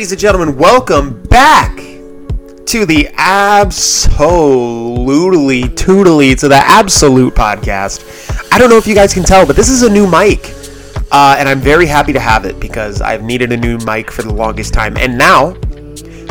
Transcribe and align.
ladies 0.00 0.12
and 0.12 0.20
gentlemen, 0.22 0.56
welcome 0.56 1.22
back 1.24 1.76
to 2.64 2.86
the 2.86 3.06
absolutely 3.18 4.24
tootly 5.76 6.34
to 6.34 6.48
the 6.48 6.54
absolute 6.54 7.34
podcast. 7.34 8.00
I 8.50 8.56
don't 8.56 8.70
know 8.70 8.78
if 8.78 8.86
you 8.86 8.94
guys 8.94 9.12
can 9.12 9.24
tell, 9.24 9.46
but 9.46 9.56
this 9.56 9.68
is 9.68 9.82
a 9.82 9.90
new 9.90 10.10
mic. 10.10 10.54
Uh, 11.12 11.36
and 11.38 11.46
I'm 11.46 11.60
very 11.60 11.84
happy 11.84 12.14
to 12.14 12.18
have 12.18 12.46
it 12.46 12.58
because 12.58 13.02
I've 13.02 13.22
needed 13.22 13.52
a 13.52 13.58
new 13.58 13.76
mic 13.84 14.10
for 14.10 14.22
the 14.22 14.32
longest 14.32 14.72
time. 14.72 14.96
And 14.96 15.18
now 15.18 15.50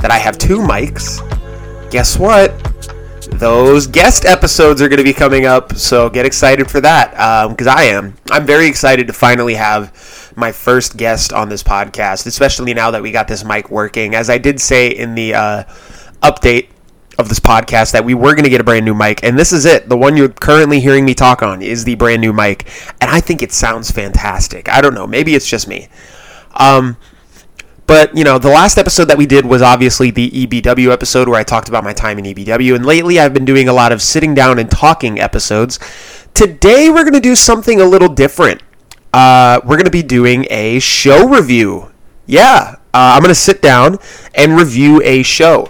that 0.01 0.09
I 0.09 0.17
have 0.17 0.39
two 0.39 0.57
mics, 0.57 1.19
guess 1.91 2.17
what? 2.17 2.49
Those 3.33 3.85
guest 3.85 4.25
episodes 4.25 4.81
are 4.81 4.89
going 4.89 4.97
to 4.97 5.03
be 5.03 5.13
coming 5.13 5.45
up, 5.45 5.75
so 5.75 6.09
get 6.09 6.25
excited 6.25 6.71
for 6.71 6.81
that 6.81 7.11
because 7.51 7.67
um, 7.67 7.77
I 7.77 7.83
am. 7.83 8.15
I'm 8.31 8.47
very 8.47 8.65
excited 8.65 9.05
to 9.05 9.13
finally 9.13 9.53
have 9.53 9.95
my 10.39 10.51
first 10.51 10.97
guest 10.97 11.33
on 11.33 11.49
this 11.49 11.61
podcast, 11.61 12.25
especially 12.25 12.73
now 12.73 12.91
that 12.91 13.01
we 13.01 13.11
got 13.11 13.27
this 13.27 13.43
mic 13.43 13.69
working. 13.69 14.15
As 14.15 14.29
I 14.29 14.37
did 14.37 14.59
say 14.59 14.87
in 14.89 15.15
the 15.15 15.33
uh, 15.33 15.63
update 16.23 16.69
of 17.19 17.27
this 17.27 17.39
podcast 17.39 17.91
that 17.91 18.05
we 18.05 18.13
were 18.13 18.31
going 18.31 18.45
to 18.45 18.49
get 18.49 18.61
a 18.61 18.63
brand 18.63 18.85
new 18.85 18.95
mic, 18.95 19.23
and 19.23 19.37
this 19.37 19.51
is 19.51 19.65
it. 19.65 19.89
The 19.89 19.97
one 19.97 20.15
you're 20.15 20.29
currently 20.29 20.79
hearing 20.79 21.03
me 21.03 21.13
talk 21.13 21.43
on 21.43 21.61
is 21.61 21.83
the 21.83 21.95
brand 21.95 22.21
new 22.21 22.31
mic, 22.31 22.65
and 23.01 23.11
I 23.11 23.19
think 23.19 23.43
it 23.43 23.51
sounds 23.51 23.91
fantastic. 23.91 24.69
I 24.69 24.79
don't 24.79 24.93
know, 24.93 25.05
maybe 25.05 25.35
it's 25.35 25.47
just 25.47 25.67
me. 25.67 25.89
Um, 26.53 26.97
but 27.85 28.15
you 28.15 28.23
know, 28.23 28.39
the 28.39 28.49
last 28.49 28.77
episode 28.77 29.05
that 29.05 29.17
we 29.17 29.25
did 29.25 29.45
was 29.45 29.61
obviously 29.61 30.11
the 30.11 30.29
EBW 30.29 30.91
episode 30.91 31.27
where 31.27 31.39
I 31.39 31.43
talked 31.43 31.67
about 31.67 31.83
my 31.83 31.91
time 31.91 32.19
in 32.19 32.25
EBW, 32.25 32.75
and 32.75 32.85
lately 32.85 33.19
I've 33.19 33.33
been 33.33 33.45
doing 33.45 33.67
a 33.67 33.73
lot 33.73 33.91
of 33.91 34.01
sitting 34.01 34.33
down 34.33 34.57
and 34.57 34.71
talking 34.71 35.19
episodes. 35.19 35.77
Today 36.33 36.89
we're 36.89 37.03
going 37.03 37.13
to 37.13 37.19
do 37.19 37.35
something 37.35 37.81
a 37.81 37.85
little 37.85 38.07
different. 38.07 38.61
Uh, 39.13 39.59
we're 39.63 39.75
going 39.75 39.85
to 39.85 39.91
be 39.91 40.03
doing 40.03 40.45
a 40.49 40.79
show 40.79 41.27
review. 41.27 41.91
Yeah, 42.25 42.75
uh, 42.93 43.15
I'm 43.15 43.21
going 43.21 43.29
to 43.29 43.35
sit 43.35 43.61
down 43.61 43.97
and 44.35 44.55
review 44.55 45.01
a 45.03 45.23
show 45.23 45.69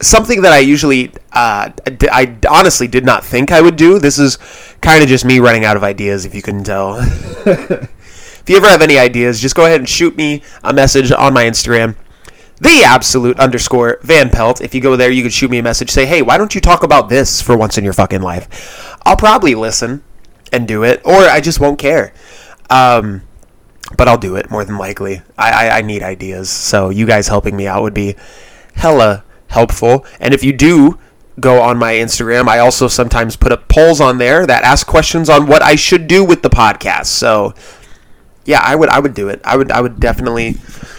something 0.00 0.42
that 0.42 0.52
I 0.52 0.58
usually, 0.58 1.12
uh, 1.32 1.70
I 2.12 2.36
honestly 2.48 2.88
did 2.88 3.04
not 3.04 3.24
think 3.24 3.52
I 3.52 3.60
would 3.60 3.76
do. 3.76 3.98
This 3.98 4.18
is 4.18 4.38
kind 4.80 5.02
of 5.02 5.08
just 5.08 5.24
me 5.24 5.40
running 5.40 5.64
out 5.64 5.76
of 5.76 5.84
ideas, 5.84 6.24
if 6.24 6.34
you 6.34 6.42
couldn't 6.42 6.64
tell. 6.64 6.96
if 7.46 8.44
you 8.46 8.56
ever 8.56 8.68
have 8.68 8.82
any 8.82 8.98
ideas, 8.98 9.40
just 9.40 9.54
go 9.54 9.64
ahead 9.64 9.80
and 9.80 9.88
shoot 9.88 10.16
me 10.16 10.42
a 10.62 10.72
message 10.72 11.10
on 11.12 11.32
my 11.32 11.44
Instagram, 11.44 11.96
the 12.60 12.82
absolute 12.84 13.38
underscore 13.38 13.98
Van 14.02 14.30
Pelt. 14.30 14.60
If 14.60 14.74
you 14.74 14.80
go 14.80 14.96
there, 14.96 15.10
you 15.10 15.22
can 15.22 15.30
shoot 15.30 15.50
me 15.50 15.58
a 15.58 15.62
message, 15.62 15.90
say, 15.90 16.06
hey, 16.06 16.22
why 16.22 16.38
don't 16.38 16.54
you 16.54 16.60
talk 16.60 16.82
about 16.82 17.08
this 17.08 17.40
for 17.40 17.56
once 17.56 17.78
in 17.78 17.84
your 17.84 17.92
fucking 17.92 18.22
life? 18.22 18.98
I'll 19.04 19.16
probably 19.16 19.54
listen 19.54 20.02
and 20.52 20.68
do 20.68 20.82
it, 20.84 21.00
or 21.04 21.24
I 21.24 21.40
just 21.40 21.60
won't 21.60 21.78
care. 21.78 22.12
Um, 22.70 23.22
but 23.96 24.08
I'll 24.08 24.18
do 24.18 24.36
it 24.36 24.50
more 24.50 24.64
than 24.64 24.78
likely. 24.78 25.22
I, 25.36 25.68
I, 25.68 25.78
I 25.78 25.82
need 25.82 26.02
ideas, 26.02 26.48
so 26.50 26.90
you 26.90 27.06
guys 27.06 27.28
helping 27.28 27.56
me 27.56 27.66
out 27.66 27.82
would 27.82 27.94
be 27.94 28.16
hella 28.74 29.24
helpful. 29.48 30.04
And 30.20 30.34
if 30.34 30.42
you 30.42 30.52
do 30.52 30.98
go 31.40 31.60
on 31.60 31.78
my 31.78 31.94
Instagram, 31.94 32.48
I 32.48 32.58
also 32.58 32.88
sometimes 32.88 33.36
put 33.36 33.52
up 33.52 33.68
polls 33.68 34.00
on 34.00 34.18
there 34.18 34.46
that 34.46 34.64
ask 34.64 34.86
questions 34.86 35.28
on 35.28 35.46
what 35.46 35.62
I 35.62 35.74
should 35.74 36.06
do 36.06 36.24
with 36.24 36.42
the 36.42 36.50
podcast. 36.50 37.06
So 37.06 37.54
yeah, 38.44 38.60
I 38.62 38.74
would 38.74 38.88
I 38.88 39.00
would 39.00 39.14
do 39.14 39.28
it. 39.28 39.40
I 39.44 39.56
would 39.56 39.70
I 39.70 39.80
would 39.80 40.00
definitely 40.00 40.56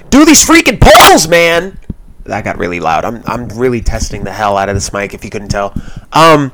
do 0.10 0.26
these 0.26 0.46
freaking 0.46 0.80
polls, 0.82 1.28
man. 1.28 1.78
That 2.24 2.44
got 2.44 2.58
really 2.58 2.80
loud. 2.80 3.06
I'm 3.06 3.24
I'm 3.26 3.48
really 3.50 3.82
testing 3.82 4.24
the 4.24 4.32
hell 4.32 4.58
out 4.58 4.70
of 4.70 4.76
this 4.76 4.92
mic 4.92 5.14
if 5.14 5.24
you 5.24 5.30
couldn't 5.30 5.50
tell. 5.50 5.74
Um 6.12 6.52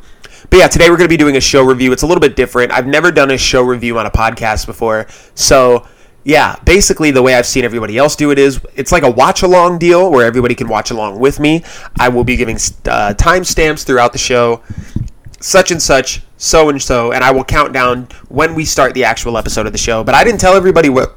but 0.52 0.58
yeah, 0.58 0.68
today 0.68 0.90
we're 0.90 0.98
going 0.98 1.08
to 1.08 1.14
be 1.14 1.18
doing 1.18 1.38
a 1.38 1.42
show 1.42 1.64
review. 1.64 1.94
It's 1.94 2.04
a 2.04 2.06
little 2.06 2.20
bit 2.20 2.36
different. 2.36 2.74
I've 2.74 2.86
never 2.86 3.10
done 3.10 3.32
a 3.32 3.38
show 3.38 3.64
review 3.64 3.98
on 3.98 4.06
a 4.06 4.12
podcast 4.12 4.66
before. 4.66 5.08
So 5.34 5.88
yeah, 6.26 6.58
basically 6.66 7.10
the 7.10 7.22
way 7.22 7.36
I've 7.36 7.46
seen 7.46 7.64
everybody 7.64 7.98
else 7.98 8.18
do 8.18 8.32
it 8.32 8.38
is 8.38 8.60
it's 8.76 8.92
like 8.92 9.04
a 9.04 9.10
watch 9.10 9.44
along 9.44 9.80
deal 9.80 10.12
where 10.12 10.26
everybody 10.26 10.54
can 10.54 10.68
watch 10.68 10.92
along 10.92 11.20
with 11.20 11.40
me. 11.40 11.64
I 11.98 12.10
will 12.10 12.26
be 12.26 12.36
giving 12.36 12.58
uh, 12.58 13.14
timestamps 13.18 13.86
throughout 13.86 14.12
the 14.12 14.20
show, 14.20 14.62
such 15.40 15.72
and 15.72 15.82
such, 15.82 16.22
so 16.36 16.68
and 16.68 16.82
so, 16.82 17.14
and 17.14 17.24
I 17.24 17.32
will 17.32 17.46
count 17.46 17.72
down 17.72 18.10
when 18.28 18.54
we 18.54 18.66
start 18.66 18.94
the 18.94 19.06
actual 19.06 19.38
episode 19.38 19.68
of 19.68 19.72
the 19.72 19.78
show. 19.78 20.04
But 20.04 20.16
I 20.16 20.26
didn't 20.26 20.42
tell 20.42 20.56
everybody 20.56 20.90
what 20.90 21.16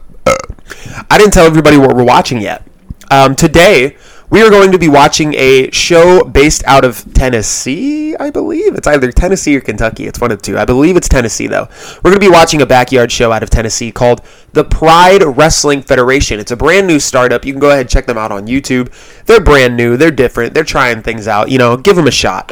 I 1.11 1.19
didn't 1.19 1.33
tell 1.33 1.45
everybody 1.45 1.77
what 1.77 1.97
we're 1.97 2.05
watching 2.05 2.41
yet. 2.41 2.65
Um, 3.11 3.35
today 3.35 3.97
we 4.35 4.43
are 4.43 4.51
going 4.51 4.73
to 4.73 4.79
be 4.81 4.89
watching 4.89 5.33
a 5.35 5.71
show 5.71 6.25
based 6.25 6.65
out 6.65 6.85
of 6.85 7.05
Tennessee, 7.15 8.17
I 8.17 8.31
believe. 8.31 8.75
It's 8.75 8.89
either 8.89 9.13
Tennessee 9.13 9.57
or 9.57 9.61
Kentucky. 9.61 10.07
It's 10.07 10.21
one 10.21 10.33
of 10.33 10.39
the 10.39 10.43
two. 10.43 10.59
I 10.59 10.65
believe 10.65 10.97
it's 10.97 11.09
Tennessee, 11.09 11.47
though. 11.47 11.69
We're 11.99 12.11
going 12.11 12.21
to 12.21 12.27
be 12.27 12.29
watching 12.29 12.61
a 12.61 12.67
backyard 12.67 13.13
show 13.13 13.31
out 13.31 13.45
of 13.45 13.51
Tennessee 13.51 13.93
called 13.93 14.23
the 14.53 14.65
Pride 14.65 15.23
Wrestling 15.23 15.83
Federation. 15.83 16.41
It's 16.41 16.51
a 16.51 16.57
brand 16.57 16.89
new 16.89 16.99
startup. 16.99 17.45
You 17.45 17.53
can 17.53 17.61
go 17.61 17.69
ahead 17.69 17.83
and 17.83 17.89
check 17.89 18.07
them 18.07 18.19
out 18.19 18.33
on 18.33 18.49
YouTube. 18.49 18.93
They're 19.27 19.41
brand 19.41 19.77
new, 19.77 19.97
they're 19.97 20.11
different, 20.11 20.53
they're 20.53 20.65
trying 20.65 21.03
things 21.03 21.29
out. 21.29 21.49
You 21.49 21.59
know, 21.59 21.77
give 21.77 21.95
them 21.95 22.09
a 22.09 22.11
shot. 22.11 22.49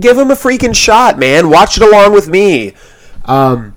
Give 0.00 0.16
them 0.16 0.32
a 0.32 0.34
freaking 0.34 0.74
shot, 0.74 1.20
man. 1.20 1.50
Watch 1.50 1.76
it 1.76 1.84
along 1.84 2.14
with 2.14 2.28
me. 2.28 2.74
Um, 3.26 3.76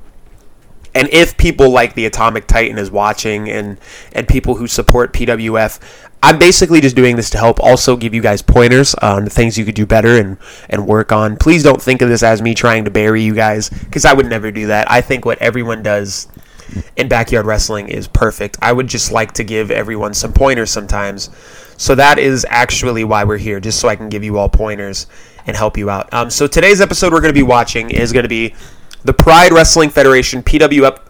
and 0.95 1.09
if 1.09 1.38
people 1.38 1.69
like 1.69 1.94
the 1.94 2.07
Atomic 2.07 2.47
Titan 2.47 2.79
is 2.79 2.89
watching 2.89 3.50
and 3.50 3.77
and 4.13 4.27
people 4.27 4.56
who 4.56 4.66
support 4.66 5.12
PWF, 5.13 5.79
I'm 6.25 6.40
basically 6.40 6.81
just 6.81 6.96
doing 6.96 7.18
this 7.18 7.30
to 7.30 7.38
help 7.38 7.59
also 7.59 7.96
give 7.96 8.16
you 8.16 8.22
guys 8.24 8.41
pointers 8.41 8.96
on 8.96 9.25
the 9.25 9.30
things 9.30 9.59
you 9.59 9.63
could 9.63 9.75
do 9.75 9.86
better 9.86 10.18
and, 10.18 10.40
and 10.72 10.88
work 10.88 11.12
on. 11.12 11.38
Please 11.38 11.62
don't 11.62 11.80
think 11.80 12.02
of 12.02 12.09
this 12.09 12.24
as 12.24 12.41
me 12.41 12.56
trying 12.56 12.84
to 12.86 12.90
bury 12.90 13.22
you 13.22 13.36
guys 13.36 13.69
because 13.69 14.06
I 14.06 14.13
would 14.13 14.25
never 14.25 14.50
do 14.50 14.66
that. 14.66 14.90
I 14.90 15.02
think 15.02 15.24
what 15.24 15.38
everyone 15.38 15.84
does 15.84 16.28
in 16.96 17.08
backyard 17.08 17.46
wrestling 17.46 17.90
is 17.90 18.08
perfect. 18.08 18.58
I 18.59 18.74
would 18.74 18.88
just 18.88 19.12
like 19.12 19.34
to 19.34 19.44
give 19.44 19.69
everyone 19.69 20.16
some 20.16 20.34
pointers 20.34 20.72
sometimes. 20.72 21.30
So 21.78 21.94
that 21.94 22.18
is 22.18 22.44
actually 22.50 23.03
why 23.03 23.24
we're 23.24 23.38
here, 23.38 23.59
just 23.59 23.80
so 23.80 23.88
I 23.88 23.96
can 23.96 24.09
give 24.09 24.24
you 24.24 24.40
all 24.40 24.50
pointers 24.50 25.06
and 25.46 25.56
help 25.56 25.78
you 25.78 25.92
out. 25.92 26.12
Um, 26.12 26.31
so 26.31 26.47
today's 26.47 26.81
episode 26.81 27.13
we're 27.13 27.22
going 27.22 27.36
to 27.36 27.40
be 27.40 27.44
watching 27.44 27.92
is 27.92 28.12
going 28.12 28.24
to 28.24 28.30
be 28.30 28.56
the 29.03 29.13
Pride 29.13 29.52
Wrestling 29.52 29.92
Federation 29.92 30.42
PWF. 30.42 31.02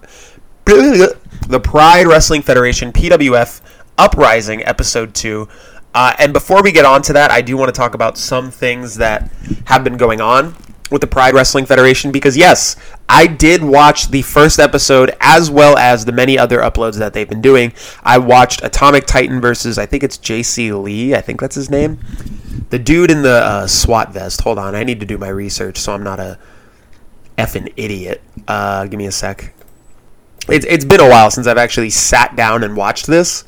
The 1.47 1.59
Pride 1.59 2.07
Wrestling 2.07 2.41
Federation 2.41 2.91
PWF 2.91 3.61
Uprising 3.97 4.63
episode 4.65 5.13
two. 5.13 5.47
Uh, 5.93 6.13
and 6.19 6.33
before 6.33 6.61
we 6.61 6.71
get 6.71 6.85
on 6.85 7.01
to 7.03 7.13
that, 7.13 7.31
I 7.31 7.41
do 7.41 7.55
want 7.55 7.73
to 7.73 7.77
talk 7.77 7.93
about 7.93 8.17
some 8.17 8.51
things 8.51 8.95
that 8.95 9.31
have 9.65 9.83
been 9.83 9.95
going 9.95 10.19
on 10.19 10.55
with 10.91 11.01
the 11.01 11.07
Pride 11.07 11.33
Wrestling 11.33 11.65
Federation 11.65 12.11
because, 12.11 12.35
yes, 12.35 12.75
I 13.09 13.27
did 13.27 13.63
watch 13.63 14.09
the 14.09 14.21
first 14.21 14.59
episode 14.59 15.15
as 15.19 15.49
well 15.49 15.77
as 15.77 16.05
the 16.05 16.11
many 16.11 16.37
other 16.37 16.59
uploads 16.59 16.99
that 16.99 17.13
they've 17.13 17.27
been 17.27 17.41
doing. 17.41 17.73
I 18.03 18.17
watched 18.17 18.63
Atomic 18.63 19.05
Titan 19.05 19.41
versus, 19.41 19.77
I 19.77 19.85
think 19.85 20.03
it's 20.03 20.17
JC 20.17 20.81
Lee, 20.81 21.15
I 21.15 21.21
think 21.21 21.39
that's 21.39 21.55
his 21.55 21.69
name. 21.69 21.99
The 22.69 22.79
dude 22.79 23.11
in 23.11 23.21
the 23.21 23.43
uh, 23.43 23.67
SWAT 23.67 24.13
vest. 24.13 24.41
Hold 24.41 24.59
on, 24.59 24.75
I 24.75 24.83
need 24.83 24.99
to 24.99 25.05
do 25.05 25.17
my 25.17 25.29
research 25.29 25.77
so 25.77 25.93
I'm 25.93 26.03
not 26.03 26.19
a 26.19 26.37
effing 27.37 27.71
idiot. 27.77 28.21
Uh, 28.47 28.85
give 28.85 28.97
me 28.97 29.05
a 29.05 29.11
sec. 29.11 29.53
It's, 30.47 30.65
it's 30.65 30.85
been 30.85 30.99
a 30.99 31.09
while 31.09 31.31
since 31.31 31.47
I've 31.47 31.57
actually 31.57 31.89
sat 31.89 32.35
down 32.35 32.63
and 32.63 32.75
watched 32.77 33.07
this. 33.07 33.43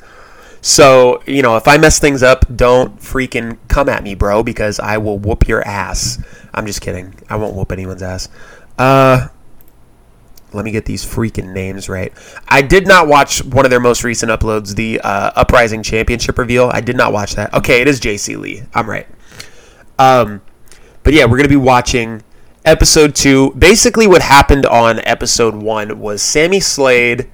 So, 0.60 1.22
you 1.26 1.42
know, 1.42 1.56
if 1.56 1.68
I 1.68 1.78
mess 1.78 1.98
things 1.98 2.22
up, 2.22 2.44
don't 2.54 2.98
freaking 2.98 3.58
come 3.68 3.88
at 3.88 4.02
me, 4.02 4.14
bro, 4.14 4.42
because 4.42 4.80
I 4.80 4.98
will 4.98 5.18
whoop 5.18 5.46
your 5.46 5.66
ass. 5.66 6.22
I'm 6.52 6.66
just 6.66 6.80
kidding. 6.80 7.14
I 7.30 7.36
won't 7.36 7.54
whoop 7.54 7.70
anyone's 7.70 8.02
ass. 8.02 8.28
Uh, 8.76 9.28
let 10.52 10.64
me 10.64 10.70
get 10.70 10.86
these 10.86 11.04
freaking 11.04 11.52
names 11.52 11.88
right. 11.88 12.12
I 12.48 12.62
did 12.62 12.86
not 12.86 13.06
watch 13.06 13.44
one 13.44 13.64
of 13.64 13.70
their 13.70 13.80
most 13.80 14.02
recent 14.02 14.32
uploads, 14.32 14.74
the 14.74 15.00
uh, 15.00 15.30
Uprising 15.36 15.82
Championship 15.82 16.38
reveal. 16.38 16.70
I 16.72 16.80
did 16.80 16.96
not 16.96 17.12
watch 17.12 17.34
that. 17.34 17.52
Okay, 17.54 17.80
it 17.80 17.88
is 17.88 18.00
JC 18.00 18.38
Lee. 18.38 18.62
I'm 18.74 18.88
right. 18.88 19.06
Um, 19.98 20.40
but 21.02 21.12
yeah, 21.12 21.26
we're 21.26 21.36
gonna 21.36 21.48
be 21.48 21.56
watching 21.56 22.22
episode 22.64 23.14
two. 23.14 23.52
Basically, 23.52 24.06
what 24.06 24.22
happened 24.22 24.64
on 24.66 25.00
episode 25.00 25.54
one 25.54 25.98
was 25.98 26.22
Sammy 26.22 26.60
Slade 26.60 27.28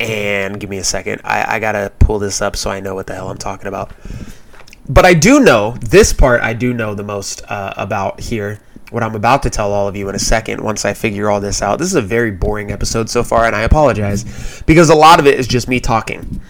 and 0.00 0.58
give 0.58 0.70
me 0.70 0.78
a 0.78 0.84
second. 0.84 1.20
I, 1.24 1.56
I 1.56 1.58
gotta 1.58 1.92
pull 1.98 2.18
this 2.18 2.42
up 2.42 2.56
so 2.56 2.70
I 2.70 2.80
know 2.80 2.94
what 2.94 3.06
the 3.06 3.14
hell 3.14 3.30
I'm 3.30 3.38
talking 3.38 3.66
about. 3.66 3.92
But 4.88 5.06
I 5.06 5.14
do 5.14 5.40
know 5.40 5.76
this 5.80 6.12
part. 6.12 6.42
I 6.42 6.52
do 6.52 6.74
know 6.74 6.94
the 6.94 7.02
most 7.02 7.42
uh, 7.48 7.72
about 7.76 8.20
here. 8.20 8.60
What 8.90 9.02
I'm 9.02 9.14
about 9.14 9.42
to 9.42 9.50
tell 9.50 9.72
all 9.72 9.88
of 9.88 9.96
you 9.96 10.08
in 10.08 10.14
a 10.14 10.20
second. 10.20 10.62
Once 10.62 10.84
I 10.84 10.92
figure 10.92 11.30
all 11.30 11.40
this 11.40 11.62
out, 11.62 11.78
this 11.78 11.88
is 11.88 11.94
a 11.94 12.02
very 12.02 12.30
boring 12.30 12.70
episode 12.70 13.08
so 13.08 13.24
far, 13.24 13.44
and 13.44 13.56
I 13.56 13.62
apologize 13.62 14.62
because 14.66 14.90
a 14.90 14.94
lot 14.94 15.18
of 15.18 15.26
it 15.26 15.38
is 15.38 15.48
just 15.48 15.68
me 15.68 15.80
talking. 15.80 16.40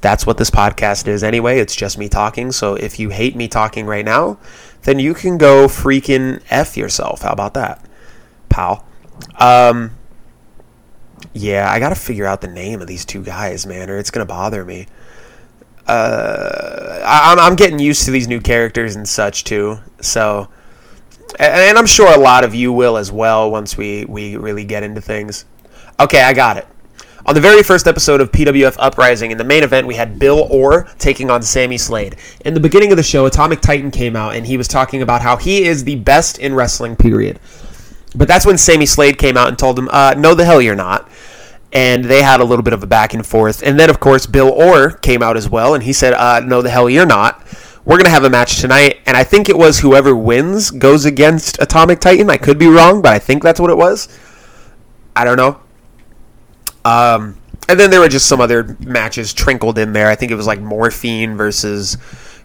That's 0.00 0.26
what 0.26 0.36
this 0.36 0.50
podcast 0.50 1.06
is 1.06 1.22
anyway. 1.22 1.58
It's 1.58 1.76
just 1.76 1.98
me 1.98 2.08
talking. 2.08 2.50
So 2.50 2.74
if 2.74 2.98
you 2.98 3.10
hate 3.10 3.36
me 3.36 3.46
talking 3.46 3.86
right 3.86 4.04
now, 4.04 4.38
then 4.82 4.98
you 4.98 5.14
can 5.14 5.38
go 5.38 5.66
freaking 5.66 6.42
f 6.50 6.76
yourself. 6.76 7.22
How 7.22 7.32
about 7.32 7.54
that, 7.54 7.84
pal? 8.48 8.84
Um, 9.38 9.92
yeah, 11.34 11.70
I 11.70 11.78
gotta 11.78 11.94
figure 11.94 12.26
out 12.26 12.40
the 12.40 12.48
name 12.48 12.80
of 12.80 12.86
these 12.86 13.04
two 13.04 13.22
guys, 13.22 13.66
man, 13.66 13.90
or 13.90 13.98
it's 13.98 14.10
gonna 14.10 14.26
bother 14.26 14.64
me. 14.64 14.86
Uh, 15.86 17.00
I, 17.04 17.34
I'm 17.38 17.56
getting 17.56 17.78
used 17.78 18.04
to 18.04 18.10
these 18.10 18.28
new 18.28 18.40
characters 18.40 18.94
and 18.94 19.08
such 19.08 19.44
too, 19.44 19.78
so 20.00 20.48
and 21.38 21.78
I'm 21.78 21.86
sure 21.86 22.14
a 22.14 22.18
lot 22.18 22.44
of 22.44 22.54
you 22.54 22.72
will 22.72 22.96
as 22.96 23.10
well 23.10 23.50
once 23.50 23.76
we 23.76 24.04
we 24.04 24.36
really 24.36 24.64
get 24.64 24.82
into 24.82 25.00
things. 25.00 25.44
Okay, 25.98 26.22
I 26.22 26.32
got 26.32 26.56
it. 26.56 26.66
On 27.24 27.34
the 27.36 27.40
very 27.40 27.62
first 27.62 27.86
episode 27.86 28.20
of 28.20 28.32
PWF 28.32 28.74
Uprising, 28.80 29.30
in 29.30 29.38
the 29.38 29.44
main 29.44 29.62
event, 29.62 29.86
we 29.86 29.94
had 29.94 30.18
Bill 30.18 30.48
Orr 30.50 30.88
taking 30.98 31.30
on 31.30 31.40
Sammy 31.40 31.78
Slade. 31.78 32.16
In 32.44 32.52
the 32.52 32.58
beginning 32.58 32.90
of 32.90 32.96
the 32.96 33.02
show, 33.04 33.26
Atomic 33.26 33.60
Titan 33.60 33.92
came 33.92 34.16
out 34.16 34.34
and 34.34 34.44
he 34.44 34.56
was 34.56 34.66
talking 34.66 35.02
about 35.02 35.22
how 35.22 35.36
he 35.36 35.62
is 35.62 35.84
the 35.84 35.94
best 35.96 36.38
in 36.38 36.52
wrestling, 36.52 36.96
period. 36.96 37.38
But 38.14 38.28
that's 38.28 38.44
when 38.44 38.58
Sammy 38.58 38.86
Slade 38.86 39.18
came 39.18 39.36
out 39.36 39.48
and 39.48 39.58
told 39.58 39.78
him, 39.78 39.88
uh, 39.90 40.14
no, 40.16 40.34
the 40.34 40.44
hell 40.44 40.60
you're 40.60 40.76
not. 40.76 41.08
And 41.72 42.04
they 42.04 42.22
had 42.22 42.40
a 42.40 42.44
little 42.44 42.62
bit 42.62 42.74
of 42.74 42.82
a 42.82 42.86
back 42.86 43.14
and 43.14 43.24
forth. 43.24 43.62
And 43.62 43.80
then, 43.80 43.88
of 43.88 43.98
course, 43.98 44.26
Bill 44.26 44.50
Orr 44.50 44.90
came 44.90 45.22
out 45.22 45.36
as 45.36 45.48
well 45.48 45.74
and 45.74 45.82
he 45.82 45.92
said, 45.92 46.12
uh, 46.12 46.40
no, 46.40 46.60
the 46.60 46.68
hell 46.68 46.90
you're 46.90 47.06
not. 47.06 47.46
We're 47.84 47.98
to 47.98 48.08
have 48.08 48.24
a 48.24 48.30
match 48.30 48.60
tonight. 48.60 49.00
And 49.06 49.16
I 49.16 49.24
think 49.24 49.48
it 49.48 49.56
was 49.56 49.80
whoever 49.80 50.14
wins 50.14 50.70
goes 50.70 51.04
against 51.04 51.60
Atomic 51.60 52.00
Titan. 52.00 52.30
I 52.30 52.36
could 52.36 52.58
be 52.58 52.68
wrong, 52.68 53.02
but 53.02 53.12
I 53.12 53.18
think 53.18 53.42
that's 53.42 53.58
what 53.58 53.70
it 53.70 53.76
was. 53.76 54.08
I 55.16 55.24
don't 55.24 55.36
know. 55.36 55.60
Um, 56.84 57.38
and 57.68 57.80
then 57.80 57.90
there 57.90 58.00
were 58.00 58.08
just 58.08 58.26
some 58.26 58.40
other 58.40 58.76
matches 58.80 59.32
trickled 59.32 59.78
in 59.78 59.92
there. 59.92 60.08
I 60.08 60.14
think 60.14 60.30
it 60.30 60.34
was 60.34 60.46
like 60.46 60.60
Morphine 60.60 61.36
versus 61.36 61.96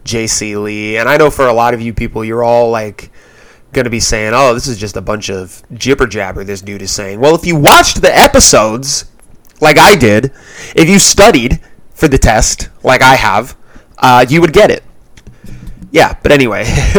JC 0.05 0.61
Lee. 0.61 0.97
And 0.97 1.09
I 1.09 1.17
know 1.17 1.29
for 1.29 1.47
a 1.47 1.53
lot 1.53 1.73
of 1.73 1.81
you 1.81 1.93
people, 1.93 2.23
you're 2.23 2.43
all 2.43 2.71
like 2.71 3.11
going 3.77 3.85
to 3.85 3.91
be 3.91 3.99
saying, 3.99 4.33
oh, 4.33 4.55
this 4.55 4.67
is 4.67 4.79
just 4.79 4.97
a 4.97 5.01
bunch 5.01 5.29
of 5.29 5.61
jibber 5.71 6.07
jabber 6.07 6.43
this 6.43 6.63
dude 6.63 6.81
is 6.81 6.91
saying. 6.91 7.19
Well, 7.19 7.35
if 7.35 7.45
you 7.45 7.55
watched 7.55 8.01
the 8.01 8.13
episodes 8.13 9.05
like 9.61 9.77
I 9.77 9.95
did, 9.95 10.33
if 10.75 10.89
you 10.89 10.97
studied 10.97 11.61
for 11.93 12.07
the 12.07 12.17
test 12.17 12.69
like 12.81 13.03
I 13.03 13.13
have, 13.13 13.55
uh, 13.99 14.25
you 14.27 14.41
would 14.41 14.51
get 14.51 14.71
it. 14.71 14.83
Yeah, 15.91 16.17
but 16.23 16.31
anyway. 16.31 16.63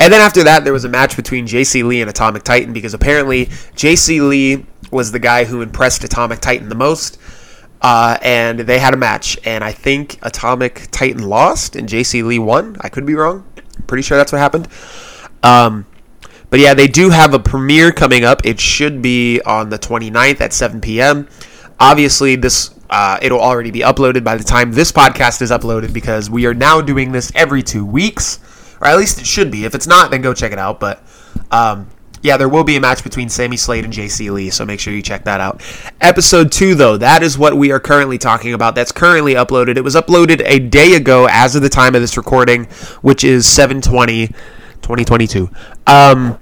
and 0.00 0.12
then 0.12 0.20
after 0.20 0.42
that, 0.42 0.64
there 0.64 0.72
was 0.72 0.84
a 0.84 0.88
match 0.88 1.14
between 1.16 1.46
JC 1.46 1.84
Lee 1.84 2.00
and 2.00 2.10
Atomic 2.10 2.42
Titan 2.42 2.72
because 2.72 2.92
apparently 2.92 3.46
JC 3.76 4.28
Lee 4.28 4.66
was 4.90 5.12
the 5.12 5.20
guy 5.20 5.44
who 5.44 5.62
impressed 5.62 6.02
Atomic 6.02 6.40
Titan 6.40 6.68
the 6.68 6.74
most. 6.74 7.20
Uh, 7.80 8.18
and 8.20 8.60
they 8.60 8.80
had 8.80 8.94
a 8.94 8.96
match, 8.96 9.38
and 9.44 9.62
I 9.62 9.70
think 9.70 10.18
Atomic 10.22 10.88
Titan 10.90 11.22
lost 11.22 11.76
and 11.76 11.88
JC 11.88 12.24
Lee 12.24 12.40
won. 12.40 12.76
I 12.80 12.88
could 12.88 13.06
be 13.06 13.14
wrong. 13.14 13.44
Pretty 13.86 14.02
sure 14.02 14.18
that's 14.18 14.32
what 14.32 14.38
happened. 14.38 14.66
Um, 15.46 15.86
but 16.50 16.60
yeah, 16.60 16.74
they 16.74 16.88
do 16.88 17.10
have 17.10 17.34
a 17.34 17.38
premiere 17.38 17.92
coming 17.92 18.24
up. 18.24 18.44
It 18.44 18.58
should 18.58 19.02
be 19.02 19.40
on 19.42 19.68
the 19.68 19.78
29th 19.78 20.40
at 20.40 20.52
7 20.52 20.80
p.m. 20.80 21.28
Obviously, 21.78 22.36
this 22.36 22.70
uh, 22.88 23.18
it'll 23.20 23.40
already 23.40 23.70
be 23.70 23.80
uploaded 23.80 24.22
by 24.22 24.36
the 24.36 24.44
time 24.44 24.72
this 24.72 24.92
podcast 24.92 25.42
is 25.42 25.50
uploaded 25.50 25.92
because 25.92 26.30
we 26.30 26.46
are 26.46 26.54
now 26.54 26.80
doing 26.80 27.12
this 27.12 27.32
every 27.34 27.62
two 27.62 27.84
weeks, 27.84 28.38
or 28.80 28.86
at 28.86 28.96
least 28.96 29.20
it 29.20 29.26
should 29.26 29.50
be. 29.50 29.64
If 29.64 29.74
it's 29.74 29.86
not, 29.86 30.10
then 30.10 30.22
go 30.22 30.32
check 30.32 30.52
it 30.52 30.58
out. 30.58 30.78
But 30.78 31.02
um, 31.50 31.88
yeah, 32.22 32.36
there 32.36 32.48
will 32.48 32.64
be 32.64 32.76
a 32.76 32.80
match 32.80 33.04
between 33.04 33.28
Sammy 33.28 33.56
Slade 33.56 33.84
and 33.84 33.92
JC 33.92 34.32
Lee, 34.32 34.50
so 34.50 34.64
make 34.64 34.80
sure 34.80 34.92
you 34.92 35.02
check 35.02 35.24
that 35.24 35.40
out. 35.40 35.62
Episode 36.00 36.50
2, 36.50 36.74
though, 36.74 36.96
that 36.96 37.22
is 37.22 37.36
what 37.36 37.56
we 37.56 37.70
are 37.72 37.80
currently 37.80 38.18
talking 38.18 38.52
about. 38.52 38.74
That's 38.74 38.92
currently 38.92 39.34
uploaded. 39.34 39.76
It 39.76 39.84
was 39.84 39.94
uploaded 39.94 40.42
a 40.44 40.58
day 40.58 40.94
ago 40.94 41.28
as 41.30 41.54
of 41.54 41.62
the 41.62 41.68
time 41.68 41.94
of 41.94 42.00
this 42.00 42.16
recording, 42.16 42.64
which 43.02 43.22
is 43.22 43.46
720, 43.46 44.30
2022. 44.82 45.50
Um, 45.86 46.38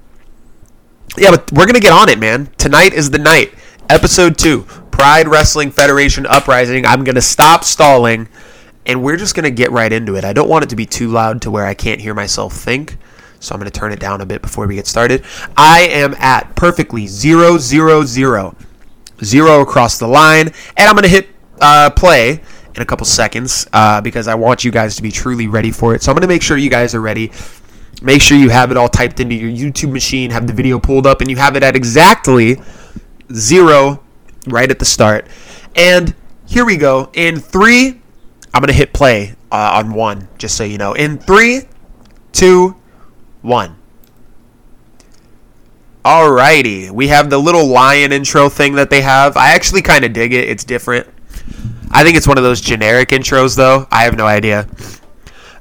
yeah, 1.16 1.30
but 1.30 1.50
we're 1.52 1.66
going 1.66 1.74
to 1.74 1.80
get 1.80 1.92
on 1.92 2.08
it, 2.08 2.18
man. 2.18 2.46
Tonight 2.58 2.92
is 2.92 3.10
the 3.10 3.18
night. 3.18 3.54
Episode 3.88 4.38
2, 4.38 4.62
Pride 4.90 5.28
Wrestling 5.28 5.70
Federation 5.70 6.26
Uprising. 6.26 6.86
I'm 6.86 7.04
going 7.04 7.14
to 7.14 7.22
stop 7.22 7.64
stalling, 7.64 8.28
and 8.86 9.02
we're 9.02 9.16
just 9.16 9.34
going 9.34 9.44
to 9.44 9.50
get 9.50 9.70
right 9.70 9.92
into 9.92 10.16
it. 10.16 10.24
I 10.24 10.32
don't 10.32 10.48
want 10.48 10.64
it 10.64 10.70
to 10.70 10.76
be 10.76 10.86
too 10.86 11.08
loud 11.08 11.42
to 11.42 11.50
where 11.50 11.66
I 11.66 11.74
can't 11.74 12.00
hear 12.00 12.14
myself 12.14 12.54
think 12.54 12.98
so 13.44 13.54
I'm 13.54 13.60
going 13.60 13.70
to 13.70 13.78
turn 13.78 13.92
it 13.92 14.00
down 14.00 14.20
a 14.20 14.26
bit 14.26 14.42
before 14.42 14.66
we 14.66 14.74
get 14.74 14.86
started. 14.86 15.24
I 15.56 15.82
am 15.82 16.14
at 16.14 16.56
perfectly 16.56 17.06
zero, 17.06 17.58
zero, 17.58 18.04
zero, 18.04 18.56
zero 19.22 19.60
across 19.60 19.98
the 19.98 20.08
line, 20.08 20.48
and 20.76 20.88
I'm 20.88 20.94
going 20.94 21.02
to 21.04 21.08
hit 21.08 21.28
uh, 21.60 21.90
play 21.90 22.40
in 22.74 22.82
a 22.82 22.84
couple 22.84 23.06
seconds 23.06 23.66
uh, 23.72 24.00
because 24.00 24.26
I 24.28 24.34
want 24.34 24.64
you 24.64 24.70
guys 24.70 24.96
to 24.96 25.02
be 25.02 25.12
truly 25.12 25.46
ready 25.46 25.70
for 25.70 25.94
it. 25.94 26.02
So 26.02 26.10
I'm 26.10 26.16
going 26.16 26.22
to 26.22 26.28
make 26.28 26.42
sure 26.42 26.56
you 26.56 26.70
guys 26.70 26.94
are 26.94 27.00
ready. 27.00 27.28
Make 28.02 28.22
sure 28.22 28.36
you 28.36 28.50
have 28.50 28.70
it 28.70 28.76
all 28.76 28.88
typed 28.88 29.20
into 29.20 29.34
your 29.34 29.50
YouTube 29.50 29.92
machine, 29.92 30.30
have 30.30 30.46
the 30.46 30.52
video 30.52 30.78
pulled 30.78 31.06
up, 31.06 31.20
and 31.20 31.30
you 31.30 31.36
have 31.36 31.56
it 31.56 31.62
at 31.62 31.76
exactly 31.76 32.56
zero 33.32 34.02
right 34.46 34.70
at 34.70 34.78
the 34.78 34.84
start. 34.84 35.26
And 35.74 36.14
here 36.46 36.64
we 36.64 36.76
go. 36.76 37.10
In 37.14 37.40
three, 37.40 38.00
I'm 38.52 38.60
going 38.60 38.68
to 38.68 38.72
hit 38.72 38.92
play 38.92 39.34
uh, 39.50 39.72
on 39.74 39.94
one, 39.94 40.28
just 40.38 40.56
so 40.56 40.64
you 40.64 40.78
know. 40.78 40.92
In 40.92 41.18
three, 41.18 41.62
two, 42.32 42.76
one. 43.42 43.76
Alrighty, 46.04 46.90
we 46.90 47.08
have 47.08 47.30
the 47.30 47.38
little 47.38 47.66
lion 47.66 48.12
intro 48.12 48.50
thing 48.50 48.74
that 48.74 48.90
they 48.90 49.00
have. 49.00 49.36
I 49.36 49.52
actually 49.54 49.80
kind 49.80 50.04
of 50.04 50.12
dig 50.12 50.34
it. 50.34 50.48
It's 50.48 50.62
different. 50.62 51.08
I 51.90 52.04
think 52.04 52.16
it's 52.16 52.28
one 52.28 52.36
of 52.36 52.44
those 52.44 52.60
generic 52.60 53.08
intros, 53.08 53.56
though. 53.56 53.86
I 53.90 54.04
have 54.04 54.16
no 54.16 54.26
idea. 54.26 54.68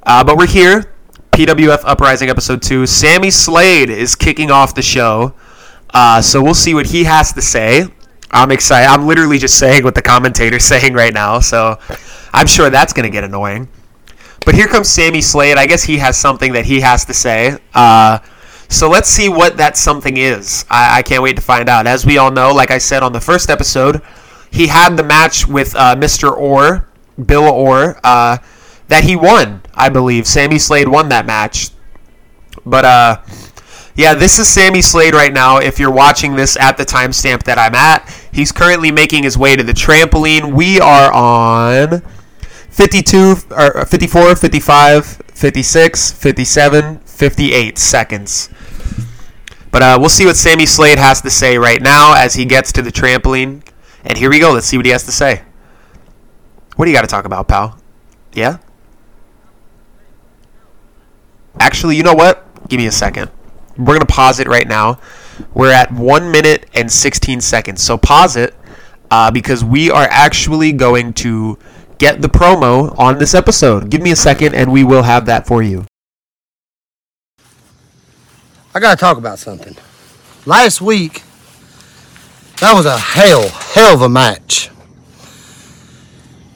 Uh, 0.04 0.24
but 0.24 0.38
we're 0.38 0.48
here. 0.48 0.93
PWF 1.34 1.80
Uprising 1.84 2.30
Episode 2.30 2.62
2. 2.62 2.86
Sammy 2.86 3.32
Slade 3.32 3.90
is 3.90 4.14
kicking 4.14 4.52
off 4.52 4.76
the 4.76 4.84
show. 4.84 5.34
Uh, 5.92 6.22
so 6.22 6.44
we'll 6.44 6.54
see 6.54 6.76
what 6.76 6.86
he 6.86 7.06
has 7.06 7.34
to 7.34 7.42
say. 7.42 7.88
I'm 8.30 8.52
excited. 8.52 8.88
I'm 8.88 9.08
literally 9.08 9.40
just 9.40 9.58
saying 9.58 9.84
what 9.84 9.96
the 9.96 10.02
commentator's 10.04 10.64
saying 10.66 10.94
right 10.94 11.12
now. 11.12 11.40
So 11.40 11.80
I'm 12.34 12.46
sure 12.46 12.70
that's 12.70 12.94
going 12.94 13.06
to 13.06 13.10
get 13.10 13.24
annoying. 13.24 13.68
But 14.46 14.54
here 14.54 14.68
comes 14.68 14.90
Sammy 14.90 15.22
Slade. 15.22 15.58
I 15.58 15.66
guess 15.66 15.84
he 15.84 15.98
has 15.98 16.20
something 16.20 16.54
that 16.54 16.66
he 16.66 16.82
has 16.82 17.04
to 17.06 17.16
say. 17.16 17.58
Uh, 17.74 18.20
so 18.70 18.88
let's 18.88 19.10
see 19.10 19.28
what 19.28 19.58
that 19.58 19.76
something 19.76 20.18
is. 20.18 20.66
I, 20.70 21.00
I, 21.00 21.02
can't 21.02 21.24
wait 21.24 21.36
to 21.38 21.42
find 21.42 21.68
out. 21.68 21.88
As 21.88 22.06
we 22.06 22.20
all 22.20 22.30
know, 22.30 22.54
like 22.54 22.70
I 22.70 22.78
said 22.78 23.02
on 23.02 23.12
the 23.12 23.22
first 23.22 23.50
episode, 23.50 24.04
he 24.52 24.68
had 24.68 24.98
the 24.98 25.04
match 25.04 25.48
with 25.48 25.76
uh, 25.76 25.96
Mr. 25.96 26.32
Orr, 26.32 26.88
Bill 27.26 27.44
Orr, 27.44 28.00
uh, 28.04 28.38
that 28.94 29.06
he 29.06 29.16
won, 29.16 29.64
I 29.74 29.90
believe. 29.90 30.28
Sammy 30.28 30.60
Slade 30.60 30.88
won 30.88 31.10
that 31.10 31.26
match. 31.26 31.72
But, 32.64 32.86
uh, 32.86 33.22
yeah, 33.96 34.14
this 34.14 34.38
is 34.38 34.48
Sammy 34.48 34.84
Slade 34.84 35.16
right 35.16 35.34
now. 35.34 35.58
If 35.58 35.80
you're 35.80 35.92
watching 35.92 36.36
this 36.36 36.56
at 36.58 36.78
the 36.78 36.86
timestamp 36.86 37.42
that 37.46 37.58
I'm 37.58 37.74
at, 37.74 38.08
he's 38.32 38.52
currently 38.52 38.92
making 38.92 39.24
his 39.24 39.36
way 39.36 39.56
to 39.56 39.64
the 39.64 39.74
trampoline. 39.74 40.54
We 40.54 40.80
are 40.80 41.12
on 41.12 42.04
52 42.70 43.38
or 43.50 43.78
uh, 43.80 43.86
54, 43.86 44.36
55, 44.36 45.06
56, 45.06 46.12
57, 46.12 47.00
58 47.00 47.78
seconds. 47.80 48.50
But 49.72 49.82
uh, 49.82 49.98
we'll 50.00 50.10
see 50.10 50.28
what 50.28 50.36
Sammy 50.36 50.68
Slade 50.68 51.00
has 51.00 51.20
to 51.24 51.32
say 51.32 51.58
right 51.58 51.82
now 51.82 52.14
as 52.16 52.36
he 52.36 52.46
gets 52.46 52.72
to 52.74 52.84
the 52.84 52.92
trampoline. 52.92 53.64
And 54.04 54.20
here 54.20 54.30
we 54.30 54.38
go. 54.38 54.52
Let's 54.52 54.68
see 54.68 54.78
what 54.78 54.86
he 54.86 54.92
has 54.92 55.06
to 55.06 55.12
say. 55.12 55.42
What 56.76 56.86
do 56.86 56.92
you 56.92 56.96
got 56.96 57.02
to 57.02 57.08
talk 57.08 57.26
about, 57.26 57.48
pal? 57.48 57.80
Yeah? 58.34 58.60
Actually, 61.60 61.96
you 61.96 62.04
know 62.04 62.14
what? 62.14 62.46
Give 62.68 62.78
me 62.78 62.88
a 62.88 62.92
second. 62.92 63.30
We're 63.78 63.86
going 63.86 64.00
to 64.00 64.06
pause 64.06 64.40
it 64.40 64.48
right 64.48 64.68
now. 64.68 65.00
We're 65.54 65.72
at 65.72 65.92
1 65.92 66.32
minute 66.32 66.70
and 66.74 66.92
16 66.92 67.42
seconds. 67.42 67.82
So 67.82 67.98
pause 67.98 68.36
it 68.36 68.56
uh, 69.10 69.32
because 69.32 69.64
we 69.64 69.90
are 69.90 70.08
actually 70.10 70.72
going 70.72 71.14
to 71.14 71.58
get 71.98 72.22
the 72.22 72.28
promo 72.28 72.98
on 73.00 73.18
this 73.18 73.34
episode. 73.34 73.90
Give 73.90 74.02
me 74.02 74.12
a 74.12 74.16
second 74.16 74.54
and 74.54 74.72
we 74.72 74.84
will 74.84 75.04
have 75.04 75.26
that 75.26 75.48
for 75.48 75.64
you. 75.64 75.86
I 78.76 78.80
got 78.80 78.92
to 78.92 79.00
talk 79.00 79.18
about 79.18 79.40
something. 79.40 79.76
Last 80.46 80.82
week, 80.82 81.24
that 82.60 82.74
was 82.74 82.86
a 82.86 82.98
hell, 82.98 83.50
hell 83.50 83.94
of 83.94 84.02
a 84.02 84.10
match. 84.10 84.70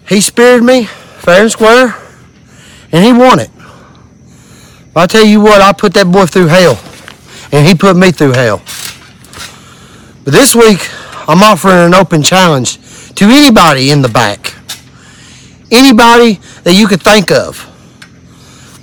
He 0.10 0.22
speared 0.22 0.64
me 0.64 0.86
fair 0.86 1.42
and 1.42 1.52
square, 1.52 1.96
and 2.92 3.04
he 3.04 3.12
won 3.12 3.40
it. 3.40 3.50
I 4.98 5.08
tell 5.08 5.26
you 5.26 5.42
what, 5.42 5.62
I 5.62 5.74
put 5.74 5.94
that 5.94 6.12
boy 6.12 6.26
through 6.26 6.48
hell, 6.48 6.80
and 7.52 7.68
he 7.68 7.76
put 7.76 7.96
me 7.96 8.12
through 8.12 8.34
hell. 8.34 8.62
But 10.24 10.34
this 10.34 10.56
week, 10.56 10.88
I'm 11.30 11.44
offering 11.44 11.78
an 11.78 11.94
open 11.94 12.24
challenge 12.24 12.80
to 13.16 13.26
anybody 13.26 13.92
in 13.92 14.02
the 14.02 14.10
back 14.10 14.58
anybody 15.72 16.36
that 16.64 16.74
you 16.74 16.88
could 16.88 17.02
think 17.02 17.32
of. 17.32 17.64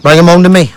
Bring 0.02 0.16
them 0.16 0.28
on 0.28 0.42
to 0.42 0.48
me. 0.48 0.72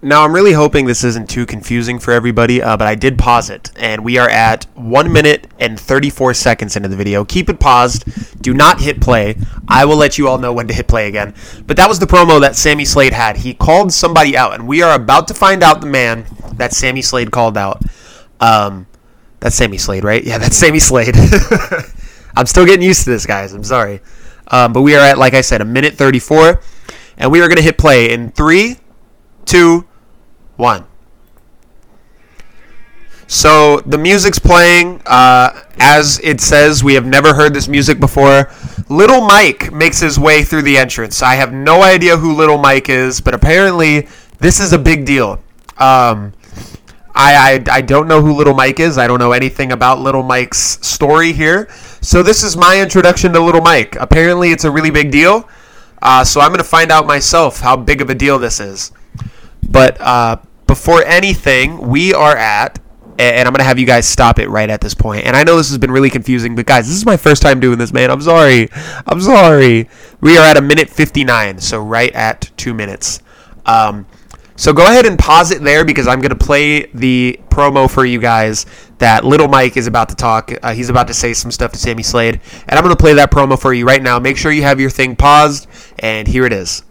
Now, 0.00 0.22
I'm 0.22 0.32
really 0.32 0.52
hoping 0.52 0.86
this 0.86 1.02
isn't 1.02 1.28
too 1.28 1.44
confusing 1.44 1.98
for 1.98 2.12
everybody, 2.12 2.62
uh, 2.62 2.76
but 2.76 2.86
I 2.86 2.94
did 2.94 3.18
pause 3.18 3.50
it, 3.50 3.72
and 3.74 4.04
we 4.04 4.16
are 4.16 4.28
at 4.28 4.62
1 4.76 5.12
minute 5.12 5.48
and 5.58 5.78
34 5.78 6.34
seconds 6.34 6.76
into 6.76 6.88
the 6.88 6.94
video. 6.94 7.24
Keep 7.24 7.48
it 7.48 7.58
paused. 7.58 8.04
Do 8.40 8.54
not 8.54 8.80
hit 8.80 9.00
play. 9.00 9.34
I 9.66 9.84
will 9.86 9.96
let 9.96 10.16
you 10.16 10.28
all 10.28 10.38
know 10.38 10.52
when 10.52 10.68
to 10.68 10.74
hit 10.74 10.86
play 10.86 11.08
again. 11.08 11.34
But 11.66 11.76
that 11.78 11.88
was 11.88 11.98
the 11.98 12.06
promo 12.06 12.40
that 12.40 12.54
Sammy 12.54 12.84
Slade 12.84 13.12
had. 13.12 13.38
He 13.38 13.54
called 13.54 13.92
somebody 13.92 14.36
out, 14.36 14.54
and 14.54 14.68
we 14.68 14.82
are 14.82 14.94
about 14.94 15.26
to 15.28 15.34
find 15.34 15.64
out 15.64 15.80
the 15.80 15.88
man 15.88 16.26
that 16.54 16.72
Sammy 16.72 17.02
Slade 17.02 17.32
called 17.32 17.58
out. 17.58 17.82
Um, 18.38 18.86
that's 19.40 19.56
Sammy 19.56 19.78
Slade, 19.78 20.04
right? 20.04 20.22
Yeah, 20.22 20.38
that's 20.38 20.56
Sammy 20.56 20.78
Slade. 20.78 21.16
I'm 22.36 22.46
still 22.46 22.66
getting 22.66 22.86
used 22.86 23.02
to 23.02 23.10
this, 23.10 23.26
guys. 23.26 23.52
I'm 23.52 23.64
sorry. 23.64 24.00
Um, 24.46 24.72
but 24.72 24.82
we 24.82 24.94
are 24.94 25.00
at, 25.00 25.18
like 25.18 25.34
I 25.34 25.40
said, 25.40 25.60
a 25.60 25.64
minute 25.64 25.94
34. 25.94 26.60
And 27.16 27.32
we 27.32 27.40
are 27.40 27.48
going 27.48 27.56
to 27.56 27.64
hit 27.64 27.78
play 27.78 28.12
in 28.12 28.30
three, 28.30 28.76
two, 29.48 29.86
one. 30.56 30.84
So 33.26 33.80
the 33.80 33.98
music's 33.98 34.38
playing. 34.38 35.02
Uh, 35.04 35.62
as 35.78 36.18
it 36.22 36.40
says, 36.40 36.82
we 36.82 36.94
have 36.94 37.06
never 37.06 37.34
heard 37.34 37.52
this 37.52 37.68
music 37.68 38.00
before. 38.00 38.50
Little 38.88 39.20
Mike 39.20 39.70
makes 39.70 40.00
his 40.00 40.18
way 40.18 40.42
through 40.42 40.62
the 40.62 40.78
entrance. 40.78 41.22
I 41.22 41.34
have 41.34 41.52
no 41.52 41.82
idea 41.82 42.16
who 42.16 42.34
Little 42.34 42.58
Mike 42.58 42.88
is, 42.88 43.20
but 43.20 43.34
apparently 43.34 44.08
this 44.38 44.60
is 44.60 44.72
a 44.72 44.78
big 44.78 45.04
deal. 45.04 45.42
Um, 45.76 46.32
I, 47.14 47.62
I, 47.70 47.76
I 47.76 47.80
don't 47.82 48.08
know 48.08 48.22
who 48.22 48.32
Little 48.32 48.54
Mike 48.54 48.80
is. 48.80 48.96
I 48.96 49.06
don't 49.06 49.18
know 49.18 49.32
anything 49.32 49.72
about 49.72 50.00
Little 50.00 50.22
Mike's 50.22 50.78
story 50.86 51.32
here. 51.32 51.68
So 52.00 52.22
this 52.22 52.42
is 52.42 52.56
my 52.56 52.80
introduction 52.80 53.32
to 53.34 53.40
Little 53.40 53.60
Mike. 53.60 53.96
Apparently, 53.96 54.52
it's 54.52 54.64
a 54.64 54.70
really 54.70 54.90
big 54.90 55.10
deal. 55.10 55.48
Uh, 56.00 56.24
so 56.24 56.40
I'm 56.40 56.48
going 56.48 56.58
to 56.58 56.64
find 56.64 56.90
out 56.90 57.06
myself 57.06 57.60
how 57.60 57.76
big 57.76 58.00
of 58.00 58.08
a 58.08 58.14
deal 58.14 58.38
this 58.38 58.58
is. 58.60 58.92
But 59.68 60.00
uh, 60.00 60.38
before 60.66 61.04
anything, 61.04 61.88
we 61.88 62.14
are 62.14 62.36
at 62.36 62.78
and 63.18 63.48
I'm 63.48 63.52
gonna 63.52 63.64
have 63.64 63.78
you 63.78 63.86
guys 63.86 64.06
stop 64.06 64.38
it 64.38 64.48
right 64.48 64.70
at 64.70 64.80
this 64.80 64.94
point. 64.94 65.26
And 65.26 65.36
I 65.36 65.42
know 65.42 65.56
this 65.56 65.68
has 65.70 65.78
been 65.78 65.90
really 65.90 66.10
confusing, 66.10 66.54
but 66.54 66.66
guys, 66.66 66.86
this 66.86 66.96
is 66.96 67.04
my 67.04 67.16
first 67.16 67.42
time 67.42 67.58
doing 67.58 67.78
this, 67.78 67.92
man. 67.92 68.10
I'm 68.10 68.20
sorry. 68.20 68.68
I'm 69.06 69.20
sorry. 69.20 69.88
We 70.20 70.38
are 70.38 70.46
at 70.46 70.56
a 70.56 70.62
minute 70.62 70.88
59, 70.88 71.58
so 71.58 71.82
right 71.82 72.12
at 72.14 72.50
two 72.56 72.74
minutes. 72.74 73.20
Um, 73.66 74.06
so 74.54 74.72
go 74.72 74.84
ahead 74.84 75.06
and 75.06 75.18
pause 75.18 75.50
it 75.50 75.62
there 75.62 75.84
because 75.84 76.06
I'm 76.06 76.20
gonna 76.20 76.36
play 76.36 76.86
the 76.86 77.40
promo 77.48 77.90
for 77.90 78.04
you 78.04 78.20
guys 78.20 78.66
that 78.98 79.24
Little 79.24 79.48
Mike 79.48 79.76
is 79.76 79.86
about 79.86 80.08
to 80.10 80.16
talk. 80.16 80.52
Uh, 80.62 80.72
he's 80.72 80.88
about 80.88 81.08
to 81.08 81.14
say 81.14 81.34
some 81.34 81.50
stuff 81.50 81.72
to 81.72 81.78
Sammy 81.78 82.02
Slade, 82.02 82.40
and 82.68 82.78
I'm 82.78 82.84
gonna 82.84 82.96
play 82.96 83.14
that 83.14 83.30
promo 83.30 83.60
for 83.60 83.72
you 83.72 83.84
right 83.84 84.02
now. 84.02 84.18
Make 84.18 84.36
sure 84.36 84.52
you 84.52 84.62
have 84.62 84.80
your 84.80 84.90
thing 84.90 85.16
paused, 85.16 85.66
and 85.98 86.26
here 86.26 86.44
it 86.44 86.52
is. 86.52 86.82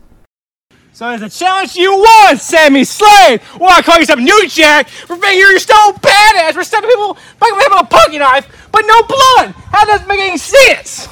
So 0.98 1.08
it's 1.12 1.22
a 1.22 1.30
challenge 1.30 1.76
you 1.76 1.96
won, 1.96 2.38
Sammy 2.40 2.84
Slade! 2.84 3.40
Well, 3.60 3.70
I 3.70 3.84
call 3.84 4.00
yourself 4.00 4.20
New 4.20 4.48
Jack 4.50 4.90
for 4.90 5.16
being 5.16 5.38
you're 5.38 5.60
so 5.60 5.94
badass 5.94 6.54
for 6.54 6.64
stabbing 6.64 6.90
people 6.90 7.16
like 7.40 7.54
with 7.54 7.82
a 7.82 7.86
pocket 7.86 8.18
knife, 8.18 8.68
but 8.72 8.82
no 8.82 9.04
blood! 9.04 9.54
How 9.70 9.86
does 9.86 10.00
that 10.00 10.08
make 10.08 10.20
any 10.22 10.40
sense? 10.40 11.08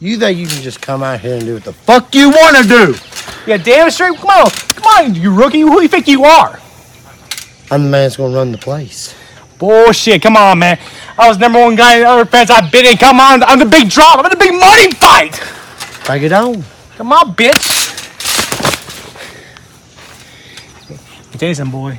You 0.00 0.18
think 0.18 0.36
you 0.36 0.48
can 0.48 0.60
just 0.62 0.80
come 0.82 1.04
out 1.04 1.20
here 1.20 1.36
and 1.36 1.44
do 1.44 1.54
what 1.54 1.62
the 1.62 1.72
fuck 1.72 2.12
you 2.12 2.30
want 2.30 2.56
to 2.56 2.64
do? 2.64 2.94
Yeah, 3.46 3.56
damn 3.58 3.88
straight. 3.92 4.16
Come 4.16 4.30
on, 4.30 4.50
come 4.50 4.84
on, 4.84 5.14
you 5.14 5.32
rookie. 5.32 5.60
Who 5.60 5.76
do 5.76 5.82
you 5.82 5.88
think 5.88 6.08
you 6.08 6.24
are? 6.24 6.58
I'm 7.70 7.84
the 7.84 7.88
man 7.88 8.02
that's 8.02 8.16
gonna 8.16 8.34
run 8.34 8.50
the 8.50 8.58
place. 8.58 9.14
Bullshit. 9.58 10.22
Come 10.22 10.36
on, 10.36 10.58
man. 10.58 10.80
I 11.16 11.28
was 11.28 11.38
number 11.38 11.60
one 11.60 11.76
guy 11.76 11.98
in 11.98 12.00
the 12.00 12.08
other 12.08 12.24
fence 12.24 12.50
I've 12.50 12.72
been 12.72 12.84
in. 12.84 12.96
Come 12.96 13.20
on, 13.20 13.44
I'm 13.44 13.60
the 13.60 13.64
big 13.64 13.90
drop. 13.90 14.18
I'm 14.18 14.24
in 14.24 14.30
the 14.32 14.44
big 14.44 14.54
money 14.54 14.90
fight. 14.94 15.40
Take 16.02 16.24
it 16.24 16.32
on. 16.32 16.64
Come 16.96 17.12
on, 17.12 17.32
bitch. 17.36 17.73
Jason, 21.38 21.70
boy. 21.70 21.98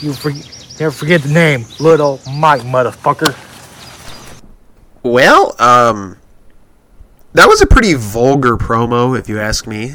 You 0.00 0.12
forget, 0.12 0.76
never 0.78 0.90
forget 0.90 1.22
the 1.22 1.32
name, 1.32 1.64
Little 1.80 2.20
Mike, 2.30 2.62
motherfucker. 2.62 3.34
Well, 5.02 5.54
um, 5.60 6.16
that 7.32 7.48
was 7.48 7.60
a 7.60 7.66
pretty 7.66 7.94
vulgar 7.94 8.56
promo, 8.56 9.18
if 9.18 9.28
you 9.28 9.38
ask 9.40 9.66
me. 9.66 9.92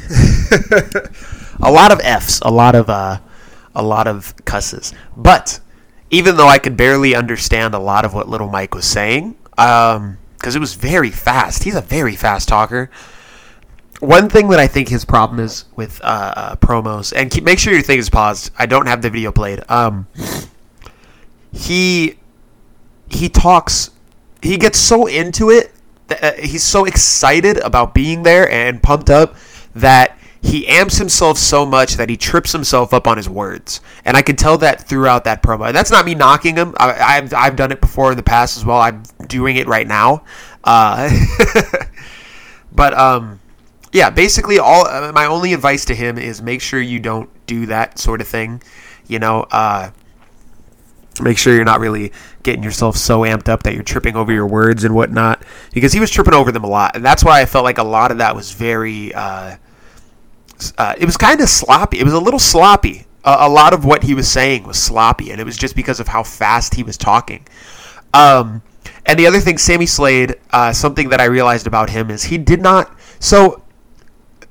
a 1.62 1.70
lot 1.70 1.92
of 1.92 2.00
F's, 2.00 2.40
a 2.40 2.50
lot 2.50 2.74
of 2.74 2.88
uh, 2.88 3.18
a 3.74 3.82
lot 3.82 4.06
of 4.06 4.34
cusses. 4.44 4.92
But 5.16 5.60
even 6.10 6.36
though 6.36 6.48
I 6.48 6.58
could 6.58 6.76
barely 6.76 7.14
understand 7.14 7.74
a 7.74 7.78
lot 7.78 8.04
of 8.04 8.14
what 8.14 8.28
Little 8.28 8.48
Mike 8.48 8.74
was 8.74 8.84
saying, 8.84 9.36
um, 9.58 10.18
because 10.36 10.54
it 10.54 10.60
was 10.60 10.74
very 10.74 11.10
fast. 11.10 11.64
He's 11.64 11.74
a 11.74 11.80
very 11.80 12.16
fast 12.16 12.48
talker. 12.48 12.90
One 14.00 14.28
thing 14.28 14.48
that 14.48 14.58
I 14.58 14.66
think 14.66 14.88
his 14.88 15.04
problem 15.04 15.40
is 15.40 15.64
with 15.76 16.00
uh, 16.02 16.32
uh, 16.36 16.56
promos, 16.56 17.12
and 17.14 17.30
keep, 17.30 17.44
make 17.44 17.58
sure 17.58 17.72
your 17.72 17.82
thing 17.82 17.98
is 17.98 18.10
paused. 18.10 18.50
I 18.58 18.66
don't 18.66 18.86
have 18.86 19.02
the 19.02 19.10
video 19.10 19.32
played. 19.32 19.62
Um, 19.68 20.06
he 21.52 22.18
he 23.08 23.28
talks. 23.28 23.90
He 24.42 24.56
gets 24.56 24.78
so 24.78 25.06
into 25.06 25.50
it. 25.50 25.72
That, 26.08 26.24
uh, 26.24 26.32
he's 26.40 26.64
so 26.64 26.84
excited 26.84 27.56
about 27.58 27.94
being 27.94 28.24
there 28.24 28.50
and 28.50 28.82
pumped 28.82 29.08
up 29.08 29.36
that 29.74 30.18
he 30.42 30.66
amps 30.66 30.98
himself 30.98 31.38
so 31.38 31.64
much 31.64 31.94
that 31.94 32.10
he 32.10 32.18
trips 32.18 32.52
himself 32.52 32.92
up 32.92 33.06
on 33.06 33.16
his 33.16 33.28
words, 33.28 33.80
and 34.04 34.16
I 34.16 34.22
can 34.22 34.36
tell 34.36 34.58
that 34.58 34.86
throughout 34.86 35.24
that 35.24 35.42
promo. 35.42 35.68
And 35.68 35.74
that's 35.74 35.90
not 35.90 36.04
me 36.04 36.14
knocking 36.14 36.56
him. 36.56 36.74
I, 36.78 37.14
have 37.14 37.32
I've 37.32 37.56
done 37.56 37.72
it 37.72 37.80
before 37.80 38.10
in 38.10 38.16
the 38.16 38.22
past 38.22 38.58
as 38.58 38.64
well. 38.64 38.78
I'm 38.78 39.04
doing 39.26 39.56
it 39.56 39.66
right 39.66 39.86
now. 39.86 40.24
Uh, 40.62 41.08
but 42.72 42.92
um, 42.92 43.40
yeah, 43.94 44.10
basically 44.10 44.58
all 44.58 44.88
uh, 44.88 45.12
my 45.12 45.26
only 45.26 45.52
advice 45.52 45.84
to 45.84 45.94
him 45.94 46.18
is 46.18 46.42
make 46.42 46.60
sure 46.60 46.80
you 46.80 46.98
don't 46.98 47.30
do 47.46 47.66
that 47.66 47.96
sort 47.96 48.20
of 48.20 48.26
thing. 48.26 48.60
You 49.06 49.20
know, 49.20 49.46
uh, 49.52 49.92
make 51.20 51.38
sure 51.38 51.54
you're 51.54 51.64
not 51.64 51.78
really 51.78 52.10
getting 52.42 52.64
yourself 52.64 52.96
so 52.96 53.20
amped 53.20 53.48
up 53.48 53.62
that 53.62 53.74
you're 53.74 53.84
tripping 53.84 54.16
over 54.16 54.32
your 54.32 54.48
words 54.48 54.82
and 54.82 54.96
whatnot. 54.96 55.44
Because 55.72 55.92
he 55.92 56.00
was 56.00 56.10
tripping 56.10 56.34
over 56.34 56.50
them 56.50 56.64
a 56.64 56.66
lot, 56.66 56.96
and 56.96 57.04
that's 57.04 57.22
why 57.22 57.40
I 57.40 57.46
felt 57.46 57.62
like 57.62 57.78
a 57.78 57.84
lot 57.84 58.10
of 58.10 58.18
that 58.18 58.34
was 58.34 58.50
very. 58.50 59.14
Uh, 59.14 59.56
uh, 60.76 60.94
it 60.98 61.04
was 61.04 61.16
kind 61.16 61.40
of 61.40 61.48
sloppy. 61.48 62.00
It 62.00 62.04
was 62.04 62.14
a 62.14 62.20
little 62.20 62.40
sloppy. 62.40 63.06
a 63.22 63.48
lot 63.48 63.72
of 63.72 63.84
what 63.84 64.02
he 64.02 64.12
was 64.12 64.28
saying 64.28 64.64
was 64.64 64.76
sloppy, 64.76 65.30
and 65.30 65.40
it 65.40 65.44
was 65.44 65.56
just 65.56 65.76
because 65.76 66.00
of 66.00 66.08
how 66.08 66.24
fast 66.24 66.74
he 66.74 66.82
was 66.82 66.96
talking. 66.96 67.46
Um, 68.12 68.60
and 69.06 69.20
the 69.20 69.28
other 69.28 69.38
thing, 69.38 69.56
Sammy 69.56 69.86
Slade, 69.86 70.34
uh, 70.50 70.72
something 70.72 71.10
that 71.10 71.20
I 71.20 71.26
realized 71.26 71.68
about 71.68 71.90
him 71.90 72.10
is 72.10 72.24
he 72.24 72.38
did 72.38 72.60
not. 72.60 72.92
So 73.20 73.62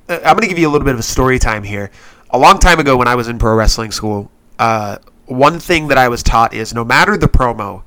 I'm 0.10 0.36
going 0.36 0.42
to 0.42 0.48
give 0.48 0.60
you 0.60 0.68
a 0.68 0.72
little 0.72 0.86
bit 0.86 0.94
of 0.94 1.00
a 1.00 1.04
story 1.04 1.40
time 1.40 1.64
here. 1.64 1.90
A 2.30 2.38
long 2.38 2.60
time 2.60 2.80
ago, 2.80 2.98
when 2.98 3.08
I 3.08 3.16
was 3.16 3.28
in 3.28 3.40
pro 3.40 3.56
wrestling 3.56 3.92
school, 3.92 4.30
uh, 4.60 4.98
one 5.28 5.60
thing 5.60 5.88
that 5.88 5.98
I 5.98 6.10
was 6.10 6.22
taught 6.22 6.54
is 6.54 6.74
no 6.74 6.84
matter 6.84 7.16
the 7.16 7.28
promo, 7.28 7.84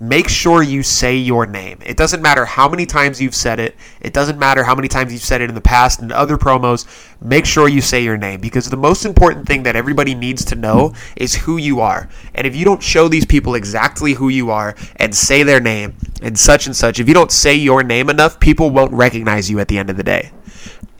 make 0.00 0.28
sure 0.28 0.62
you 0.62 0.82
say 0.82 1.14
your 1.16 1.46
name. 1.46 1.78
It 1.84 1.96
doesn't 1.96 2.22
matter 2.22 2.44
how 2.44 2.68
many 2.68 2.86
times 2.86 3.20
you've 3.20 3.34
said 3.34 3.60
it. 3.60 3.76
It 4.00 4.12
doesn't 4.12 4.38
matter 4.38 4.64
how 4.64 4.74
many 4.74 4.88
times 4.88 5.12
you've 5.12 5.22
said 5.22 5.42
it 5.42 5.48
in 5.48 5.54
the 5.54 5.60
past 5.60 6.00
and 6.00 6.10
other 6.10 6.36
promos. 6.36 6.86
Make 7.20 7.46
sure 7.46 7.68
you 7.68 7.80
say 7.80 8.02
your 8.02 8.16
name 8.16 8.40
because 8.40 8.68
the 8.68 8.76
most 8.76 9.04
important 9.04 9.46
thing 9.46 9.62
that 9.64 9.76
everybody 9.76 10.14
needs 10.14 10.44
to 10.46 10.56
know 10.56 10.94
is 11.14 11.34
who 11.34 11.58
you 11.58 11.80
are. 11.80 12.08
And 12.34 12.46
if 12.46 12.56
you 12.56 12.64
don't 12.64 12.82
show 12.82 13.06
these 13.06 13.26
people 13.26 13.54
exactly 13.54 14.14
who 14.14 14.28
you 14.28 14.50
are 14.50 14.74
and 14.96 15.14
say 15.14 15.44
their 15.44 15.60
name 15.60 15.94
and 16.22 16.36
such 16.36 16.66
and 16.66 16.74
such, 16.74 16.98
if 16.98 17.06
you 17.06 17.14
don't 17.14 17.30
say 17.30 17.54
your 17.54 17.84
name 17.84 18.10
enough, 18.10 18.40
people 18.40 18.70
won't 18.70 18.92
recognize 18.92 19.50
you 19.50 19.60
at 19.60 19.68
the 19.68 19.78
end 19.78 19.90
of 19.90 19.96
the 19.96 20.02
day 20.02 20.32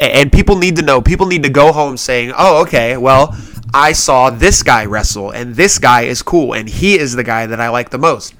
and 0.00 0.32
people 0.32 0.56
need 0.56 0.76
to 0.76 0.82
know. 0.82 1.00
People 1.00 1.26
need 1.26 1.42
to 1.42 1.50
go 1.50 1.72
home 1.72 1.96
saying, 1.96 2.32
"Oh, 2.36 2.62
okay, 2.62 2.96
well, 2.96 3.36
I 3.74 3.92
saw 3.92 4.30
this 4.30 4.62
guy 4.62 4.86
wrestle, 4.86 5.30
and 5.30 5.54
this 5.54 5.78
guy 5.78 6.02
is 6.02 6.22
cool, 6.22 6.54
and 6.54 6.68
he 6.68 6.98
is 6.98 7.14
the 7.14 7.24
guy 7.24 7.46
that 7.46 7.60
I 7.60 7.68
like 7.68 7.90
the 7.90 7.98
most." 7.98 8.34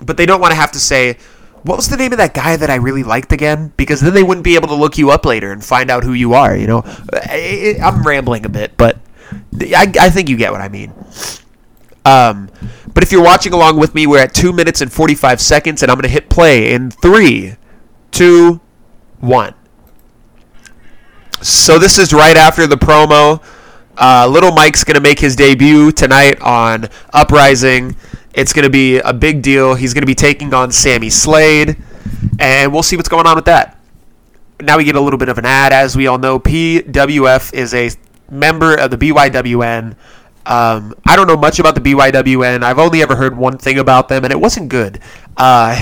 But 0.00 0.16
they 0.16 0.26
don't 0.26 0.40
want 0.40 0.52
to 0.52 0.56
have 0.56 0.72
to 0.72 0.80
say, 0.80 1.16
"What 1.62 1.76
was 1.76 1.88
the 1.88 1.96
name 1.96 2.12
of 2.12 2.18
that 2.18 2.34
guy 2.34 2.56
that 2.56 2.68
I 2.70 2.74
really 2.74 3.02
liked 3.02 3.32
again?" 3.32 3.72
Because 3.76 4.00
then 4.00 4.12
they 4.12 4.22
wouldn't 4.22 4.44
be 4.44 4.54
able 4.54 4.68
to 4.68 4.74
look 4.74 4.98
you 4.98 5.10
up 5.10 5.24
later 5.24 5.50
and 5.50 5.64
find 5.64 5.90
out 5.90 6.04
who 6.04 6.12
you 6.12 6.34
are. 6.34 6.54
You 6.54 6.66
know, 6.66 6.84
I'm 7.82 8.02
rambling 8.02 8.44
a 8.44 8.50
bit, 8.50 8.76
but 8.76 8.98
I, 9.60 9.90
I 9.98 10.10
think 10.10 10.28
you 10.28 10.36
get 10.36 10.52
what 10.52 10.60
I 10.60 10.68
mean. 10.68 10.92
Um, 12.04 12.50
but 12.94 13.02
if 13.02 13.12
you're 13.12 13.22
watching 13.24 13.52
along 13.52 13.78
with 13.78 13.94
me, 13.94 14.06
we're 14.06 14.18
at 14.18 14.34
two 14.34 14.52
minutes 14.52 14.80
and 14.80 14.92
45 14.92 15.40
seconds, 15.40 15.82
and 15.82 15.90
I'm 15.90 15.96
going 15.96 16.02
to 16.02 16.08
hit 16.08 16.28
play 16.28 16.72
in 16.72 16.90
three, 16.90 17.56
two, 18.10 18.60
one. 19.20 19.54
So 21.42 21.76
this 21.76 21.98
is 21.98 22.12
right 22.12 22.36
after 22.36 22.68
the 22.68 22.76
promo. 22.76 23.42
Uh, 23.98 24.28
Little 24.30 24.52
Mike's 24.52 24.84
going 24.84 24.94
to 24.94 25.00
make 25.00 25.18
his 25.18 25.34
debut 25.34 25.90
tonight 25.90 26.40
on 26.40 26.88
Uprising. 27.12 27.96
It's 28.32 28.52
going 28.52 28.62
to 28.62 28.70
be 28.70 28.98
a 28.98 29.12
big 29.12 29.42
deal. 29.42 29.74
He's 29.74 29.92
going 29.92 30.02
to 30.02 30.06
be 30.06 30.14
taking 30.14 30.54
on 30.54 30.70
Sammy 30.70 31.10
Slade, 31.10 31.76
and 32.38 32.72
we'll 32.72 32.84
see 32.84 32.94
what's 32.94 33.08
going 33.08 33.26
on 33.26 33.34
with 33.34 33.46
that. 33.46 33.76
Now 34.60 34.78
we 34.78 34.84
get 34.84 34.94
a 34.94 35.00
little 35.00 35.18
bit 35.18 35.28
of 35.28 35.36
an 35.36 35.44
ad. 35.44 35.72
As 35.72 35.96
we 35.96 36.06
all 36.06 36.16
know, 36.16 36.38
PWF 36.38 37.52
is 37.52 37.74
a 37.74 37.90
member 38.30 38.76
of 38.76 38.92
the 38.92 38.96
BYWN. 38.96 39.96
Um, 40.46 40.94
I 41.04 41.16
don't 41.16 41.26
know 41.26 41.36
much 41.36 41.58
about 41.58 41.74
the 41.74 41.80
BYWN. 41.80 42.62
I've 42.62 42.78
only 42.78 43.02
ever 43.02 43.16
heard 43.16 43.36
one 43.36 43.58
thing 43.58 43.80
about 43.80 44.08
them, 44.08 44.22
and 44.22 44.32
it 44.32 44.38
wasn't 44.38 44.68
good. 44.68 45.00
Uh, 45.36 45.74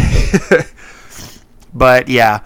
but 1.75 2.09
yeah. 2.09 2.40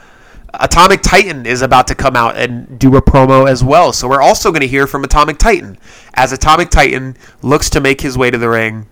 Atomic 0.60 1.02
Titan 1.02 1.46
is 1.46 1.62
about 1.62 1.86
to 1.88 1.94
come 1.94 2.16
out 2.16 2.36
and 2.36 2.78
do 2.78 2.96
a 2.96 3.02
promo 3.02 3.48
as 3.48 3.62
well. 3.62 3.92
So 3.92 4.08
we're 4.08 4.22
also 4.22 4.50
going 4.50 4.62
to 4.62 4.68
hear 4.68 4.86
from 4.86 5.04
Atomic 5.04 5.38
Titan 5.38 5.78
as 6.14 6.32
Atomic 6.32 6.70
Titan 6.70 7.16
looks 7.42 7.70
to 7.70 7.80
make 7.80 8.00
his 8.00 8.18
way 8.18 8.30
to 8.30 8.38
the 8.38 8.48
ring. 8.48 8.86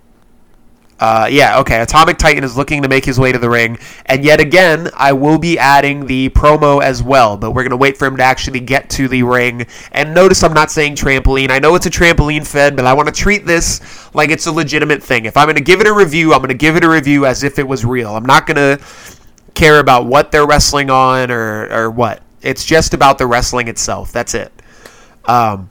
Uh, 1.03 1.27
yeah, 1.29 1.59
okay. 1.59 1.81
Atomic 1.81 2.17
Titan 2.17 2.45
is 2.45 2.57
looking 2.57 2.83
to 2.83 2.89
make 2.89 3.05
his 3.05 3.19
way 3.19 3.33
to 3.33 3.39
the 3.39 3.51
ring. 3.51 3.77
And 4.07 4.25
yet 4.25 4.41
again, 4.41 4.89
I 4.95 5.13
will 5.13 5.37
be 5.37 5.59
adding 5.59 6.07
the 6.07 6.29
promo 6.29 6.81
as 6.81 7.03
well, 7.03 7.37
but 7.37 7.51
we're 7.51 7.65
going 7.65 7.71
to 7.71 7.77
wait 7.77 7.97
for 7.97 8.07
him 8.07 8.17
to 8.19 8.23
actually 8.23 8.61
get 8.61 8.89
to 8.91 9.09
the 9.09 9.25
ring. 9.25 9.67
And 9.91 10.15
notice 10.15 10.45
I'm 10.45 10.55
not 10.55 10.71
saying 10.71 10.95
trampoline. 10.95 11.51
I 11.51 11.59
know 11.59 11.75
it's 11.75 11.87
a 11.87 11.91
trampoline 11.91 12.47
fed, 12.47 12.77
but 12.77 12.85
I 12.85 12.93
want 12.93 13.09
to 13.09 13.13
treat 13.13 13.45
this 13.45 13.81
like 14.15 14.31
it's 14.31 14.47
a 14.47 14.53
legitimate 14.53 15.03
thing. 15.03 15.25
If 15.25 15.37
I'm 15.37 15.47
going 15.47 15.57
to 15.57 15.61
give 15.61 15.81
it 15.81 15.89
a 15.89 15.93
review, 15.93 16.35
I'm 16.35 16.39
going 16.39 16.51
to 16.51 16.55
give 16.55 16.77
it 16.77 16.85
a 16.85 16.89
review 16.89 17.27
as 17.27 17.43
if 17.43 17.59
it 17.59 17.67
was 17.67 17.85
real. 17.85 18.15
I'm 18.15 18.25
not 18.25 18.47
going 18.47 18.79
to 18.79 18.85
care 19.55 19.79
about 19.79 20.07
what 20.07 20.33
they're 20.33 20.47
wrestling 20.47 20.91
on 20.91 21.31
or, 21.31 21.71
or 21.73 21.91
what. 21.91 22.23
It's 22.43 22.65
just 22.65 22.95
about 22.95 23.19
the 23.19 23.27
wrestling 23.27 23.69
itself. 23.69 24.13
That's 24.13 24.35
it. 24.35 24.53
Um, 25.27 25.71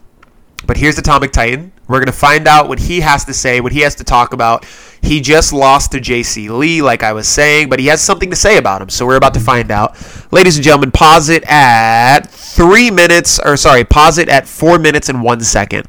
But 0.65 0.77
here's 0.77 0.97
Atomic 0.97 1.31
Titan. 1.31 1.71
We're 1.87 1.97
going 1.97 2.05
to 2.05 2.13
find 2.13 2.47
out 2.47 2.69
what 2.69 2.79
he 2.79 3.01
has 3.01 3.25
to 3.25 3.33
say, 3.33 3.59
what 3.59 3.71
he 3.73 3.81
has 3.81 3.95
to 3.95 4.03
talk 4.05 4.31
about. 4.33 4.63
He 5.01 5.19
just 5.19 5.51
lost 5.51 5.91
to 5.91 5.97
JC 5.99 6.49
Lee, 6.55 6.81
like 6.81 7.03
I 7.03 7.11
was 7.11 7.27
saying, 7.27 7.67
but 7.67 7.79
he 7.79 7.87
has 7.87 8.01
something 8.01 8.29
to 8.29 8.35
say 8.35 8.57
about 8.57 8.81
him. 8.81 8.87
So 8.89 9.05
we're 9.05 9.17
about 9.17 9.33
to 9.33 9.39
find 9.41 9.71
out. 9.71 9.97
Ladies 10.31 10.55
and 10.55 10.63
gentlemen, 10.63 10.91
pause 10.91 11.27
it 11.29 11.43
at 11.49 12.21
three 12.29 12.91
minutes, 12.91 13.39
or 13.43 13.57
sorry, 13.57 13.83
pause 13.83 14.19
it 14.19 14.29
at 14.29 14.47
four 14.47 14.77
minutes 14.79 15.09
and 15.09 15.21
one 15.23 15.41
second. 15.41 15.85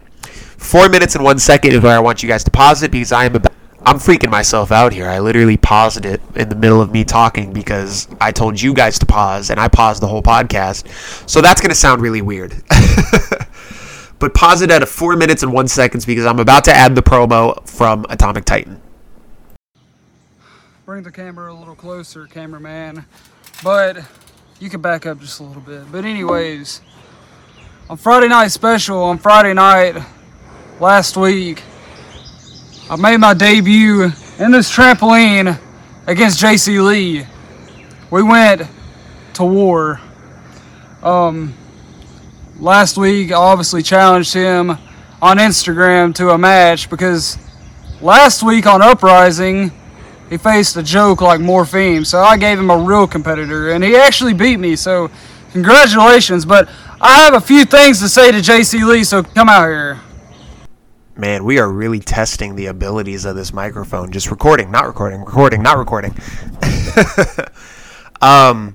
Four 0.57 0.89
minutes 0.89 1.15
and 1.15 1.23
one 1.23 1.39
second 1.39 1.73
is 1.73 1.83
where 1.83 1.95
I 1.95 2.01
want 2.01 2.23
you 2.23 2.29
guys 2.29 2.43
to 2.45 2.51
pause 2.51 2.83
it 2.83 2.91
because 2.91 3.13
I 3.13 3.27
am 3.27 3.37
about. 3.37 3.52
I'm 3.85 3.97
freaking 3.97 4.31
myself 4.31 4.71
out 4.71 4.93
here. 4.93 5.09
I 5.09 5.19
literally 5.19 5.57
paused 5.57 6.07
it 6.07 6.21
in 6.37 6.49
the 6.49 6.55
middle 6.55 6.81
of 6.81 6.93
me 6.93 7.03
talking 7.03 7.53
because 7.53 8.07
I 8.21 8.31
told 8.31 8.61
you 8.61 8.75
guys 8.75 8.99
to 9.01 9.07
pause 9.07 9.51
and 9.51 9.59
I 9.59 9.67
paused 9.67 10.01
the 10.01 10.07
whole 10.07 10.23
podcast. 10.23 10.89
So 11.29 11.41
that's 11.41 11.61
going 11.61 11.71
to 11.71 11.75
sound 11.75 12.01
really 12.01 12.23
weird. 12.23 12.55
but 14.21 14.35
pause 14.35 14.63
it 14.63 14.71
at 14.71 14.85
a 14.85 14.87
4 14.87 15.17
minutes 15.17 15.43
and 15.43 15.53
1 15.53 15.67
seconds 15.67 16.07
because 16.07 16.27
I'm 16.27 16.39
about 16.39 16.63
to 16.65 16.73
add 16.73 16.95
the 16.95 17.03
promo 17.03 17.69
from 17.69 18.07
Atomic 18.09 18.45
Titan. 18.45 18.81
Bring 20.87 21.03
the 21.03 21.11
camera 21.11 21.53
a 21.53 21.57
little 21.57 21.75
closer, 21.75 22.29
cameraman. 22.29 23.05
But 23.65 23.99
you 24.61 24.71
can 24.71 24.81
back 24.81 25.07
up 25.07 25.19
just 25.19 25.41
a 25.41 25.43
little 25.43 25.63
bit. 25.63 25.91
But 25.91 26.05
anyways, 26.05 26.83
on 27.91 27.97
Friday 27.97 28.29
night 28.29 28.53
special, 28.53 29.03
on 29.03 29.19
Friday 29.19 29.55
night 29.55 30.01
last 30.79 31.17
week, 31.17 31.65
I 32.93 32.97
made 32.97 33.17
my 33.17 33.33
debut 33.33 34.03
in 34.39 34.51
this 34.51 34.71
trampoline 34.71 35.59
against 36.07 36.39
JC 36.43 36.87
Lee. 36.87 37.25
We 38.11 38.23
went 38.23 38.65
to 39.33 39.45
war. 39.47 39.99
Um, 41.03 41.55
last 42.61 42.99
week, 42.99 43.33
I 43.33 43.37
obviously 43.37 43.83
challenged 43.83 44.35
him 44.35 44.73
on 45.23 45.39
Instagram 45.39 46.15
to 46.17 46.33
a 46.33 46.39
match 46.39 46.91
because 46.91 47.39
last 48.03 48.43
week 48.43 48.67
on 48.67 48.83
Uprising, 48.83 49.73
he 50.29 50.37
faced 50.37 50.77
a 50.77 50.83
joke 50.83 51.23
like 51.23 51.41
Morphine. 51.41 52.05
So 52.05 52.21
I 52.21 52.37
gave 52.37 52.59
him 52.59 52.69
a 52.69 52.77
real 52.77 53.07
competitor, 53.07 53.71
and 53.71 53.83
he 53.83 53.97
actually 53.97 54.35
beat 54.35 54.59
me. 54.59 54.77
So 54.77 55.11
congratulations. 55.53 56.45
But 56.45 56.69
I 57.01 57.15
have 57.21 57.33
a 57.33 57.41
few 57.41 57.65
things 57.65 58.01
to 58.01 58.09
say 58.11 58.33
to 58.33 58.39
JC 58.41 58.87
Lee, 58.87 59.03
so 59.03 59.23
come 59.23 59.49
out 59.49 59.65
here 59.65 59.99
man, 61.23 61.45
we 61.45 61.61
are 61.61 61.71
really 61.71 62.01
testing 62.01 62.57
the 62.57 62.67
abilities 62.67 63.25
of 63.25 63.37
this 63.37 63.53
microphone. 63.53 64.11
Just 64.11 64.29
recording, 64.29 64.73
not 64.73 64.87
recording, 64.87 65.21
recording, 65.21 65.63
not 65.63 65.79
recording. 65.79 66.13
um, 68.21 68.75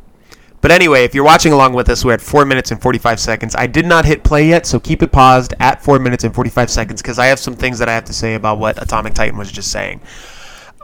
but 0.62 0.72
anyway, 0.72 1.04
if 1.04 1.14
you're 1.14 1.26
watching 1.26 1.52
along 1.52 1.74
with 1.74 1.90
us, 1.90 2.06
we're 2.06 2.14
at 2.14 2.22
4 2.22 2.46
minutes 2.46 2.72
and 2.72 2.82
45 2.82 3.20
seconds. 3.20 3.54
I 3.54 3.68
did 3.68 3.86
not 3.86 4.06
hit 4.06 4.24
play 4.24 4.48
yet, 4.48 4.66
so 4.66 4.80
keep 4.80 5.04
it 5.04 5.12
paused 5.12 5.56
at 5.60 5.84
4 5.84 6.00
minutes 6.00 6.24
and 6.24 6.34
45 6.34 6.70
seconds 6.70 7.02
because 7.02 7.20
I 7.20 7.26
have 7.26 7.38
some 7.38 7.54
things 7.54 7.80
that 7.80 7.90
I 7.90 7.94
have 7.94 8.06
to 8.06 8.14
say 8.14 8.36
about 8.36 8.60
what 8.60 8.82
Atomic 8.82 9.14
Titan 9.14 9.38
was 9.38 9.52
just 9.52 9.70
saying. 9.70 10.00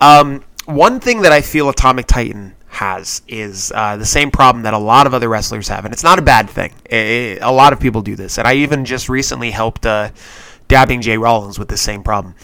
Um, 0.02 0.44
one 0.66 1.00
thing 1.00 1.22
that 1.22 1.32
I 1.32 1.40
feel 1.40 1.70
Atomic 1.70 2.08
Titan 2.08 2.58
has 2.68 3.22
is 3.30 3.72
uh, 3.74 3.96
the 3.96 4.06
same 4.06 4.32
problem 4.32 4.64
that 4.64 4.74
a 4.74 4.78
lot 4.78 5.08
of 5.08 5.14
other 5.14 5.30
wrestlers 5.30 5.70
have, 5.70 5.86
and 5.86 5.94
it's 5.94 6.04
not 6.04 6.20
a 6.20 6.24
bad 6.24 6.50
thing. 6.50 6.74
It, 6.84 6.98
it, 6.98 7.40
a 7.42 7.52
lot 7.54 7.72
of 7.72 7.80
people 7.80 8.02
do 8.02 8.18
this, 8.18 8.38
and 8.38 8.46
I 8.46 8.56
even 8.56 8.84
just 8.84 9.08
recently 9.08 9.52
helped. 9.52 9.86
Uh, 9.86 10.10
dabbing 10.68 11.02
Jay 11.02 11.18
Rollins 11.18 11.60
with 11.60 11.68
the 11.68 11.78
same 11.78 12.04
problem. 12.04 12.36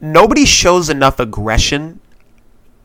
Nobody 0.00 0.44
shows 0.44 0.90
enough 0.90 1.20
aggression, 1.20 2.00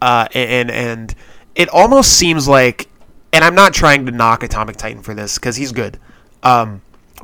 uh, 0.01 0.27
and 0.33 0.71
and 0.71 1.15
it 1.55 1.69
almost 1.69 2.17
seems 2.17 2.47
like, 2.47 2.87
and 3.33 3.43
I'm 3.43 3.55
not 3.55 3.73
trying 3.73 4.05
to 4.05 4.11
knock 4.11 4.43
Atomic 4.43 4.77
Titan 4.77 5.01
for 5.01 5.13
this 5.13 5.37
because 5.37 5.55
he's 5.55 5.71
good, 5.71 5.99
um, 6.43 6.81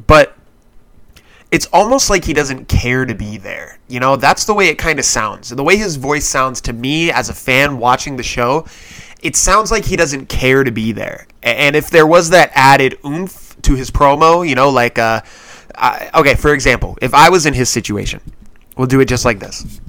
but 0.08 0.36
it's 1.52 1.68
almost 1.68 2.10
like 2.10 2.26
he 2.26 2.34
doesn't 2.34 2.68
care 2.68 3.06
to 3.06 3.16
be 3.16 3.38
there. 3.38 3.80
You 3.88 4.00
know, 4.00 4.16
that's 4.16 4.46
the 4.46 4.54
way 4.54 4.68
it 4.68 4.78
kind 4.78 5.00
of 5.00 5.06
sounds. 5.06 5.50
The 5.50 5.64
way 5.64 5.78
his 5.78 5.96
voice 5.96 6.28
sounds 6.28 6.60
to 6.62 6.74
me 6.74 7.12
as 7.12 7.30
a 7.30 7.34
fan 7.34 7.78
watching 7.78 8.18
the 8.18 8.24
show, 8.24 8.66
it 9.22 9.36
sounds 9.36 9.72
like 9.72 9.86
he 9.86 9.96
doesn't 9.96 10.28
care 10.28 10.64
to 10.64 10.72
be 10.72 10.92
there. 10.92 11.28
And 11.44 11.76
if 11.76 11.90
there 11.90 12.08
was 12.08 12.32
that 12.32 12.52
added 12.54 12.98
oomph 13.06 13.56
to 13.62 13.76
his 13.76 13.90
promo, 13.90 14.48
you 14.48 14.56
know, 14.56 14.70
like 14.70 15.00
uh 15.00 15.22
I, 15.78 16.10
okay, 16.14 16.36
for 16.36 16.54
example, 16.54 16.98
if 17.02 17.14
I 17.14 17.30
was 17.30 17.46
in 17.46 17.54
his 17.54 17.70
situation, 17.70 18.22
we'll 18.78 18.88
do 18.88 19.00
it 19.00 19.08
just 19.08 19.26
like 19.26 19.40
this. 19.40 19.80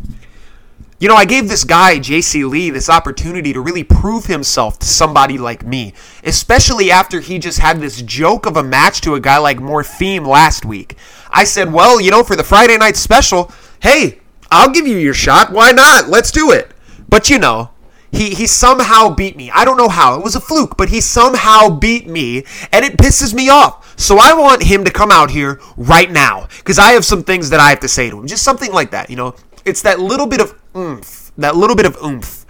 You 0.99 1.09
know, 1.09 1.15
I 1.15 1.27
gave 1.27 1.49
this 1.49 1.63
guy, 1.63 1.99
JC 1.99 2.49
Lee, 2.49 2.71
this 2.71 2.89
opportunity 2.89 3.53
to 3.53 3.61
really 3.61 3.85
prove 3.85 4.25
himself 4.25 4.79
to 4.79 4.87
somebody 4.87 5.37
like 5.37 5.63
me, 5.63 5.93
especially 6.25 6.91
after 6.91 7.21
he 7.21 7.39
just 7.39 7.59
had 7.59 7.81
this 7.81 8.01
joke 8.01 8.47
of 8.47 8.57
a 8.57 8.63
match 8.63 9.03
to 9.03 9.15
a 9.15 9.21
guy 9.21 9.37
like 9.37 9.61
Morphine 9.61 10.25
last 10.25 10.65
week. 10.65 10.97
I 11.31 11.45
said, 11.45 11.71
well, 11.71 12.01
you 12.01 12.11
know, 12.11 12.23
for 12.23 12.35
the 12.35 12.43
Friday 12.43 12.79
night 12.79 12.97
special, 12.97 13.53
hey, 13.81 14.21
I'll 14.51 14.71
give 14.71 14.87
you 14.87 14.97
your 14.97 15.13
shot. 15.13 15.53
Why 15.53 15.73
not? 15.73 16.09
Let's 16.09 16.31
do 16.31 16.51
it. 16.51 16.71
But 17.11 17.29
you 17.29 17.39
know, 17.39 17.71
he, 18.17 18.31
he 18.31 18.47
somehow 18.47 19.15
beat 19.15 19.37
me. 19.37 19.51
I 19.51 19.65
don't 19.65 19.77
know 19.77 19.89
how. 19.89 20.19
It 20.19 20.25
was 20.25 20.35
a 20.35 20.41
fluke, 20.41 20.77
but 20.77 20.89
he 20.89 21.01
somehow 21.01 21.69
beat 21.69 22.07
me, 22.07 22.45
and 22.73 22.85
it 22.85 22.97
pisses 22.97 23.35
me 23.35 23.49
off. 23.49 23.99
So 23.99 24.19
I 24.19 24.35
want 24.35 24.63
him 24.63 24.85
to 24.85 24.91
come 24.91 25.11
out 25.11 25.31
here 25.31 25.61
right 25.77 26.11
now 26.11 26.49
because 26.59 26.79
I 26.79 26.93
have 26.93 27.05
some 27.05 27.23
things 27.23 27.51
that 27.51 27.61
I 27.61 27.71
have 27.71 27.81
to 27.81 27.89
say 27.89 28.11
to 28.11 28.19
him. 28.19 28.27
Just 28.27 28.43
something 28.43 28.73
like 28.73 28.91
that, 28.91 29.11
you 29.11 29.17
know. 29.17 29.35
It's 29.65 29.83
that 29.83 29.99
little 29.99 30.27
bit 30.27 30.41
of 30.41 30.59
oomph, 30.77 31.33
that 31.39 31.57
little 31.57 31.77
bit 31.77 31.87
of 31.87 31.97
oomph 32.03 32.47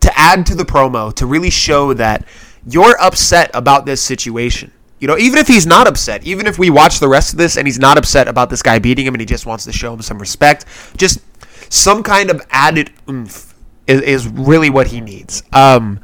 to 0.00 0.18
add 0.18 0.46
to 0.46 0.54
the 0.54 0.64
promo 0.64 1.12
to 1.14 1.26
really 1.26 1.50
show 1.50 1.94
that 1.94 2.26
you're 2.66 3.00
upset 3.00 3.50
about 3.54 3.86
this 3.86 4.02
situation. 4.02 4.72
You 4.98 5.08
know, 5.08 5.18
even 5.18 5.38
if 5.38 5.46
he's 5.46 5.66
not 5.66 5.86
upset, 5.86 6.24
even 6.24 6.46
if 6.46 6.58
we 6.58 6.70
watch 6.70 7.00
the 7.00 7.08
rest 7.08 7.32
of 7.32 7.38
this 7.38 7.56
and 7.56 7.66
he's 7.66 7.78
not 7.78 7.98
upset 7.98 8.28
about 8.28 8.48
this 8.48 8.62
guy 8.62 8.78
beating 8.78 9.06
him 9.06 9.14
and 9.14 9.20
he 9.20 9.26
just 9.26 9.44
wants 9.44 9.64
to 9.66 9.72
show 9.72 9.92
him 9.92 10.00
some 10.00 10.18
respect, 10.18 10.64
just 10.96 11.20
some 11.70 12.02
kind 12.02 12.30
of 12.30 12.40
added 12.50 12.90
oomph 13.08 13.45
is, 13.86 14.00
is 14.02 14.28
really 14.28 14.70
what 14.70 14.88
he 14.88 15.00
needs. 15.00 15.42
Um, 15.52 16.00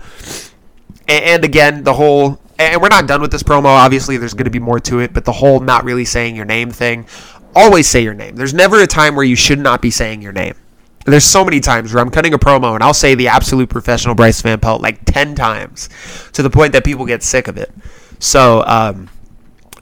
and, 1.08 1.24
and 1.24 1.44
again, 1.44 1.84
the 1.84 1.94
whole 1.94 2.40
and 2.58 2.80
we're 2.80 2.88
not 2.88 3.06
done 3.06 3.20
with 3.20 3.32
this 3.32 3.42
promo. 3.42 3.66
Obviously, 3.66 4.16
there's 4.16 4.34
going 4.34 4.44
to 4.44 4.50
be 4.50 4.58
more 4.58 4.78
to 4.80 5.00
it, 5.00 5.12
but 5.12 5.24
the 5.24 5.32
whole 5.32 5.60
not 5.60 5.84
really 5.84 6.04
saying 6.04 6.36
your 6.36 6.44
name 6.44 6.70
thing, 6.70 7.06
always 7.54 7.88
say 7.88 8.02
your 8.02 8.14
name. 8.14 8.36
There's 8.36 8.54
never 8.54 8.80
a 8.80 8.86
time 8.86 9.16
where 9.16 9.24
you 9.24 9.36
should 9.36 9.58
not 9.58 9.82
be 9.82 9.90
saying 9.90 10.22
your 10.22 10.32
name. 10.32 10.54
There's 11.04 11.24
so 11.24 11.44
many 11.44 11.58
times 11.58 11.92
where 11.92 12.00
I'm 12.00 12.10
cutting 12.10 12.32
a 12.32 12.38
promo 12.38 12.74
and 12.74 12.82
I'll 12.82 12.94
say 12.94 13.16
the 13.16 13.28
absolute 13.28 13.68
professional 13.68 14.14
Bryce 14.14 14.40
Van 14.40 14.60
Pelt 14.60 14.80
like 14.80 15.04
10 15.04 15.34
times 15.34 15.88
to 16.32 16.42
the 16.42 16.50
point 16.50 16.72
that 16.74 16.84
people 16.84 17.04
get 17.04 17.24
sick 17.24 17.48
of 17.48 17.56
it. 17.56 17.72
So, 18.20 18.62
um, 18.66 19.10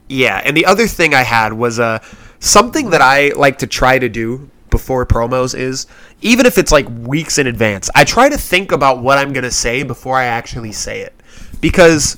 yeah. 0.08 0.40
And 0.42 0.56
the 0.56 0.64
other 0.64 0.86
thing 0.86 1.12
I 1.12 1.22
had 1.22 1.52
was 1.52 1.78
uh, 1.78 1.98
something 2.38 2.90
that 2.90 3.02
I 3.02 3.28
like 3.30 3.58
to 3.58 3.66
try 3.66 3.98
to 3.98 4.08
do 4.08 4.50
before 4.70 5.04
promos 5.06 5.58
is 5.58 5.86
even 6.20 6.46
if 6.46 6.58
it's 6.58 6.72
like 6.72 6.86
weeks 6.88 7.38
in 7.38 7.46
advance, 7.46 7.90
I 7.94 8.04
try 8.04 8.28
to 8.28 8.38
think 8.38 8.72
about 8.72 9.02
what 9.02 9.18
I'm 9.18 9.32
going 9.32 9.44
to 9.44 9.50
say 9.50 9.82
before 9.82 10.16
I 10.16 10.24
actually 10.24 10.72
say 10.72 11.00
it. 11.00 11.14
Because 11.60 12.16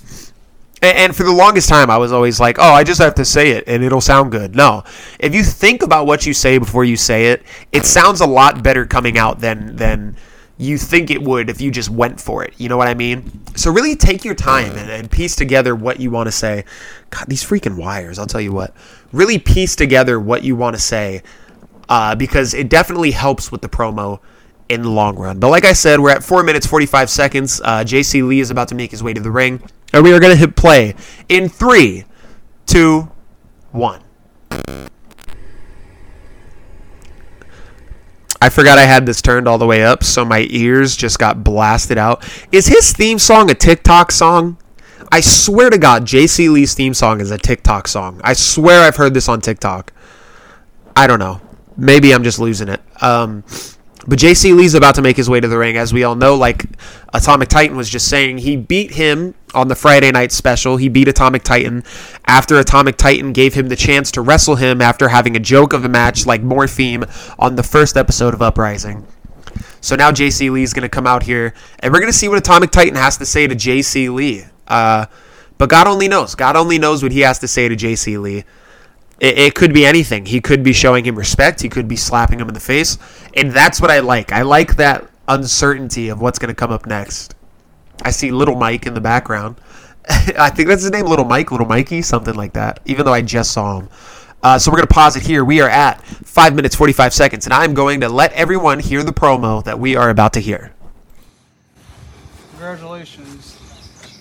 and 0.83 1.15
for 1.15 1.23
the 1.23 1.33
longest 1.33 1.69
time, 1.69 1.91
I 1.91 1.97
was 1.97 2.11
always 2.11 2.41
like, 2.41 2.59
oh, 2.59 2.73
I 2.73 2.83
just 2.83 3.01
have 3.01 3.15
to 3.15 3.25
say 3.25 3.51
it 3.51 3.65
and 3.69 3.85
it'll 3.85 4.01
sound 4.01 4.33
good. 4.33 4.57
No. 4.57 4.83
If 5.21 5.33
you 5.33 5.45
think 5.45 5.83
about 5.83 6.07
what 6.07 6.27
you 6.27 6.35
say 6.35 6.59
before 6.59 6.85
you 6.85 6.97
say 6.97 7.27
it, 7.27 7.45
it 7.71 7.87
sounds 7.87 8.21
a 8.21 8.27
lot 8.27 8.65
better 8.65 8.85
coming 8.85 9.17
out 9.17 9.39
than, 9.39 9.77
than 9.77 10.17
you 10.59 10.77
think 10.77 11.11
it 11.11 11.23
would 11.23 11.49
if 11.49 11.61
you 11.61 11.71
just 11.71 11.89
went 11.89 12.21
for 12.21 12.43
it. 12.43 12.55
You 12.59 12.69
know 12.69 12.77
what 12.77 12.89
I 12.89 12.95
mean? 12.95 13.31
So 13.55 13.71
really 13.71 13.95
take 13.95 14.25
your 14.25 14.35
time 14.35 14.73
and, 14.73 14.91
and 14.91 15.09
piece 15.09 15.37
together 15.37 15.77
what 15.77 16.01
you 16.01 16.11
want 16.11 16.27
to 16.27 16.33
say. 16.33 16.65
God, 17.11 17.27
these 17.29 17.45
freaking 17.45 17.77
wires, 17.77 18.19
I'll 18.19 18.27
tell 18.27 18.41
you 18.41 18.53
what. 18.53 18.75
Really 19.13 19.39
piece 19.39 19.77
together 19.77 20.19
what 20.19 20.43
you 20.43 20.57
want 20.57 20.75
to 20.75 20.83
say 20.83 21.23
uh, 21.89 22.15
because 22.15 22.55
it 22.55 22.69
definitely 22.69 23.11
helps 23.11 23.51
with 23.53 23.61
the 23.61 23.69
promo 23.69 24.21
in 24.69 24.83
the 24.83 24.89
long 24.89 25.17
run. 25.17 25.39
But 25.39 25.51
like 25.51 25.65
I 25.65 25.73
said, 25.73 26.01
we're 26.01 26.11
at 26.11 26.25
4 26.25 26.43
minutes 26.43 26.67
45 26.67 27.11
seconds. 27.11 27.61
Uh, 27.63 27.85
JC 27.85 28.27
Lee 28.27 28.41
is 28.41 28.51
about 28.51 28.69
to 28.69 28.75
make 28.75 28.91
his 28.91 29.03
way 29.03 29.13
to 29.13 29.21
the 29.21 29.31
ring. 29.31 29.63
And 29.93 30.03
we 30.03 30.13
are 30.13 30.21
going 30.21 30.33
to 30.33 30.39
hit 30.39 30.57
play 30.57 30.95
in 31.29 31.49
three, 31.49 32.05
two, 32.67 33.11
one. 33.71 34.03
I 38.41 38.49
forgot 38.49 38.77
I 38.77 38.87
had 38.87 39.07
this 39.07 39.23
turned 39.23 39.47
all 39.47 39.59
the 39.59 39.67
way 39.67 39.85
up, 39.85 40.03
so 40.03 40.25
my 40.25 40.49
ears 40.51 40.97
just 40.97 41.19
got 41.21 41.45
blasted 41.45 41.97
out. 41.97 42.29
Is 42.51 42.67
his 42.67 42.93
theme 42.93 43.21
song 43.21 43.51
a 43.51 43.55
TikTok 43.55 44.11
song? 44.11 44.59
I 45.13 45.21
swear 45.21 45.71
to 45.71 45.79
God, 45.79 46.07
JC 46.07 46.51
Lee's 46.51 46.75
theme 46.75 46.95
song 46.95 47.21
is 47.21 47.31
a 47.31 47.39
TikTok 47.39 47.87
song. 47.87 48.21
I 48.25 48.33
swear 48.33 48.83
I've 48.83 48.97
heard 48.97 49.15
this 49.15 49.29
on 49.29 49.43
TikTok. 49.43 49.93
I 50.97 51.07
don't 51.07 51.19
know. 51.19 51.41
Maybe 51.83 52.15
I'm 52.15 52.23
just 52.23 52.39
losing 52.39 52.69
it. 52.69 52.81
Um, 53.03 53.43
but 54.07 54.17
JC 54.17 54.55
Lee's 54.55 54.75
about 54.75 54.95
to 54.95 55.03
make 55.03 55.17
his 55.17 55.29
way 55.29 55.41
to 55.41 55.49
the 55.49 55.59
ring. 55.59 55.77
As 55.77 55.93
we 55.93 56.05
all 56.05 56.15
know, 56.15 56.37
like 56.37 56.65
Atomic 57.13 57.49
Titan 57.49 57.77
was 57.77 57.91
just 57.91 58.07
saying, 58.07 58.39
he 58.39 58.57
beat 58.57 58.93
him 58.93 59.35
on 59.53 59.67
the 59.67 59.75
Friday 59.75 60.13
night 60.13 60.31
special. 60.31 60.77
He 60.77 60.89
beat 60.89 61.09
Atomic 61.09 61.43
Titan 61.43 61.83
after 62.25 62.57
Atomic 62.57 62.99
Titan 62.99 63.33
gave 63.33 63.55
him 63.55 63.69
the 63.69 63.75
chance 63.75 64.13
to 64.13 64.21
wrestle 64.21 64.55
him 64.55 64.81
after 64.81 65.09
having 65.09 65.35
a 65.35 65.41
joke 65.41 65.73
of 65.73 65.85
a 65.85 65.89
match 65.89 66.25
like 66.25 66.41
Morphine 66.41 67.05
on 67.37 67.57
the 67.57 67.65
first 67.65 67.97
episode 67.97 68.33
of 68.33 68.41
Uprising. 68.41 69.05
So 69.81 69.97
now 69.97 70.13
JC 70.13 70.53
Lee's 70.53 70.73
going 70.73 70.83
to 70.83 70.89
come 70.89 71.09
out 71.09 71.25
here, 71.25 71.53
and 71.81 71.93
we're 71.93 71.99
going 71.99 72.13
to 72.13 72.17
see 72.17 72.29
what 72.29 72.39
Atomic 72.39 72.71
Titan 72.71 72.95
has 72.95 73.17
to 73.19 73.27
say 73.27 73.49
to 73.49 73.57
JC 73.57 74.13
Lee. 74.15 74.45
Uh, 74.69 75.07
but 75.59 75.69
God 75.69 75.89
only 75.89 76.07
knows. 76.07 76.37
God 76.37 76.55
only 76.55 76.79
knows 76.79 77.03
what 77.03 77.11
he 77.11 77.21
has 77.21 77.41
to 77.41 77.49
say 77.49 77.69
to 77.69 77.75
JC 77.75 78.21
Lee 78.21 78.45
It, 79.23 79.39
it 79.39 79.55
could 79.55 79.73
be 79.73 79.87
anything. 79.87 80.27
He 80.27 80.41
could 80.41 80.63
be 80.63 80.73
showing 80.75 81.07
him 81.07 81.17
respect. 81.17 81.63
He 81.63 81.69
could 81.71 81.89
be 81.89 81.97
slapping 81.97 82.41
him 82.41 82.49
in 82.49 82.55
the 82.55 82.61
face, 82.61 82.99
and 83.35 83.53
that's 83.53 83.81
what 83.81 83.91
I 83.91 84.01
like. 84.01 84.33
I 84.33 84.43
like 84.43 84.77
that 84.77 85.09
uncertainty 85.29 86.09
of 86.09 86.21
what's 86.21 86.39
going 86.39 86.49
to 86.49 86.55
come 86.55 86.73
up 86.73 86.85
next. 86.85 87.37
I 88.03 88.11
see 88.11 88.33
Little 88.33 88.57
Mike 88.57 88.85
in 88.85 88.95
the 88.95 89.01
background. 89.01 89.57
I 90.37 90.51
think 90.51 90.69
that's 90.69 90.83
his 90.83 90.91
name, 90.91 91.07
Little 91.07 91.25
Mike, 91.25 91.53
Little 91.53 91.69
Mikey, 91.69 92.03
something 92.03 92.35
like 92.35 92.55
that. 92.55 92.81
Even 92.85 93.07
though 93.07 93.13
I 93.13 93.23
just 93.23 93.53
saw 93.53 93.79
him. 93.79 93.89
Uh, 94.43 94.59
so 94.59 94.73
we're 94.73 94.79
going 94.79 94.89
to 94.89 94.95
pause 94.95 95.15
it 95.15 95.23
here. 95.23 95.45
We 95.45 95.61
are 95.61 95.69
at 95.69 96.03
five 96.05 96.57
minutes 96.57 96.75
forty 96.75 96.93
five 96.93 97.15
seconds, 97.15 97.47
and 97.47 97.55
I'm 97.55 97.75
going 97.75 98.01
to 98.01 98.09
let 98.09 98.33
everyone 98.33 98.81
hear 98.81 99.05
the 99.05 99.13
promo 99.13 99.63
that 99.63 99.79
we 99.79 99.95
are 99.95 100.11
about 100.11 100.33
to 100.33 100.41
hear. 100.41 100.73
Congratulations. 102.51 103.57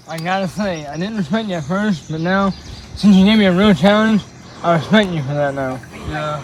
I 0.08 0.20
gotta 0.20 0.48
say, 0.48 0.86
I 0.86 0.98
didn't 0.98 1.18
respect 1.18 1.48
you 1.48 1.56
at 1.56 1.64
first, 1.64 2.12
but 2.12 2.22
now, 2.22 2.52
since 2.96 3.16
you 3.16 3.26
gave 3.26 3.40
me 3.40 3.46
a 3.46 3.52
real 3.52 3.74
challenge, 3.74 4.22
Oh, 4.64 4.70
I 4.70 4.76
respect 4.76 5.10
you 5.10 5.24
for 5.24 5.34
that 5.34 5.56
now. 5.56 5.82
Yeah. 6.08 6.44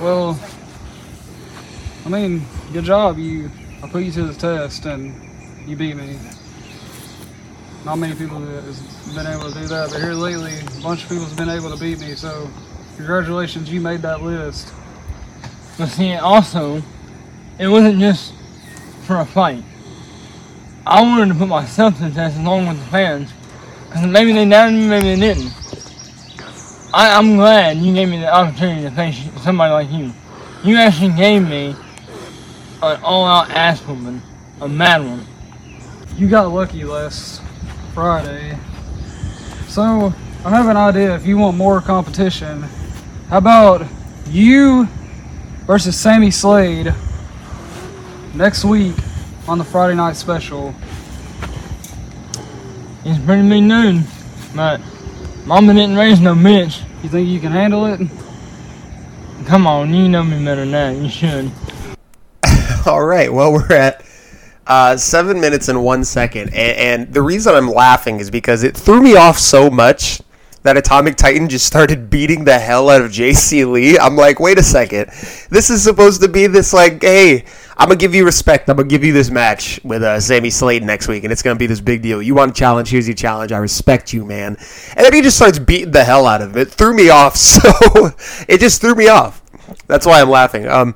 Well, 0.00 0.36
I 2.04 2.08
mean, 2.08 2.44
good 2.72 2.82
job. 2.82 3.18
You, 3.18 3.48
I 3.84 3.88
put 3.88 4.02
you 4.02 4.10
to 4.12 4.24
the 4.24 4.34
test, 4.34 4.84
and 4.86 5.14
you 5.64 5.76
beat 5.76 5.94
me. 5.94 6.18
Not 7.84 7.98
many 8.00 8.16
people 8.16 8.40
has 8.40 8.80
been 9.14 9.28
able 9.28 9.48
to 9.48 9.60
do 9.60 9.66
that, 9.68 9.90
but 9.92 10.00
here 10.00 10.12
lately, 10.12 10.58
a 10.58 10.82
bunch 10.82 11.04
of 11.04 11.08
people's 11.08 11.32
been 11.34 11.48
able 11.48 11.70
to 11.70 11.78
beat 11.78 12.00
me. 12.00 12.16
So, 12.16 12.50
congratulations, 12.96 13.70
you 13.72 13.80
made 13.80 14.02
that 14.02 14.22
list. 14.22 14.74
But 15.78 15.86
see, 15.86 16.14
also, 16.14 16.82
it 17.60 17.68
wasn't 17.68 18.00
just 18.00 18.34
for 19.04 19.20
a 19.20 19.24
fight. 19.24 19.62
I 20.84 21.00
wanted 21.00 21.32
to 21.32 21.38
put 21.38 21.46
myself 21.46 21.96
to 21.98 22.08
the 22.08 22.10
test 22.10 22.38
along 22.38 22.66
with 22.66 22.80
the 22.80 22.86
fans. 22.86 23.30
Because 23.86 24.04
maybe 24.04 24.32
they 24.32 24.48
doubted 24.48 24.74
me, 24.74 24.88
maybe 24.88 25.14
they 25.14 25.20
didn't. 25.20 25.65
I, 26.96 27.18
I'm 27.18 27.36
glad 27.36 27.76
you 27.76 27.92
gave 27.92 28.08
me 28.08 28.20
the 28.20 28.34
opportunity 28.34 28.80
to 28.84 28.90
face 28.90 29.22
somebody 29.42 29.70
like 29.70 29.90
you. 29.90 30.14
You 30.64 30.78
actually 30.78 31.12
gave 31.12 31.46
me 31.46 31.76
an 32.82 33.00
all-out 33.02 33.50
ass 33.50 33.86
woman, 33.86 34.22
a 34.62 34.66
mad 34.66 35.02
one. 35.02 35.22
You 36.16 36.26
got 36.26 36.50
lucky 36.50 36.84
last 36.84 37.42
Friday. 37.92 38.58
So, 39.68 40.14
I 40.42 40.48
have 40.48 40.68
an 40.68 40.78
idea 40.78 41.14
if 41.14 41.26
you 41.26 41.36
want 41.36 41.58
more 41.58 41.82
competition. 41.82 42.62
How 43.28 43.36
about 43.36 43.86
you 44.28 44.88
versus 45.66 45.98
Sammy 45.98 46.30
Slade 46.30 46.94
next 48.32 48.64
week 48.64 48.96
on 49.46 49.58
the 49.58 49.64
Friday 49.64 49.96
night 49.96 50.16
special? 50.16 50.74
It's 53.04 53.22
pretty 53.22 53.46
big 53.46 53.64
noon, 53.64 54.04
but 54.54 54.80
Mama 55.46 55.74
didn't 55.74 55.96
raise 55.96 56.20
no 56.20 56.34
bitch. 56.34 56.82
You 57.04 57.08
think 57.08 57.28
you 57.28 57.38
can 57.38 57.52
handle 57.52 57.86
it? 57.86 58.00
Come 59.46 59.64
on, 59.64 59.94
you 59.94 60.08
know 60.08 60.24
me 60.24 60.44
better 60.44 60.66
than 60.66 60.72
that. 60.72 60.96
You 60.96 61.08
should. 61.08 61.52
All 62.86 63.04
right. 63.04 63.32
Well, 63.32 63.52
we're 63.52 63.72
at 63.72 64.04
uh, 64.66 64.96
seven 64.96 65.40
minutes 65.40 65.68
and 65.68 65.84
one 65.84 66.04
second, 66.04 66.48
and, 66.48 66.56
and 67.06 67.14
the 67.14 67.22
reason 67.22 67.54
I'm 67.54 67.70
laughing 67.70 68.18
is 68.18 68.28
because 68.28 68.64
it 68.64 68.76
threw 68.76 69.00
me 69.00 69.14
off 69.14 69.38
so 69.38 69.70
much 69.70 70.20
that 70.64 70.76
Atomic 70.76 71.14
Titan 71.14 71.48
just 71.48 71.64
started 71.64 72.10
beating 72.10 72.44
the 72.44 72.58
hell 72.58 72.90
out 72.90 73.02
of 73.02 73.12
JC 73.12 73.70
Lee. 73.70 73.96
I'm 73.96 74.16
like, 74.16 74.40
wait 74.40 74.58
a 74.58 74.64
second. 74.64 75.06
This 75.48 75.70
is 75.70 75.80
supposed 75.80 76.22
to 76.22 76.28
be 76.28 76.48
this 76.48 76.72
like, 76.72 77.00
hey, 77.00 77.44
I'm 77.78 77.88
gonna 77.88 77.96
give 77.96 78.14
you 78.14 78.24
respect. 78.24 78.70
I'm 78.70 78.76
gonna 78.76 78.88
give 78.88 79.04
you 79.04 79.12
this 79.12 79.30
match 79.30 79.80
with 79.84 80.02
uh, 80.02 80.18
Sammy 80.18 80.48
Slade 80.48 80.82
next 80.82 81.08
week, 81.08 81.24
and 81.24 81.32
it's 81.32 81.42
gonna 81.42 81.58
be 81.58 81.66
this 81.66 81.80
big 81.80 82.00
deal. 82.00 82.22
You 82.22 82.34
want 82.34 82.52
a 82.52 82.54
challenge? 82.54 82.88
Here's 82.88 83.06
your 83.06 83.14
challenge. 83.14 83.52
I 83.52 83.58
respect 83.58 84.14
you, 84.14 84.24
man. 84.24 84.56
And 84.96 85.04
then 85.04 85.12
he 85.12 85.20
just 85.20 85.36
starts 85.36 85.58
beating 85.58 85.90
the 85.90 86.02
hell 86.02 86.26
out 86.26 86.40
of 86.40 86.56
him. 86.56 86.62
It 86.62 86.70
threw 86.70 86.94
me 86.94 87.10
off. 87.10 87.36
So 87.46 88.10
it 88.48 88.60
just 88.60 88.80
threw 88.80 88.94
me 88.94 89.08
off. 89.08 89.42
That's 89.86 90.04
why 90.06 90.20
I'm 90.20 90.28
laughing. 90.30 90.66
Um, 90.66 90.94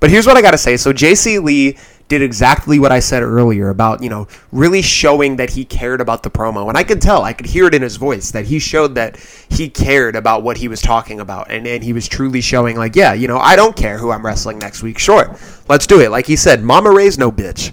but 0.00 0.10
here's 0.10 0.26
what 0.26 0.36
I 0.36 0.42
gotta 0.42 0.58
say. 0.58 0.76
So 0.76 0.92
JC 0.92 1.42
Lee 1.42 1.76
did 2.08 2.22
exactly 2.22 2.78
what 2.78 2.92
I 2.92 3.00
said 3.00 3.22
earlier 3.22 3.70
about, 3.70 4.02
you 4.02 4.08
know, 4.08 4.28
really 4.50 4.82
showing 4.82 5.36
that 5.36 5.50
he 5.50 5.64
cared 5.64 6.00
about 6.00 6.22
the 6.22 6.30
promo. 6.30 6.68
And 6.68 6.76
I 6.76 6.84
could 6.84 7.00
tell, 7.00 7.22
I 7.22 7.32
could 7.32 7.46
hear 7.46 7.66
it 7.66 7.74
in 7.74 7.82
his 7.82 7.96
voice 7.96 8.30
that 8.32 8.46
he 8.46 8.58
showed 8.58 8.94
that 8.96 9.16
he 9.48 9.68
cared 9.68 10.14
about 10.14 10.42
what 10.42 10.58
he 10.58 10.68
was 10.68 10.82
talking 10.82 11.20
about. 11.20 11.50
And, 11.50 11.66
and 11.66 11.82
he 11.82 11.92
was 11.92 12.08
truly 12.08 12.40
showing, 12.40 12.76
like, 12.76 12.96
yeah, 12.96 13.14
you 13.14 13.28
know, 13.28 13.38
I 13.38 13.56
don't 13.56 13.74
care 13.74 13.98
who 13.98 14.10
I'm 14.10 14.24
wrestling 14.24 14.58
next 14.58 14.82
week. 14.82 14.98
Sure, 14.98 15.36
let's 15.68 15.86
do 15.86 16.00
it. 16.00 16.10
Like 16.10 16.26
he 16.26 16.36
said, 16.36 16.62
Mama 16.62 16.90
Ray's 16.90 17.18
no 17.18 17.32
bitch. 17.32 17.72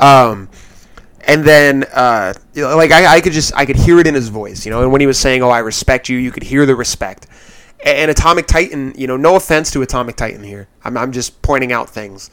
Um, 0.00 0.48
and 1.24 1.44
then, 1.44 1.84
uh, 1.92 2.34
like 2.56 2.90
I, 2.90 3.16
I 3.16 3.20
could 3.20 3.32
just, 3.32 3.54
I 3.54 3.64
could 3.64 3.76
hear 3.76 3.98
it 4.00 4.06
in 4.06 4.14
his 4.14 4.28
voice, 4.28 4.64
you 4.64 4.70
know. 4.70 4.82
And 4.82 4.90
when 4.90 5.00
he 5.00 5.06
was 5.06 5.18
saying, 5.18 5.42
"Oh, 5.42 5.50
I 5.50 5.60
respect 5.60 6.08
you," 6.08 6.18
you 6.18 6.32
could 6.32 6.42
hear 6.42 6.66
the 6.66 6.74
respect. 6.74 7.28
And 7.84 8.10
Atomic 8.10 8.48
Titan, 8.48 8.92
you 8.96 9.06
know, 9.06 9.16
no 9.16 9.36
offense 9.36 9.70
to 9.72 9.82
Atomic 9.82 10.16
Titan 10.16 10.42
here. 10.42 10.68
I'm, 10.84 10.96
I'm 10.96 11.12
just 11.12 11.40
pointing 11.42 11.72
out 11.72 11.88
things 11.88 12.30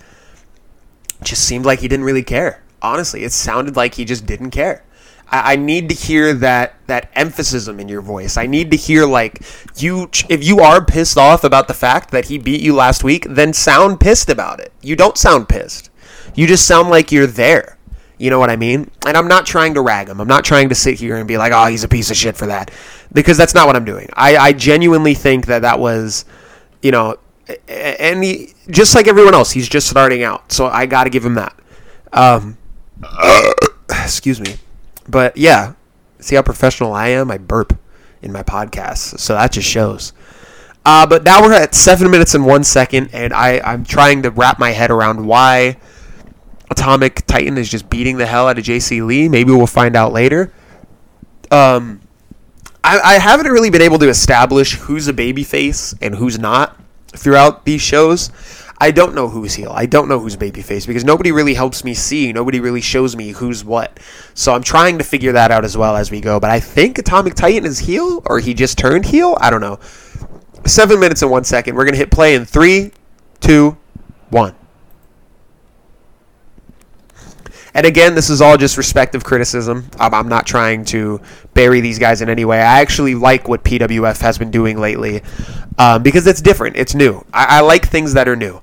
just 1.24 1.44
seemed 1.46 1.66
like 1.66 1.80
he 1.80 1.88
didn't 1.88 2.06
really 2.06 2.24
care. 2.24 2.64
Honestly, 2.82 3.24
it 3.24 3.32
sounded 3.32 3.76
like 3.76 3.96
he 3.96 4.06
just 4.06 4.26
didn't 4.26 4.52
care. 4.52 4.84
I, 5.28 5.54
I 5.54 5.56
need 5.56 5.90
to 5.90 5.96
hear 5.96 6.34
that 6.36 6.76
that 6.88 7.10
emphasis 7.14 7.68
in 7.68 7.90
your 7.90 8.02
voice. 8.02 8.38
I 8.38 8.46
need 8.46 8.72
to 8.72 8.78
hear 8.78 9.06
like 9.06 9.42
you 9.78 10.10
if 10.30 10.44
you 10.44 10.60
are 10.60 10.84
pissed 10.84 11.18
off 11.18 11.44
about 11.44 11.68
the 11.68 11.74
fact 11.74 12.12
that 12.12 12.26
he 12.26 12.38
beat 12.38 12.62
you 12.62 12.74
last 12.74 13.04
week, 13.04 13.26
then 13.30 13.54
sound 13.54 14.00
pissed 14.00 14.30
about 14.30 14.60
it. 14.60 14.72
You 14.82 14.96
don't 14.96 15.18
sound 15.18 15.50
pissed. 15.50 15.90
You 16.36 16.48
just 16.48 16.66
sound 16.66 16.90
like 16.90 17.12
you're 17.12 17.28
there. 17.28 17.78
You 18.18 18.30
know 18.30 18.40
what 18.40 18.50
I 18.50 18.58
mean? 18.58 18.92
And 19.08 19.16
I'm 19.16 19.30
not 19.30 19.46
trying 19.46 19.74
to 19.76 19.82
rag 19.82 20.10
him. 20.10 20.20
I'm 20.20 20.28
not 20.28 20.44
trying 20.44 20.70
to 20.70 20.76
sit 20.76 21.00
here 21.00 21.16
and 21.16 21.28
be 21.28 21.38
like, 21.38 21.54
oh, 21.54 21.68
he's 21.68 21.86
a 21.86 21.88
piece 21.88 22.12
of 22.12 22.18
shit 22.18 22.36
for 22.36 22.48
that. 22.48 22.70
Because 23.14 23.38
that's 23.38 23.56
not 23.56 23.66
what 23.66 23.78
I'm 23.78 23.86
doing. 23.86 24.10
I, 24.14 24.36
I 24.36 24.54
genuinely 24.54 25.14
think 25.14 25.46
that 25.46 25.62
that 25.62 25.80
was, 25.80 26.26
you 26.82 26.92
know, 26.92 27.16
and 27.68 28.24
he 28.24 28.54
just 28.70 28.96
like 28.96 29.08
everyone 29.08 29.34
else, 29.34 29.52
he's 29.52 29.70
just 29.70 29.90
starting 29.90 30.24
out. 30.24 30.52
So 30.52 30.68
I 30.68 30.86
got 30.86 31.06
to 31.06 31.10
give 31.10 31.26
him 31.26 31.36
that. 31.36 31.58
Um, 32.12 32.58
excuse 33.90 34.40
me, 34.40 34.56
but 35.08 35.38
yeah, 35.38 35.74
see 36.20 36.36
how 36.36 36.42
professional 36.42 36.94
I 36.94 37.10
am. 37.10 37.32
I 37.32 37.38
burp 37.38 37.78
in 38.22 38.32
my 38.32 38.44
podcast, 38.44 39.20
so 39.20 39.34
that 39.34 39.52
just 39.52 39.68
shows. 39.68 40.14
Uh, 40.86 41.06
but 41.06 41.24
now 41.24 41.42
we're 41.42 41.54
at 41.54 41.76
seven 41.76 42.10
minutes 42.10 42.36
and 42.36 42.46
one 42.46 42.64
second, 42.64 43.10
and 43.14 43.34
I, 43.34 43.60
I'm 43.60 43.84
trying 43.84 44.24
to 44.24 44.32
wrap 44.32 44.60
my 44.60 44.72
head 44.72 44.92
around 44.92 45.26
why 45.26 45.78
Atomic 46.72 47.26
Titan 47.28 47.58
is 47.58 47.70
just 47.70 47.90
beating 47.90 48.18
the 48.18 48.26
hell 48.26 48.48
out 48.48 48.58
of 48.58 48.64
JC 48.64 49.06
Lee. 49.06 49.28
Maybe 49.28 49.52
we'll 49.52 49.68
find 49.68 49.96
out 49.96 50.14
later. 50.14 50.54
Um, 51.52 52.02
I, 52.84 53.00
I 53.00 53.14
haven't 53.20 53.48
really 53.48 53.70
been 53.70 53.82
able 53.82 54.00
to 54.00 54.10
establish 54.10 54.76
who's 54.76 55.08
a 55.08 55.14
babyface 55.14 55.98
and 56.02 56.16
who's 56.16 56.40
not 56.40 56.79
throughout 57.16 57.66
these 57.66 57.82
shows. 57.82 58.32
I 58.82 58.92
don't 58.92 59.14
know 59.14 59.28
who's 59.28 59.56
heel. 59.56 59.72
I 59.76 59.86
don't 59.86 60.08
know 60.08 60.20
who's 60.20 60.38
babyface 60.38 60.88
because 60.88 61.04
nobody 61.04 61.34
really 61.34 61.54
helps 61.54 61.84
me 61.84 61.94
see. 61.94 62.32
Nobody 62.32 62.62
really 62.62 62.80
shows 62.80 63.16
me 63.16 63.32
who's 63.32 63.66
what. 63.66 64.00
So 64.36 64.54
I'm 64.54 64.64
trying 64.64 64.98
to 65.00 65.04
figure 65.04 65.34
that 65.34 65.52
out 65.52 65.66
as 65.66 65.76
well 65.76 65.98
as 65.98 66.12
we 66.12 66.22
go. 66.22 66.40
But 66.40 66.50
I 66.50 66.62
think 66.62 66.98
Atomic 66.98 67.36
Titan 67.36 67.66
is 67.66 67.80
heel, 67.80 68.22
or 68.26 68.40
he 68.40 68.54
just 68.54 68.78
turned 68.78 69.06
heel. 69.06 69.38
I 69.42 69.50
don't 69.50 69.60
know. 69.60 69.80
Seven 70.66 71.00
minutes 71.00 71.22
and 71.22 71.30
one 71.30 71.44
second. 71.44 71.76
We're 71.76 71.86
gonna 71.86 71.98
hit 71.98 72.10
play 72.10 72.36
in 72.36 72.46
three, 72.46 72.92
two, 73.42 73.78
one. 74.30 74.56
And 77.74 77.86
again, 77.86 78.16
this 78.16 78.30
is 78.30 78.42
all 78.42 78.58
just 78.58 78.78
respective 78.78 79.24
criticism. 79.24 79.90
I'm, 80.00 80.28
not 80.28 80.46
trying 80.48 80.86
to 80.86 81.22
bury 81.54 81.82
these 81.82 82.00
guys 82.00 82.22
in 82.22 82.30
any 82.30 82.46
way. 82.46 82.58
I 82.60 82.82
actually 82.82 83.16
like 83.16 83.48
what 83.48 83.64
PWF 83.64 84.20
has 84.22 84.38
been 84.38 84.52
doing 84.52 84.80
lately 84.80 85.22
um, 85.78 86.04
because 86.04 86.26
it's 86.28 86.42
different. 86.42 86.76
It's 86.78 86.96
new. 86.96 87.24
I, 87.32 87.58
I 87.58 87.62
like 87.62 87.88
things 87.88 88.14
that 88.14 88.28
are 88.28 88.36
new. 88.36 88.62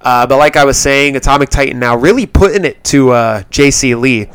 Uh, 0.00 0.26
but 0.26 0.38
like 0.38 0.56
I 0.56 0.64
was 0.64 0.78
saying, 0.78 1.16
Atomic 1.16 1.50
Titan 1.50 1.78
now 1.78 1.96
really 1.96 2.26
putting 2.26 2.64
it 2.64 2.82
to 2.84 3.10
uh, 3.10 3.42
JC 3.44 3.98
Lee 3.98 4.30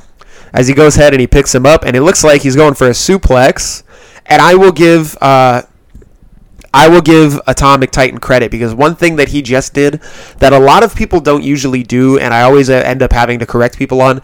as 0.54 0.68
he 0.68 0.74
goes 0.74 0.98
ahead 0.98 1.14
and 1.14 1.22
he 1.22 1.28
picks 1.28 1.56
him 1.56 1.66
up, 1.66 1.86
and 1.86 1.96
it 1.96 2.02
looks 2.02 2.24
like 2.24 2.42
he's 2.42 2.56
going 2.56 2.74
for 2.74 2.88
a 2.88 2.92
suplex. 2.92 3.84
And 4.26 4.42
I 4.42 4.56
will 4.56 4.72
give 4.72 5.18
uh, 5.22 5.64
I 6.74 6.88
will 6.88 7.02
give 7.02 7.40
Atomic 7.48 7.92
Titan 7.92 8.20
credit 8.20 8.50
because 8.50 8.74
one 8.74 8.96
thing 8.96 9.18
that 9.18 9.30
he 9.30 9.42
just 9.42 9.74
did 9.74 10.02
that 10.38 10.54
a 10.54 10.60
lot 10.60 10.84
of 10.84 10.96
people 10.96 11.20
don't 11.20 11.44
usually 11.44 11.84
do, 11.84 12.18
and 12.18 12.34
I 12.34 12.44
always 12.44 12.70
uh, 12.70 12.74
end 12.74 13.04
up 13.04 13.12
having 13.12 13.40
to 13.40 13.46
correct 13.46 13.78
people 13.78 14.02
on, 14.02 14.22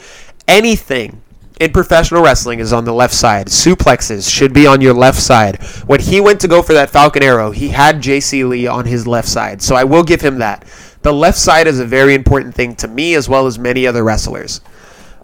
anything 0.47 1.21
in 1.59 1.71
professional 1.71 2.23
wrestling 2.23 2.59
is 2.59 2.71
on 2.71 2.85
the 2.85 2.93
left 2.93 3.13
side. 3.13 3.47
Suplexes 3.47 4.31
should 4.31 4.53
be 4.53 4.67
on 4.67 4.79
your 4.79 4.93
left 4.93 5.19
side. 5.19 5.61
When 5.87 5.99
he 5.99 6.21
went 6.21 6.39
to 6.41 6.47
go 6.47 6.61
for 6.61 6.73
that 6.73 6.89
Falcon 6.89 7.23
Arrow, 7.23 7.51
he 7.51 7.69
had 7.69 7.97
JC 7.97 8.47
Lee 8.47 8.67
on 8.67 8.85
his 8.85 9.07
left 9.07 9.27
side. 9.27 9.61
So 9.61 9.75
I 9.75 9.83
will 9.83 10.03
give 10.03 10.21
him 10.21 10.37
that. 10.39 10.65
The 11.01 11.13
left 11.13 11.37
side 11.37 11.67
is 11.67 11.79
a 11.79 11.85
very 11.85 12.13
important 12.13 12.55
thing 12.55 12.75
to 12.77 12.87
me 12.87 13.15
as 13.15 13.27
well 13.27 13.47
as 13.47 13.57
many 13.57 13.87
other 13.87 14.03
wrestlers. 14.03 14.61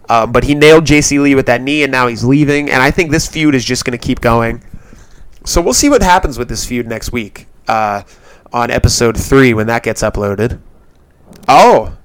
Um, 0.08 0.32
but 0.32 0.44
he 0.44 0.54
nailed 0.54 0.84
JC 0.84 1.22
Lee 1.22 1.34
with 1.34 1.46
that 1.46 1.62
knee, 1.62 1.82
and 1.82 1.92
now 1.92 2.08
he's 2.08 2.24
leaving. 2.24 2.68
And 2.68 2.82
I 2.82 2.90
think 2.90 3.10
this 3.10 3.26
feud 3.26 3.54
is 3.54 3.64
just 3.64 3.84
going 3.84 3.98
to 3.98 4.04
keep 4.04 4.20
going. 4.20 4.62
So 5.44 5.60
we'll 5.60 5.74
see 5.74 5.90
what 5.90 6.02
happens 6.02 6.38
with 6.38 6.48
this 6.48 6.66
feud 6.66 6.86
next 6.86 7.12
week 7.12 7.46
uh, 7.68 8.02
on 8.52 8.70
episode 8.70 9.16
three 9.16 9.52
when 9.54 9.66
that 9.66 9.82
gets 9.82 10.02
uploaded. 10.02 10.60
Oh, 11.46 11.96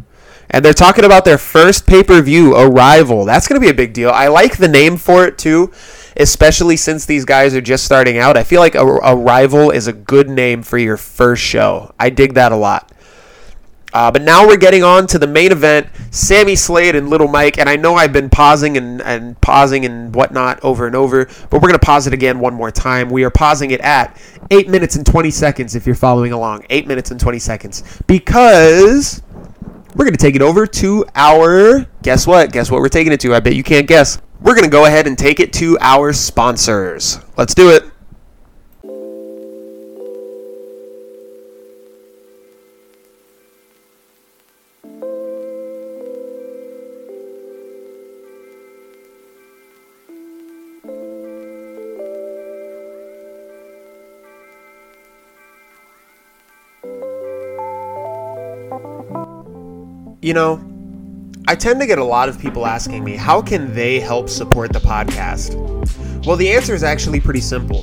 and 0.50 0.66
they're 0.66 0.74
talking 0.74 1.06
about 1.06 1.26
their 1.26 1.38
first 1.38 1.86
pay 1.88 2.04
per 2.04 2.22
view, 2.22 2.56
Arrival. 2.56 3.24
That's 3.24 3.48
going 3.48 3.60
to 3.62 3.66
be 3.66 3.70
a 3.70 3.74
big 3.74 3.94
deal. 3.94 4.10
I 4.10 4.28
like 4.28 4.58
the 4.58 4.68
name 4.68 4.98
for 4.98 5.26
it 5.26 5.38
too. 5.38 5.72
especially 6.18 6.76
since 6.76 7.06
these 7.06 7.24
guys 7.26 7.56
are 7.56 7.62
just 7.62 7.86
starting 7.86 8.18
out. 8.18 8.36
I 8.38 8.44
feel 8.44 8.60
like 8.60 8.76
a, 8.76 8.84
Arrival 8.84 9.72
is 9.72 9.88
a 9.88 9.94
good 9.94 10.30
name 10.30 10.64
for 10.64 10.78
your 10.78 10.98
first 10.98 11.42
show. 11.42 11.94
I 12.00 12.10
dig 12.10 12.34
that 12.34 12.52
a 12.52 12.58
lot. 12.58 12.89
Uh, 13.94 14.12
but 14.12 14.22
now 14.22 14.48
we're 14.48 14.58
getting 14.58 14.84
on 14.84 15.08
to 15.08 15.18
the 15.18 15.28
main 15.28 15.52
event 15.52 15.88
Sammy 16.12 16.56
Slade 16.56 16.96
and 16.96 17.10
Little 17.10 17.28
Mike. 17.28 17.58
And 17.58 17.70
I 17.70 17.76
know 17.76 17.96
I've 17.96 18.14
been 18.14 18.30
pausing 18.30 18.78
and, 18.78 19.02
and 19.02 19.40
pausing 19.42 19.86
and 19.86 20.14
whatnot 20.14 20.64
over 20.64 20.88
and 20.88 20.96
over, 20.96 21.26
but 21.26 21.54
we're 21.54 21.70
going 21.70 21.74
to 21.74 21.80
pause 21.80 22.08
it 22.08 22.14
again 22.14 22.40
one 22.40 22.54
more 22.54 22.72
time. 22.72 23.10
We 23.10 23.24
are 23.24 23.30
pausing 23.30 23.72
it 23.72 23.82
at 23.82 24.20
8 24.52 24.70
minutes 24.70 24.96
and 24.96 25.06
20 25.06 25.32
seconds 25.32 25.76
if 25.76 25.86
you're 25.86 25.96
following 25.96 26.32
along. 26.32 26.66
8 26.70 26.88
minutes 26.88 27.12
and 27.12 27.20
20 27.20 27.40
seconds. 27.40 28.02
Because 28.08 29.22
we're 29.96 30.06
going 30.06 30.14
to 30.14 30.18
take 30.18 30.36
it 30.36 30.42
over 30.42 30.68
to 30.68 31.06
our. 31.16 31.86
Guess 32.04 32.28
what? 32.28 32.52
Guess 32.52 32.72
what 32.72 32.82
we're 32.82 32.90
taking 32.90 33.12
it 33.12 33.20
to? 33.22 33.34
I 33.34 33.40
bet 33.40 33.56
you 33.56 33.64
can't 33.64 33.88
guess. 33.88 34.22
We're 34.42 34.54
going 34.54 34.66
to 34.66 34.72
go 34.72 34.86
ahead 34.86 35.08
and 35.08 35.18
take 35.18 35.40
it 35.40 35.52
to 35.54 35.78
our 35.82 36.14
sponsors. 36.14 37.20
Let's 37.38 37.54
do 37.54 37.72
it. 37.72 37.84
You 60.30 60.36
know, 60.36 60.64
I 61.48 61.56
tend 61.56 61.82
to 61.82 61.88
get 61.88 61.98
a 61.98 62.04
lot 62.04 62.30
of 62.30 62.38
people 62.38 62.68
asking 62.68 63.04
me, 63.04 63.16
how 63.16 63.42
can 63.42 63.74
they 63.74 64.00
help 64.00 64.30
support 64.30 64.72
the 64.72 64.78
podcast? 64.78 65.56
Well, 66.24 66.36
the 66.36 66.52
answer 66.52 66.76
is 66.76 66.84
actually 66.84 67.20
pretty 67.20 67.40
simple. 67.40 67.82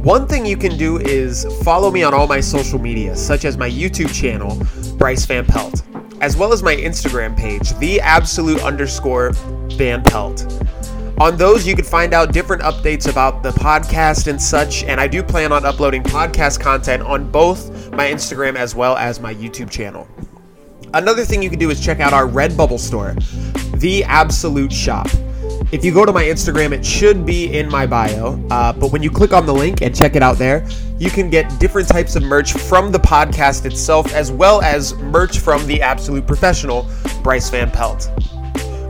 One 0.00 0.26
thing 0.26 0.46
you 0.46 0.56
can 0.56 0.78
do 0.78 0.96
is 0.96 1.44
follow 1.62 1.90
me 1.90 2.02
on 2.02 2.14
all 2.14 2.26
my 2.26 2.40
social 2.40 2.78
media, 2.78 3.14
such 3.14 3.44
as 3.44 3.58
my 3.58 3.68
YouTube 3.68 4.10
channel, 4.18 4.58
Bryce 4.96 5.26
Van 5.26 5.44
Pelt, 5.44 5.82
as 6.22 6.34
well 6.34 6.50
as 6.50 6.62
my 6.62 6.74
Instagram 6.74 7.36
page, 7.36 7.74
the 7.74 8.00
absolute 8.00 8.62
underscore 8.62 9.32
Van 9.72 10.02
Pelt. 10.02 10.46
On 11.18 11.36
those, 11.36 11.66
you 11.66 11.76
can 11.76 11.84
find 11.84 12.14
out 12.14 12.32
different 12.32 12.62
updates 12.62 13.06
about 13.06 13.42
the 13.42 13.50
podcast 13.50 14.28
and 14.28 14.40
such, 14.40 14.82
and 14.84 14.98
I 14.98 15.08
do 15.08 15.22
plan 15.22 15.52
on 15.52 15.66
uploading 15.66 16.02
podcast 16.04 16.58
content 16.58 17.02
on 17.02 17.30
both 17.30 17.90
my 17.92 18.06
Instagram 18.06 18.56
as 18.56 18.74
well 18.74 18.96
as 18.96 19.20
my 19.20 19.34
YouTube 19.34 19.70
channel. 19.70 20.08
Another 20.94 21.24
thing 21.24 21.42
you 21.42 21.50
can 21.50 21.58
do 21.58 21.70
is 21.70 21.84
check 21.84 22.00
out 22.00 22.12
our 22.12 22.26
Redbubble 22.26 22.78
store, 22.78 23.14
The 23.78 24.04
Absolute 24.04 24.72
Shop. 24.72 25.08
If 25.72 25.84
you 25.84 25.92
go 25.92 26.04
to 26.04 26.12
my 26.12 26.24
Instagram, 26.24 26.72
it 26.72 26.86
should 26.86 27.26
be 27.26 27.58
in 27.58 27.68
my 27.68 27.86
bio. 27.86 28.40
Uh, 28.50 28.72
but 28.72 28.92
when 28.92 29.02
you 29.02 29.10
click 29.10 29.32
on 29.32 29.46
the 29.46 29.52
link 29.52 29.82
and 29.82 29.94
check 29.94 30.14
it 30.14 30.22
out 30.22 30.38
there, 30.38 30.66
you 30.98 31.10
can 31.10 31.28
get 31.28 31.58
different 31.58 31.88
types 31.88 32.14
of 32.14 32.22
merch 32.22 32.52
from 32.52 32.92
the 32.92 32.98
podcast 32.98 33.66
itself, 33.66 34.12
as 34.14 34.30
well 34.30 34.62
as 34.62 34.94
merch 34.94 35.40
from 35.40 35.66
the 35.66 35.82
absolute 35.82 36.26
professional, 36.26 36.88
Bryce 37.22 37.50
Van 37.50 37.70
Pelt. 37.70 38.08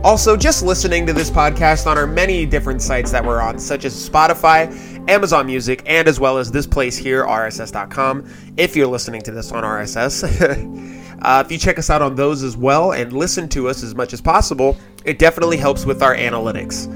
Also, 0.03 0.37
just 0.37 0.61
listening 0.63 1.05
to 1.07 1.13
this 1.13 1.31
podcast 1.31 1.87
on 1.87 1.97
our 1.97 2.07
many 2.07 2.45
different 2.45 2.81
sites 2.81 3.11
that 3.11 3.25
we're 3.25 3.41
on, 3.41 3.57
such 3.57 3.83
as 3.83 4.09
Spotify, 4.09 4.69
Amazon 5.09 5.47
Music, 5.47 5.81
and 5.87 6.07
as 6.07 6.19
well 6.19 6.37
as 6.37 6.51
this 6.51 6.67
place 6.67 6.95
here, 6.95 7.25
RSS.com, 7.25 8.23
if 8.55 8.75
you're 8.75 8.87
listening 8.87 9.21
to 9.23 9.31
this 9.31 9.51
on 9.51 9.63
RSS. 9.63 10.93
Uh, 11.21 11.43
if 11.45 11.51
you 11.51 11.57
check 11.57 11.79
us 11.79 11.89
out 11.89 12.01
on 12.01 12.15
those 12.15 12.43
as 12.43 12.55
well 12.55 12.93
and 12.93 13.11
listen 13.13 13.49
to 13.49 13.67
us 13.67 13.83
as 13.83 13.95
much 13.95 14.13
as 14.13 14.21
possible, 14.21 14.77
it 15.05 15.19
definitely 15.19 15.57
helps 15.57 15.85
with 15.85 16.03
our 16.03 16.15
analytics. 16.15 16.87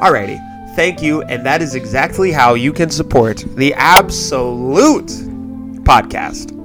Alrighty, 0.00 0.38
thank 0.74 1.00
you, 1.02 1.22
and 1.22 1.44
that 1.46 1.62
is 1.62 1.74
exactly 1.74 2.32
how 2.32 2.54
you 2.54 2.72
can 2.72 2.90
support 2.90 3.44
the 3.56 3.72
Absolute 3.74 5.08
Podcast. 5.84 6.58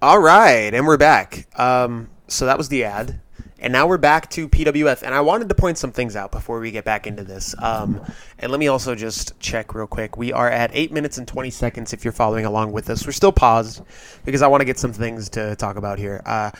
All 0.00 0.18
right, 0.18 0.74
and 0.74 0.86
we're 0.86 0.98
back. 0.98 1.46
Um, 1.58 2.10
so 2.28 2.46
that 2.46 2.58
was 2.58 2.68
the 2.68 2.84
ad. 2.84 3.20
And 3.64 3.72
now 3.72 3.86
we're 3.86 3.96
back 3.96 4.28
to 4.32 4.46
PWF, 4.46 5.02
and 5.02 5.14
I 5.14 5.22
wanted 5.22 5.48
to 5.48 5.54
point 5.54 5.78
some 5.78 5.90
things 5.90 6.16
out 6.16 6.30
before 6.30 6.60
we 6.60 6.70
get 6.70 6.84
back 6.84 7.06
into 7.06 7.24
this. 7.24 7.54
Um, 7.62 7.98
and 8.38 8.52
let 8.52 8.60
me 8.60 8.68
also 8.68 8.94
just 8.94 9.40
check 9.40 9.74
real 9.74 9.86
quick. 9.86 10.18
We 10.18 10.34
are 10.34 10.50
at 10.50 10.70
eight 10.74 10.92
minutes 10.92 11.16
and 11.16 11.26
twenty 11.26 11.48
seconds. 11.48 11.94
If 11.94 12.04
you're 12.04 12.12
following 12.12 12.44
along 12.44 12.72
with 12.72 12.90
us, 12.90 13.06
we're 13.06 13.12
still 13.12 13.32
paused 13.32 13.82
because 14.26 14.42
I 14.42 14.48
want 14.48 14.60
to 14.60 14.66
get 14.66 14.78
some 14.78 14.92
things 14.92 15.30
to 15.30 15.56
talk 15.56 15.76
about 15.76 15.98
here. 15.98 16.20
Uh, 16.26 16.50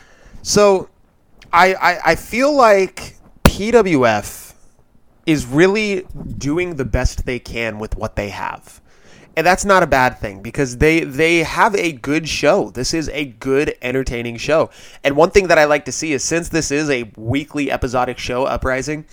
so, 0.41 0.89
I, 1.53 1.75
I 1.75 1.99
I 2.13 2.15
feel 2.15 2.57
like 2.57 3.17
PWF 3.43 4.55
is 5.27 5.45
really 5.45 6.07
doing 6.39 6.77
the 6.77 6.87
best 6.87 7.27
they 7.27 7.39
can 7.39 7.79
with 7.79 7.99
what 7.99 8.17
they 8.17 8.31
have 8.31 8.81
and 9.37 9.47
that's 9.47 9.65
not 9.65 9.83
a 9.83 9.87
bad 9.87 10.19
thing 10.19 10.43
because 10.43 10.79
they 10.79 11.01
they 11.01 11.43
have 11.43 11.75
a 11.75 11.93
good 11.93 12.29
show. 12.29 12.71
This 12.71 12.95
is 12.95 13.09
a 13.11 13.27
good 13.27 13.77
entertaining 13.83 14.37
show. 14.37 14.71
And 15.03 15.17
one 15.17 15.31
thing 15.31 15.49
that 15.49 15.59
I 15.59 15.65
like 15.65 15.85
to 15.87 15.93
see 15.93 16.13
is 16.13 16.23
since 16.23 16.49
this 16.49 16.71
is 16.71 16.89
a 16.91 17.11
weekly 17.17 17.71
episodic 17.71 18.19
show 18.19 18.45
Uprising, 18.45 19.05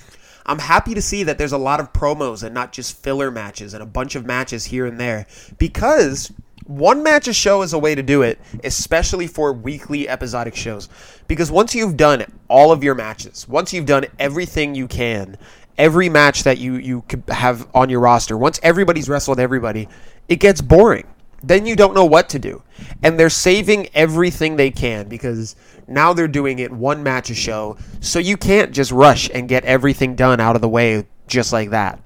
I'm 0.45 0.59
happy 0.59 0.93
to 0.93 1.01
see 1.01 1.23
that 1.23 1.37
there's 1.37 1.51
a 1.51 1.57
lot 1.57 1.79
of 1.79 1.93
promos 1.93 2.43
and 2.43 2.53
not 2.53 2.71
just 2.71 2.97
filler 2.97 3.31
matches 3.31 3.73
and 3.73 3.81
a 3.81 3.85
bunch 3.85 4.15
of 4.15 4.25
matches 4.25 4.65
here 4.65 4.85
and 4.85 4.99
there 4.99 5.27
because 5.57 6.31
one 6.65 7.03
match 7.03 7.27
a 7.27 7.33
show 7.33 7.63
is 7.63 7.73
a 7.73 7.79
way 7.79 7.95
to 7.95 8.03
do 8.03 8.21
it, 8.21 8.39
especially 8.63 9.27
for 9.27 9.51
weekly 9.51 10.07
episodic 10.07 10.55
shows. 10.55 10.89
Because 11.27 11.51
once 11.51 11.75
you've 11.75 11.97
done 11.97 12.25
all 12.47 12.71
of 12.71 12.83
your 12.83 12.95
matches, 12.95 13.47
once 13.47 13.73
you've 13.73 13.85
done 13.85 14.05
everything 14.19 14.75
you 14.75 14.87
can, 14.87 15.37
every 15.77 16.09
match 16.09 16.43
that 16.43 16.59
you 16.59 16.75
you 16.75 17.03
have 17.27 17.67
on 17.73 17.89
your 17.89 17.99
roster, 17.99 18.37
once 18.37 18.59
everybody's 18.63 19.09
wrestled 19.09 19.39
everybody, 19.39 19.87
it 20.27 20.37
gets 20.37 20.61
boring. 20.61 21.07
Then 21.43 21.65
you 21.65 21.75
don't 21.75 21.95
know 21.95 22.05
what 22.05 22.29
to 22.29 22.39
do. 22.39 22.61
And 23.01 23.19
they're 23.19 23.29
saving 23.29 23.89
everything 23.93 24.55
they 24.55 24.71
can 24.71 25.07
because 25.07 25.55
now 25.87 26.13
they're 26.13 26.27
doing 26.27 26.59
it 26.59 26.71
one 26.71 27.03
match 27.03 27.29
a 27.29 27.35
show. 27.35 27.77
So 27.99 28.19
you 28.19 28.37
can't 28.37 28.71
just 28.71 28.91
rush 28.91 29.29
and 29.33 29.49
get 29.49 29.65
everything 29.65 30.15
done 30.15 30.39
out 30.39 30.55
of 30.55 30.61
the 30.61 30.69
way 30.69 31.07
just 31.27 31.51
like 31.51 31.71
that. 31.71 31.99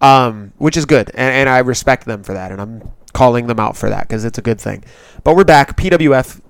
Um, 0.00 0.52
which 0.58 0.76
is 0.76 0.84
good. 0.84 1.10
And, 1.10 1.34
and 1.34 1.48
I 1.48 1.58
respect 1.58 2.04
them 2.04 2.22
for 2.22 2.34
that. 2.34 2.52
And 2.52 2.60
I'm 2.60 2.92
calling 3.12 3.46
them 3.46 3.58
out 3.58 3.76
for 3.76 3.88
that 3.88 4.02
because 4.02 4.24
it's 4.24 4.38
a 4.38 4.42
good 4.42 4.60
thing. 4.60 4.84
But 5.24 5.34
we're 5.34 5.44
back. 5.44 5.76
PWF 5.76 6.40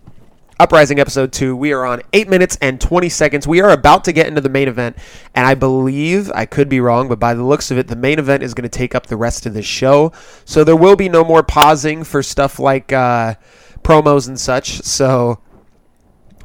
Uprising 0.60 1.00
episode 1.00 1.32
2. 1.32 1.56
We 1.56 1.72
are 1.72 1.84
on 1.84 2.02
8 2.12 2.28
minutes 2.28 2.56
and 2.62 2.80
20 2.80 3.08
seconds. 3.08 3.48
We 3.48 3.60
are 3.60 3.70
about 3.70 4.04
to 4.04 4.12
get 4.12 4.28
into 4.28 4.40
the 4.40 4.48
main 4.48 4.68
event, 4.68 4.96
and 5.34 5.46
I 5.46 5.54
believe, 5.54 6.30
I 6.32 6.46
could 6.46 6.68
be 6.68 6.78
wrong, 6.78 7.08
but 7.08 7.18
by 7.18 7.34
the 7.34 7.42
looks 7.42 7.72
of 7.72 7.78
it, 7.78 7.88
the 7.88 7.96
main 7.96 8.20
event 8.20 8.44
is 8.44 8.54
going 8.54 8.62
to 8.62 8.68
take 8.68 8.94
up 8.94 9.06
the 9.06 9.16
rest 9.16 9.46
of 9.46 9.54
the 9.54 9.62
show. 9.62 10.12
So 10.44 10.62
there 10.62 10.76
will 10.76 10.94
be 10.94 11.08
no 11.08 11.24
more 11.24 11.42
pausing 11.42 12.04
for 12.04 12.22
stuff 12.22 12.60
like 12.60 12.92
uh, 12.92 13.34
promos 13.82 14.28
and 14.28 14.38
such. 14.38 14.82
So 14.82 15.40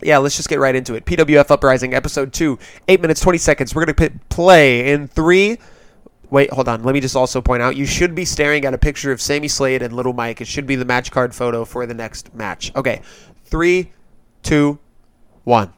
yeah, 0.02 0.18
let's 0.18 0.36
just 0.36 0.50
get 0.50 0.60
right 0.60 0.76
into 0.76 0.96
it. 0.96 1.06
PWF 1.06 1.52
Uprising 1.52 1.94
episode 1.94 2.34
2, 2.34 2.58
8 2.88 3.02
minutes 3.02 3.22
20 3.22 3.38
seconds. 3.38 3.76
We're 3.76 3.86
going 3.86 4.10
to 4.10 4.20
play 4.30 4.92
in 4.92 5.08
3 5.08 5.58
Wait, 6.32 6.52
hold 6.54 6.68
on. 6.68 6.84
Let 6.84 6.94
me 6.94 7.00
just 7.00 7.16
also 7.16 7.42
point 7.42 7.64
out 7.64 7.76
you 7.76 7.88
should 7.88 8.14
be 8.14 8.24
staring 8.24 8.64
at 8.66 8.74
a 8.74 8.78
picture 8.78 9.12
of 9.12 9.20
Sammy 9.20 9.48
Slade 9.48 9.82
and 9.82 9.92
Little 9.92 10.14
Mike. 10.14 10.42
It 10.42 10.46
should 10.46 10.68
be 10.68 10.76
the 10.76 10.86
match 10.86 11.12
card 11.12 11.34
photo 11.34 11.66
for 11.66 11.88
the 11.88 11.96
next 11.96 12.36
match. 12.36 12.72
Okay. 12.76 13.02
3 13.46 13.92
two, 14.44 14.80
one. 15.44 15.74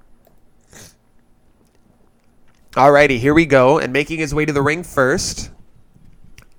Alrighty, 2.73 3.19
here 3.19 3.33
we 3.33 3.45
go. 3.45 3.79
And 3.79 3.91
making 3.91 4.19
his 4.19 4.33
way 4.33 4.45
to 4.45 4.53
the 4.53 4.61
ring 4.61 4.83
first, 4.83 5.51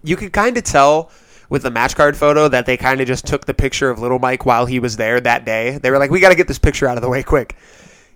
you 0.02 0.16
could 0.16 0.32
kind 0.32 0.56
of 0.56 0.64
tell 0.64 1.10
with 1.48 1.62
the 1.62 1.70
match 1.70 1.96
card 1.96 2.16
photo 2.16 2.48
that 2.48 2.66
they 2.66 2.76
kind 2.76 3.00
of 3.00 3.06
just 3.06 3.26
took 3.26 3.46
the 3.46 3.54
picture 3.54 3.90
of 3.90 3.98
Little 3.98 4.18
Mike 4.18 4.46
while 4.46 4.66
he 4.66 4.78
was 4.78 4.96
there 4.96 5.20
that 5.20 5.44
day. 5.44 5.78
They 5.78 5.90
were 5.90 5.98
like, 5.98 6.10
we 6.10 6.20
got 6.20 6.30
to 6.30 6.34
get 6.34 6.48
this 6.48 6.58
picture 6.58 6.86
out 6.86 6.96
of 6.96 7.02
the 7.02 7.08
way 7.08 7.22
quick. 7.22 7.56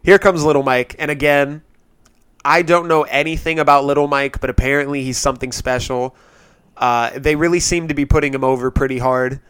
Here 0.03 0.19
comes 0.19 0.45
Little 0.45 0.63
Mike. 0.63 0.97
And 0.99 1.11
again, 1.11 1.63
I 2.45 2.63
don't 2.63 2.89
know 2.89 3.03
anything 3.03 3.59
about 3.59 3.85
Little 3.85 4.09
Mike, 4.09 4.41
but 4.41 4.51
apparently 4.51 5.03
he's 5.03 5.19
something 5.19 5.53
special. 5.53 6.15
Uh, 6.77 7.11
they 7.17 7.37
really 7.37 7.61
seem 7.61 7.89
to 7.89 7.95
be 7.95 8.05
putting 8.05 8.33
him 8.33 8.45
over 8.45 8.71
pretty 8.71 8.99
hard. 8.99 9.41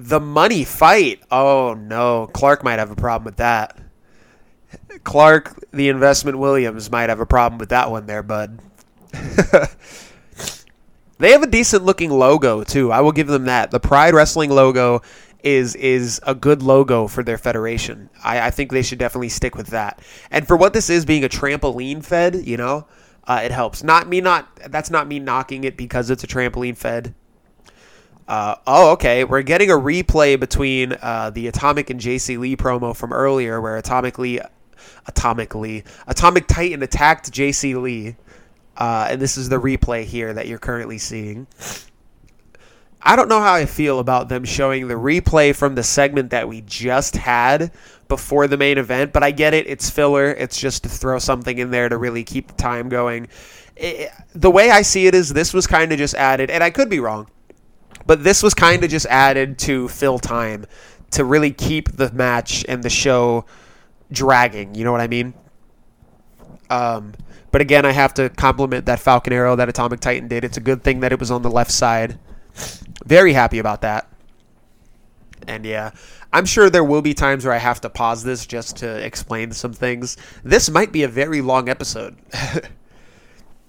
The 0.00 0.20
money 0.20 0.62
fight. 0.62 1.24
Oh 1.28 1.74
no, 1.74 2.28
Clark 2.32 2.62
might 2.62 2.78
have 2.78 2.92
a 2.92 2.96
problem 2.96 3.24
with 3.24 3.38
that. 3.38 3.76
Clark, 5.02 5.64
the 5.72 5.88
investment 5.88 6.38
Williams, 6.38 6.88
might 6.88 7.08
have 7.08 7.18
a 7.18 7.26
problem 7.26 7.58
with 7.58 7.70
that 7.70 7.90
one 7.90 8.06
there, 8.06 8.22
bud. 8.22 8.60
they 11.18 11.32
have 11.32 11.42
a 11.42 11.48
decent 11.48 11.82
looking 11.82 12.12
logo 12.12 12.62
too. 12.62 12.92
I 12.92 13.00
will 13.00 13.10
give 13.10 13.26
them 13.26 13.46
that. 13.46 13.72
The 13.72 13.80
Pride 13.80 14.14
Wrestling 14.14 14.50
logo 14.50 15.02
is 15.42 15.74
is 15.74 16.20
a 16.24 16.34
good 16.34 16.62
logo 16.62 17.08
for 17.08 17.24
their 17.24 17.38
federation. 17.38 18.08
I, 18.22 18.42
I 18.42 18.50
think 18.52 18.70
they 18.70 18.82
should 18.82 19.00
definitely 19.00 19.30
stick 19.30 19.56
with 19.56 19.68
that. 19.68 20.00
And 20.30 20.46
for 20.46 20.56
what 20.56 20.74
this 20.74 20.90
is, 20.90 21.04
being 21.04 21.24
a 21.24 21.28
trampoline 21.28 22.04
fed, 22.04 22.46
you 22.46 22.56
know, 22.56 22.86
uh, 23.26 23.40
it 23.42 23.50
helps. 23.50 23.82
Not 23.82 24.08
me. 24.08 24.20
Not 24.20 24.48
that's 24.70 24.90
not 24.90 25.08
me 25.08 25.18
knocking 25.18 25.64
it 25.64 25.76
because 25.76 26.08
it's 26.08 26.22
a 26.22 26.28
trampoline 26.28 26.76
fed. 26.76 27.16
Uh, 28.28 28.56
oh, 28.66 28.92
okay. 28.92 29.24
We're 29.24 29.42
getting 29.42 29.70
a 29.70 29.74
replay 29.74 30.38
between 30.38 30.92
uh, 31.00 31.30
the 31.30 31.48
Atomic 31.48 31.90
and 31.90 31.98
JC 31.98 32.38
Lee 32.38 32.56
promo 32.56 32.94
from 32.94 33.12
earlier, 33.12 33.60
where 33.60 33.76
Atomic 33.76 34.18
Lee 34.18 34.40
Atomic 35.06 35.54
Lee. 35.54 35.82
Atomic 36.06 36.46
Titan 36.46 36.82
attacked 36.82 37.32
JC 37.32 37.80
Lee. 37.80 38.16
Uh, 38.76 39.08
and 39.10 39.20
this 39.20 39.36
is 39.36 39.48
the 39.48 39.60
replay 39.60 40.04
here 40.04 40.32
that 40.32 40.46
you're 40.46 40.58
currently 40.58 40.98
seeing. 40.98 41.48
I 43.00 43.16
don't 43.16 43.28
know 43.28 43.40
how 43.40 43.54
I 43.54 43.64
feel 43.64 44.00
about 44.00 44.28
them 44.28 44.44
showing 44.44 44.86
the 44.86 44.94
replay 44.94 45.54
from 45.54 45.74
the 45.74 45.82
segment 45.82 46.30
that 46.30 46.48
we 46.48 46.60
just 46.62 47.16
had 47.16 47.72
before 48.08 48.46
the 48.46 48.56
main 48.56 48.76
event, 48.78 49.12
but 49.12 49.22
I 49.22 49.30
get 49.30 49.54
it. 49.54 49.66
It's 49.66 49.88
filler. 49.88 50.30
It's 50.30 50.58
just 50.58 50.82
to 50.82 50.88
throw 50.88 51.18
something 51.18 51.58
in 51.58 51.70
there 51.70 51.88
to 51.88 51.96
really 51.96 52.24
keep 52.24 52.48
the 52.48 52.54
time 52.54 52.88
going. 52.88 53.28
It, 53.76 54.10
the 54.34 54.50
way 54.50 54.70
I 54.70 54.82
see 54.82 55.06
it 55.06 55.14
is 55.14 55.32
this 55.32 55.54
was 55.54 55.66
kind 55.66 55.92
of 55.92 55.98
just 55.98 56.14
added, 56.14 56.50
and 56.50 56.62
I 56.62 56.70
could 56.70 56.90
be 56.90 57.00
wrong, 57.00 57.28
but 58.08 58.24
this 58.24 58.42
was 58.42 58.54
kind 58.54 58.82
of 58.82 58.90
just 58.90 59.04
added 59.06 59.58
to 59.58 59.86
fill 59.88 60.18
time 60.18 60.64
to 61.10 61.24
really 61.26 61.52
keep 61.52 61.92
the 61.92 62.10
match 62.12 62.64
and 62.66 62.82
the 62.82 62.88
show 62.88 63.44
dragging. 64.10 64.74
You 64.74 64.84
know 64.84 64.92
what 64.92 65.02
I 65.02 65.08
mean? 65.08 65.34
Um, 66.70 67.12
but 67.50 67.60
again, 67.60 67.84
I 67.84 67.92
have 67.92 68.14
to 68.14 68.30
compliment 68.30 68.86
that 68.86 68.98
Falcon 68.98 69.34
Arrow 69.34 69.56
that 69.56 69.68
Atomic 69.68 70.00
Titan 70.00 70.26
did. 70.26 70.42
It's 70.42 70.56
a 70.56 70.60
good 70.60 70.82
thing 70.82 71.00
that 71.00 71.12
it 71.12 71.20
was 71.20 71.30
on 71.30 71.42
the 71.42 71.50
left 71.50 71.70
side. 71.70 72.18
Very 73.04 73.34
happy 73.34 73.58
about 73.58 73.82
that. 73.82 74.10
And 75.46 75.66
yeah, 75.66 75.90
I'm 76.32 76.46
sure 76.46 76.70
there 76.70 76.84
will 76.84 77.02
be 77.02 77.12
times 77.12 77.44
where 77.44 77.52
I 77.52 77.58
have 77.58 77.82
to 77.82 77.90
pause 77.90 78.24
this 78.24 78.46
just 78.46 78.78
to 78.78 79.04
explain 79.04 79.52
some 79.52 79.74
things. 79.74 80.16
This 80.42 80.70
might 80.70 80.92
be 80.92 81.02
a 81.02 81.08
very 81.08 81.42
long 81.42 81.68
episode. 81.68 82.16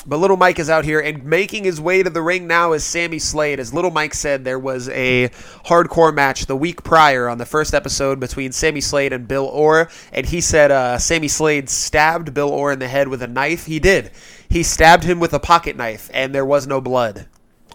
but 0.10 0.18
Little 0.18 0.38
Mike 0.38 0.58
is 0.58 0.70
out 0.70 0.86
here 0.86 1.00
and 1.00 1.24
making 1.24 1.64
his 1.64 1.80
way 1.80 2.02
to 2.02 2.10
the 2.10 2.22
ring 2.22 2.48
now 2.48 2.74
is 2.74 2.84
Sammy 2.84 3.20
Slade. 3.20 3.60
As 3.60 3.74
Little 3.74 3.92
Mike 3.92 4.16
said, 4.16 4.44
there 4.44 4.58
was 4.58 4.90
a 4.90 5.30
hardcore 5.66 6.14
match 6.14 6.48
the 6.48 6.56
week 6.56 6.84
prior 6.84 7.30
on 7.30 7.38
the 7.38 7.46
first 7.46 7.76
episode 7.76 8.20
between 8.20 8.52
Sammy 8.52 8.82
Slade 8.82 9.14
and 9.14 9.28
Bill 9.28 9.46
Orr, 9.46 9.90
and 10.12 10.26
he 10.26 10.42
said 10.42 10.72
uh, 10.72 10.98
Sammy 10.98 11.28
Slade 11.28 11.70
stabbed 11.70 12.34
Bill 12.34 12.50
Orr 12.50 12.72
in 12.72 12.80
the 12.80 12.88
head 12.88 13.08
with 13.08 13.22
a 13.22 13.28
knife. 13.28 13.68
He 13.68 13.80
did. 13.80 14.10
He 14.50 14.64
stabbed 14.64 15.04
him 15.04 15.20
with 15.20 15.34
a 15.34 15.40
pocket 15.40 15.78
knife, 15.78 16.10
and 16.12 16.34
there 16.34 16.46
was 16.46 16.66
no 16.66 16.82
blood. 16.82 17.28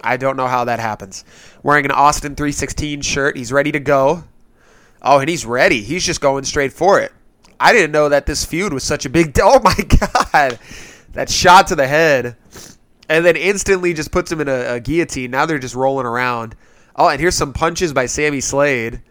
I 0.03 0.17
don't 0.17 0.37
know 0.37 0.49
how 0.49 0.65
that 0.65 0.81
happens. 0.81 1.25
Wearing 1.63 1.85
an 1.85 1.93
Austin 1.93 2.35
316 2.35 3.01
shirt. 3.03 3.37
He's 3.37 3.53
ready 3.53 3.71
to 3.73 3.81
go. 3.81 4.25
Oh, 5.01 5.21
and 5.21 5.29
he's 5.29 5.47
ready. 5.47 5.83
He's 5.83 6.05
just 6.05 6.21
going 6.21 6.45
straight 6.45 6.73
for 6.73 7.01
it. 7.01 7.13
I 7.61 7.73
didn't 7.73 7.93
know 7.93 8.09
that 8.09 8.27
this 8.27 8.45
feud 8.45 8.73
was 8.73 8.83
such 8.85 9.07
a 9.07 9.11
big. 9.11 9.39
Oh 9.43 9.61
my 9.61 9.75
god, 9.75 10.59
that 11.15 11.31
shot 11.31 11.69
to 11.69 11.77
the 11.77 11.87
head, 11.87 12.37
and 13.09 13.25
then 13.25 13.37
instantly 13.37 13.95
just 13.95 14.13
puts 14.13 14.31
him 14.31 14.41
in 14.41 14.49
a, 14.49 14.75
a 14.75 14.81
guillotine. 14.81 15.31
Now 15.31 15.47
they're 15.47 15.59
just 15.59 15.75
rolling 15.75 16.07
around. 16.07 16.55
Oh, 16.97 17.09
and 17.09 17.21
here's 17.21 17.35
some 17.35 17.53
punches 17.53 17.93
by 17.93 18.07
Sammy 18.07 18.41
Slade. 18.41 19.03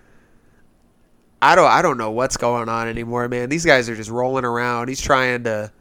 I 1.41 1.55
don't. 1.55 1.69
I 1.69 1.81
don't 1.81 1.97
know 1.97 2.11
what's 2.11 2.37
going 2.37 2.69
on 2.69 2.87
anymore, 2.87 3.27
man. 3.27 3.49
These 3.49 3.65
guys 3.65 3.89
are 3.89 3.95
just 3.95 4.09
rolling 4.09 4.45
around. 4.45 4.87
He's 4.87 5.01
trying 5.01 5.43
to 5.43 5.71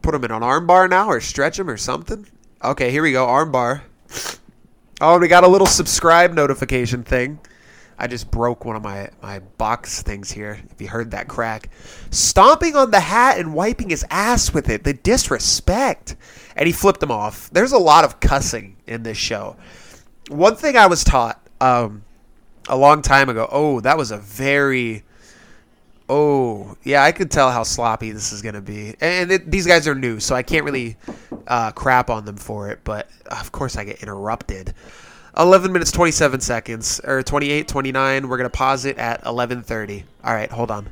put 0.00 0.14
him 0.14 0.24
in 0.24 0.30
an 0.30 0.40
armbar 0.40 0.88
now, 0.88 1.08
or 1.08 1.20
stretch 1.20 1.58
him, 1.58 1.68
or 1.68 1.76
something. 1.76 2.26
Okay, 2.64 2.90
here 2.90 3.02
we 3.02 3.12
go. 3.12 3.26
Armbar. 3.26 3.82
Oh, 4.98 5.18
we 5.18 5.28
got 5.28 5.44
a 5.44 5.48
little 5.48 5.66
subscribe 5.66 6.32
notification 6.32 7.02
thing. 7.02 7.38
I 7.98 8.06
just 8.06 8.30
broke 8.30 8.64
one 8.64 8.76
of 8.76 8.82
my, 8.82 9.10
my 9.22 9.38
box 9.38 10.02
things 10.02 10.30
here, 10.30 10.60
if 10.70 10.80
you 10.80 10.88
heard 10.88 11.12
that 11.12 11.28
crack. 11.28 11.70
Stomping 12.10 12.76
on 12.76 12.90
the 12.90 13.00
hat 13.00 13.38
and 13.38 13.54
wiping 13.54 13.88
his 13.88 14.04
ass 14.10 14.52
with 14.52 14.68
it. 14.68 14.84
The 14.84 14.92
disrespect. 14.92 16.16
And 16.56 16.66
he 16.66 16.72
flipped 16.72 17.02
him 17.02 17.10
off. 17.10 17.48
There's 17.50 17.72
a 17.72 17.78
lot 17.78 18.04
of 18.04 18.20
cussing 18.20 18.76
in 18.86 19.02
this 19.02 19.16
show. 19.16 19.56
One 20.28 20.56
thing 20.56 20.76
I 20.76 20.86
was 20.86 21.04
taught 21.04 21.40
um, 21.60 22.04
a 22.68 22.76
long 22.76 23.00
time 23.02 23.28
ago 23.28 23.48
oh, 23.50 23.80
that 23.80 23.96
was 23.96 24.10
a 24.10 24.18
very. 24.18 25.02
Oh, 26.08 26.76
yeah, 26.84 27.02
I 27.02 27.10
could 27.10 27.32
tell 27.32 27.50
how 27.50 27.64
sloppy 27.64 28.12
this 28.12 28.32
is 28.32 28.40
going 28.40 28.54
to 28.54 28.60
be. 28.60 28.94
And 29.00 29.32
it, 29.32 29.50
these 29.50 29.66
guys 29.66 29.88
are 29.88 29.94
new, 29.94 30.20
so 30.20 30.36
I 30.36 30.44
can't 30.44 30.64
really 30.64 30.96
uh, 31.48 31.72
crap 31.72 32.10
on 32.10 32.24
them 32.24 32.36
for 32.36 32.70
it. 32.70 32.80
But 32.84 33.08
of 33.26 33.50
course, 33.50 33.76
I 33.76 33.84
get 33.84 34.02
interrupted. 34.02 34.72
11 35.38 35.70
minutes 35.72 35.92
27 35.92 36.40
seconds 36.40 37.00
or 37.04 37.22
28 37.22 37.68
29 37.68 38.28
we're 38.28 38.36
going 38.38 38.50
to 38.50 38.56
pause 38.56 38.84
it 38.84 38.96
at 38.96 39.22
11:30 39.24 40.04
all 40.24 40.34
right 40.34 40.50
hold 40.50 40.70
on. 40.70 40.88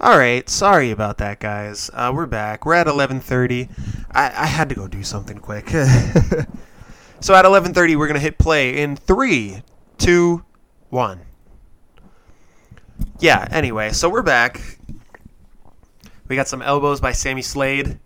All 0.00 0.18
right 0.18 0.48
sorry 0.48 0.90
about 0.90 1.18
that 1.18 1.38
guys. 1.38 1.90
Uh, 1.94 2.10
we're 2.12 2.26
back. 2.26 2.66
We're 2.66 2.74
at 2.74 2.88
11:30 2.88 3.68
I, 4.10 4.26
I 4.26 4.46
had 4.46 4.68
to 4.68 4.74
go 4.74 4.88
do 4.88 5.02
something 5.02 5.38
quick. 5.38 5.72
So 7.20 7.36
at 7.36 7.44
11:30 7.44 7.96
we're 7.96 8.08
going 8.08 8.14
to 8.14 8.20
hit 8.20 8.36
play 8.36 8.82
in 8.82 8.96
three, 8.96 9.62
two, 9.96 10.44
one. 10.90 11.20
yeah 13.20 13.46
anyway 13.48 13.92
so 13.92 14.08
we're 14.08 14.22
back. 14.22 14.60
We 16.26 16.34
got 16.34 16.48
some 16.48 16.62
elbows 16.62 17.00
by 17.00 17.12
Sammy 17.12 17.42
Slade. 17.42 18.00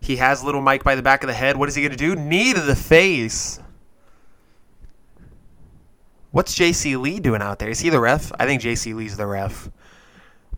He 0.00 0.16
has 0.16 0.44
little 0.44 0.60
Mike 0.60 0.84
by 0.84 0.96
the 0.96 1.02
back 1.02 1.22
of 1.22 1.28
the 1.28 1.32
head. 1.32 1.56
What 1.56 1.70
is 1.70 1.76
he 1.76 1.80
going 1.80 1.92
to 1.92 1.96
do? 1.96 2.14
Knee 2.14 2.52
to 2.52 2.60
the 2.60 2.76
face 2.76 3.58
What's 6.36 6.54
JC 6.54 7.00
Lee 7.00 7.18
doing 7.18 7.40
out 7.40 7.60
there? 7.60 7.70
Is 7.70 7.80
he 7.80 7.88
the 7.88 7.98
ref? 7.98 8.30
I 8.38 8.44
think 8.44 8.60
JC 8.60 8.94
Lee's 8.94 9.16
the 9.16 9.26
ref. 9.26 9.70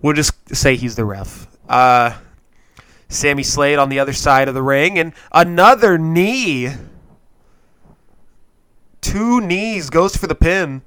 We'll 0.02 0.12
just 0.12 0.32
say 0.52 0.74
he's 0.74 0.96
the 0.96 1.04
ref. 1.04 1.46
Uh, 1.68 2.18
Sammy 3.08 3.44
Slade 3.44 3.78
on 3.78 3.88
the 3.88 4.00
other 4.00 4.12
side 4.12 4.48
of 4.48 4.54
the 4.54 4.62
ring, 4.62 4.98
and 4.98 5.12
another 5.30 5.96
knee. 5.96 6.70
Two 9.00 9.40
knees 9.40 9.88
goes 9.88 10.16
for 10.16 10.26
the 10.26 10.34
pin. 10.34 10.82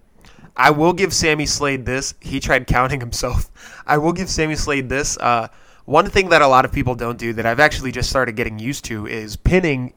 I 0.57 0.71
will 0.71 0.91
give 0.91 1.13
Sammy 1.13 1.45
Slade 1.45 1.85
this. 1.85 2.13
He 2.19 2.41
tried 2.41 2.67
counting 2.67 2.99
himself. 3.07 3.49
I 3.87 3.97
will 3.97 4.11
give 4.11 4.29
Sammy 4.29 4.55
Slade 4.55 4.89
this. 4.89 5.17
Uh, 5.19 5.47
one 5.85 6.09
thing 6.09 6.27
that 6.31 6.41
a 6.41 6.47
lot 6.47 6.65
of 6.65 6.73
people 6.73 6.95
don't 6.95 7.17
do 7.17 7.31
that 7.31 7.45
I've 7.45 7.61
actually 7.61 7.93
just 7.93 8.09
started 8.09 8.35
getting 8.35 8.59
used 8.59 8.83
to 8.85 9.07
is 9.07 9.37
pinning 9.37 9.93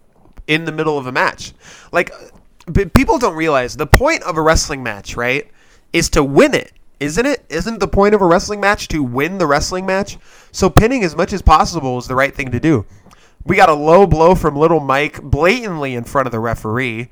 in 0.46 0.66
the 0.66 0.72
middle 0.72 0.98
of 0.98 1.08
a 1.08 1.12
match. 1.12 1.52
Like 1.90 2.12
but 2.66 2.94
people 2.94 3.18
don't 3.18 3.36
realize 3.36 3.76
the 3.76 3.86
point 3.86 4.22
of 4.22 4.36
a 4.36 4.42
wrestling 4.42 4.82
match, 4.82 5.16
right, 5.16 5.50
is 5.92 6.08
to 6.10 6.24
win 6.24 6.54
it, 6.54 6.72
isn't 7.00 7.26
it? 7.26 7.44
Isn't 7.48 7.80
the 7.80 7.88
point 7.88 8.14
of 8.14 8.22
a 8.22 8.26
wrestling 8.26 8.60
match 8.60 8.88
to 8.88 9.02
win 9.02 9.38
the 9.38 9.46
wrestling 9.46 9.86
match? 9.86 10.18
So 10.52 10.70
pinning 10.70 11.04
as 11.04 11.16
much 11.16 11.32
as 11.32 11.42
possible 11.42 11.98
is 11.98 12.06
the 12.06 12.14
right 12.14 12.34
thing 12.34 12.50
to 12.50 12.60
do. 12.60 12.86
We 13.44 13.56
got 13.56 13.68
a 13.68 13.74
low 13.74 14.06
blow 14.06 14.34
from 14.34 14.56
Little 14.56 14.80
Mike 14.80 15.22
blatantly 15.22 15.94
in 15.94 16.04
front 16.04 16.26
of 16.26 16.32
the 16.32 16.40
referee. 16.40 17.10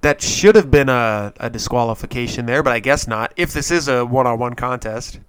That 0.00 0.22
should 0.22 0.56
have 0.56 0.70
been 0.70 0.88
a, 0.88 1.32
a 1.38 1.50
disqualification 1.50 2.46
there, 2.46 2.62
but 2.62 2.72
I 2.72 2.80
guess 2.80 3.06
not. 3.06 3.32
If 3.36 3.52
this 3.52 3.70
is 3.70 3.88
a 3.88 4.04
one 4.04 4.26
on 4.26 4.38
one 4.38 4.54
contest, 4.54 5.20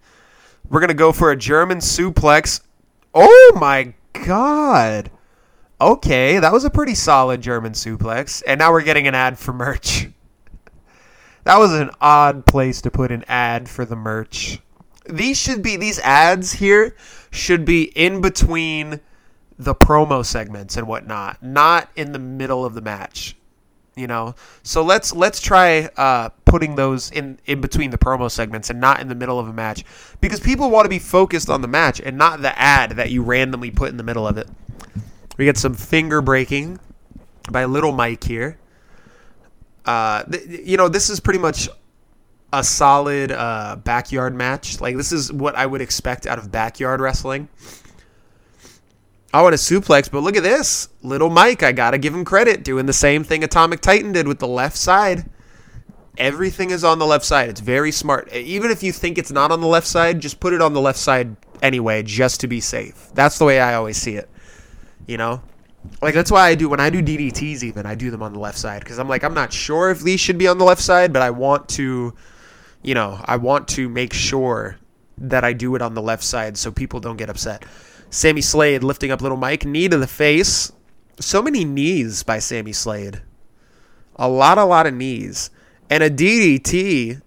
we're 0.69 0.79
going 0.79 0.87
to 0.87 0.95
go 0.95 1.11
for 1.11 1.31
a 1.31 1.37
German 1.37 1.79
suplex. 1.79 2.61
Oh 3.13 3.57
my 3.59 3.93
God. 4.25 5.11
Okay, 5.83 6.39
that 6.39 6.53
was 6.53 6.63
a 6.63 6.69
pretty 6.69 6.95
solid 6.95 7.41
German 7.41 7.73
suplex. 7.73 8.41
And 8.47 8.57
now 8.57 8.71
we're 8.71 8.83
getting 8.83 9.05
an 9.05 9.15
ad 9.15 9.37
for 9.37 9.51
merch. 9.51 10.07
that 11.43 11.57
was 11.57 11.73
an 11.73 11.89
odd 11.99 12.45
place 12.45 12.81
to 12.83 12.89
put 12.89 13.11
an 13.11 13.25
ad 13.27 13.67
for 13.67 13.83
the 13.83 13.97
merch. 13.97 14.61
These 15.09 15.37
should 15.37 15.61
be 15.61 15.75
these 15.75 15.99
ads 15.99 16.53
here 16.53 16.95
should 17.31 17.65
be 17.65 17.83
in 17.97 18.21
between 18.21 19.01
the 19.59 19.75
promo 19.75 20.25
segments 20.25 20.77
and 20.77 20.87
whatnot, 20.87 21.43
not 21.43 21.89
in 21.97 22.13
the 22.13 22.19
middle 22.19 22.63
of 22.63 22.75
the 22.75 22.81
match. 22.81 23.35
You 23.97 24.07
know, 24.07 24.35
so 24.63 24.85
let's 24.85 25.13
let's 25.13 25.41
try 25.41 25.89
uh, 25.97 26.29
putting 26.45 26.75
those 26.75 27.11
in 27.11 27.39
in 27.45 27.59
between 27.59 27.89
the 27.89 27.97
promo 27.97 28.31
segments 28.31 28.69
and 28.69 28.79
not 28.79 29.01
in 29.01 29.09
the 29.09 29.15
middle 29.15 29.37
of 29.37 29.49
a 29.49 29.53
match 29.53 29.83
because 30.21 30.39
people 30.39 30.69
want 30.69 30.85
to 30.85 30.89
be 30.89 30.97
focused 30.97 31.49
on 31.49 31.61
the 31.61 31.67
match 31.67 31.99
and 31.99 32.17
not 32.17 32.41
the 32.41 32.57
ad 32.57 32.91
that 32.91 33.11
you 33.11 33.21
randomly 33.21 33.69
put 33.69 33.89
in 33.89 33.97
the 33.97 34.03
middle 34.03 34.25
of 34.25 34.37
it. 34.37 34.47
We 35.37 35.45
get 35.45 35.57
some 35.57 35.73
finger 35.73 36.21
breaking 36.21 36.79
by 37.51 37.65
Little 37.65 37.91
Mike 37.91 38.23
here. 38.23 38.57
Uh, 39.85 40.23
th- 40.23 40.61
you 40.65 40.77
know, 40.77 40.87
this 40.87 41.09
is 41.09 41.19
pretty 41.19 41.39
much 41.39 41.67
a 42.53 42.63
solid 42.63 43.31
uh, 43.31 43.77
backyard 43.83 44.35
match. 44.35 44.79
Like 44.79 44.95
this 44.95 45.11
is 45.11 45.33
what 45.33 45.55
I 45.55 45.65
would 45.65 45.81
expect 45.81 46.27
out 46.27 46.37
of 46.37 46.51
backyard 46.51 47.01
wrestling. 47.01 47.49
I 49.33 49.41
want 49.41 49.55
a 49.55 49.57
suplex, 49.57 50.09
but 50.11 50.19
look 50.19 50.37
at 50.37 50.43
this. 50.43 50.89
Little 51.01 51.31
Mike, 51.31 51.63
I 51.63 51.71
gotta 51.71 51.97
give 51.97 52.13
him 52.13 52.23
credit, 52.23 52.63
doing 52.63 52.85
the 52.85 52.93
same 52.93 53.23
thing 53.23 53.43
Atomic 53.43 53.81
Titan 53.81 54.11
did 54.11 54.27
with 54.27 54.37
the 54.37 54.47
left 54.47 54.77
side. 54.77 55.25
Everything 56.19 56.69
is 56.69 56.83
on 56.83 56.99
the 56.99 57.07
left 57.07 57.25
side. 57.25 57.49
It's 57.49 57.59
very 57.59 57.91
smart. 57.91 58.31
Even 58.31 58.69
if 58.69 58.83
you 58.83 58.91
think 58.91 59.17
it's 59.17 59.31
not 59.31 59.51
on 59.51 59.61
the 59.61 59.67
left 59.67 59.87
side, 59.87 60.19
just 60.19 60.39
put 60.39 60.53
it 60.53 60.61
on 60.61 60.73
the 60.73 60.81
left 60.81 60.99
side 60.99 61.35
anyway, 61.63 62.03
just 62.03 62.41
to 62.41 62.47
be 62.47 62.59
safe. 62.59 63.09
That's 63.15 63.39
the 63.39 63.45
way 63.45 63.59
I 63.59 63.73
always 63.73 63.97
see 63.97 64.15
it. 64.15 64.29
You 65.05 65.17
know, 65.17 65.41
like 66.01 66.13
that's 66.13 66.31
why 66.31 66.47
I 66.47 66.55
do 66.55 66.69
when 66.69 66.79
I 66.79 66.89
do 66.89 67.01
DDTs. 67.01 67.63
Even 67.63 67.85
I 67.85 67.95
do 67.95 68.11
them 68.11 68.23
on 68.23 68.33
the 68.33 68.39
left 68.39 68.57
side 68.57 68.83
because 68.83 68.99
I'm 68.99 69.09
like 69.09 69.23
I'm 69.23 69.33
not 69.33 69.51
sure 69.51 69.89
if 69.89 70.01
these 70.01 70.19
should 70.19 70.37
be 70.37 70.47
on 70.47 70.57
the 70.57 70.65
left 70.65 70.81
side, 70.81 71.11
but 71.11 71.21
I 71.21 71.29
want 71.29 71.67
to, 71.69 72.13
you 72.81 72.93
know, 72.93 73.19
I 73.25 73.37
want 73.37 73.67
to 73.69 73.89
make 73.89 74.13
sure 74.13 74.77
that 75.17 75.43
I 75.43 75.53
do 75.53 75.75
it 75.75 75.81
on 75.81 75.93
the 75.93 76.01
left 76.01 76.23
side 76.23 76.57
so 76.57 76.71
people 76.71 76.99
don't 76.99 77.17
get 77.17 77.29
upset. 77.29 77.65
Sammy 78.09 78.41
Slade 78.41 78.83
lifting 78.83 79.11
up 79.11 79.21
little 79.21 79.37
Mike, 79.37 79.65
knee 79.65 79.89
to 79.89 79.97
the 79.97 80.07
face. 80.07 80.71
So 81.19 81.41
many 81.41 81.65
knees 81.65 82.23
by 82.23 82.39
Sammy 82.39 82.73
Slade. 82.73 83.21
A 84.15 84.29
lot, 84.29 84.57
a 84.57 84.65
lot 84.65 84.85
of 84.85 84.93
knees. 84.93 85.49
And 85.89 86.03
a 86.03 86.09
DDT. 86.09 87.21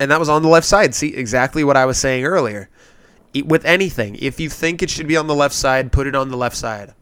And 0.00 0.10
that 0.10 0.18
was 0.18 0.28
on 0.28 0.42
the 0.42 0.48
left 0.48 0.66
side. 0.66 0.94
See, 0.94 1.14
exactly 1.14 1.64
what 1.64 1.76
I 1.76 1.86
was 1.86 1.98
saying 1.98 2.24
earlier. 2.24 2.68
With 3.44 3.64
anything, 3.64 4.16
if 4.16 4.40
you 4.40 4.48
think 4.48 4.82
it 4.82 4.90
should 4.90 5.06
be 5.06 5.16
on 5.16 5.26
the 5.26 5.34
left 5.34 5.54
side, 5.54 5.92
put 5.92 6.06
it 6.06 6.14
on 6.14 6.30
the 6.30 6.36
left 6.36 6.56
side. 6.56 6.94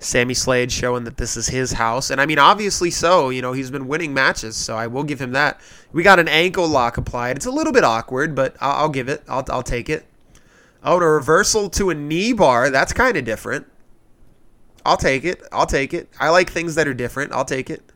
Sammy 0.00 0.32
Slade 0.32 0.72
showing 0.72 1.04
that 1.04 1.18
this 1.18 1.36
is 1.36 1.48
his 1.48 1.72
house. 1.72 2.10
And 2.10 2.20
I 2.20 2.26
mean, 2.26 2.38
obviously 2.38 2.90
so. 2.90 3.28
You 3.28 3.42
know, 3.42 3.52
he's 3.52 3.70
been 3.70 3.86
winning 3.86 4.14
matches, 4.14 4.56
so 4.56 4.74
I 4.74 4.86
will 4.86 5.04
give 5.04 5.20
him 5.20 5.32
that. 5.32 5.60
We 5.92 6.02
got 6.02 6.18
an 6.18 6.28
ankle 6.28 6.66
lock 6.66 6.96
applied. 6.96 7.36
It's 7.36 7.46
a 7.46 7.50
little 7.50 7.72
bit 7.72 7.84
awkward, 7.84 8.34
but 8.34 8.56
I'll, 8.60 8.84
I'll 8.84 8.88
give 8.88 9.10
it. 9.10 9.22
I'll, 9.28 9.44
I'll 9.50 9.62
take 9.62 9.90
it. 9.90 10.06
Oh, 10.82 10.94
and 10.94 11.04
a 11.04 11.06
reversal 11.06 11.68
to 11.70 11.90
a 11.90 11.94
knee 11.94 12.32
bar. 12.32 12.70
That's 12.70 12.94
kind 12.94 13.18
of 13.18 13.24
different. 13.24 13.66
I'll 14.86 14.96
take 14.96 15.24
it. 15.24 15.42
I'll 15.52 15.66
take 15.66 15.92
it. 15.92 16.08
I 16.18 16.30
like 16.30 16.50
things 16.50 16.74
that 16.76 16.88
are 16.88 16.94
different. 16.94 17.32
I'll 17.32 17.44
take 17.44 17.68
it. 17.68 17.89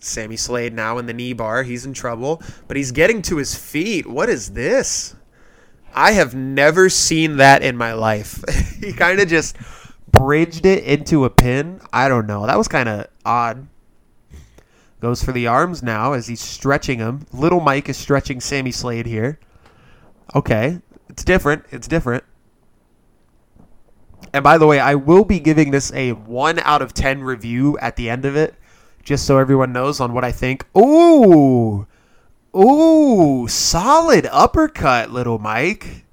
Sammy 0.00 0.36
Slade 0.36 0.74
now 0.74 0.98
in 0.98 1.06
the 1.06 1.12
knee 1.12 1.32
bar. 1.32 1.62
He's 1.62 1.86
in 1.86 1.94
trouble, 1.94 2.42
but 2.66 2.76
he's 2.76 2.92
getting 2.92 3.22
to 3.22 3.36
his 3.36 3.54
feet. 3.54 4.06
What 4.06 4.28
is 4.28 4.52
this? 4.52 5.14
I 5.94 6.12
have 6.12 6.34
never 6.34 6.88
seen 6.88 7.36
that 7.36 7.62
in 7.62 7.76
my 7.76 7.92
life. 7.92 8.42
he 8.80 8.92
kind 8.92 9.20
of 9.20 9.28
just 9.28 9.56
bridged 10.10 10.66
it 10.66 10.84
into 10.84 11.24
a 11.24 11.30
pin. 11.30 11.80
I 11.92 12.08
don't 12.08 12.26
know. 12.26 12.46
That 12.46 12.58
was 12.58 12.68
kind 12.68 12.88
of 12.88 13.06
odd. 13.24 13.66
Goes 15.00 15.22
for 15.22 15.32
the 15.32 15.46
arms 15.46 15.82
now 15.82 16.12
as 16.12 16.26
he's 16.26 16.40
stretching 16.40 16.98
him. 16.98 17.26
Little 17.32 17.60
Mike 17.60 17.88
is 17.88 17.96
stretching 17.96 18.40
Sammy 18.40 18.70
Slade 18.70 19.06
here. 19.06 19.38
Okay. 20.34 20.80
It's 21.08 21.24
different. 21.24 21.64
It's 21.70 21.88
different. 21.88 22.22
And 24.32 24.44
by 24.44 24.58
the 24.58 24.66
way, 24.66 24.78
I 24.78 24.94
will 24.94 25.24
be 25.24 25.40
giving 25.40 25.70
this 25.70 25.92
a 25.92 26.12
1 26.12 26.58
out 26.60 26.82
of 26.82 26.94
10 26.94 27.22
review 27.22 27.78
at 27.78 27.96
the 27.96 28.08
end 28.08 28.24
of 28.24 28.36
it, 28.36 28.54
just 29.10 29.26
so 29.26 29.38
everyone 29.38 29.72
knows 29.72 29.98
on 29.98 30.12
what 30.12 30.22
I 30.22 30.30
think. 30.30 30.64
Ooh. 30.78 31.84
Ooh, 32.56 33.48
solid 33.48 34.28
uppercut, 34.30 35.10
little 35.10 35.40
Mike. 35.40 36.04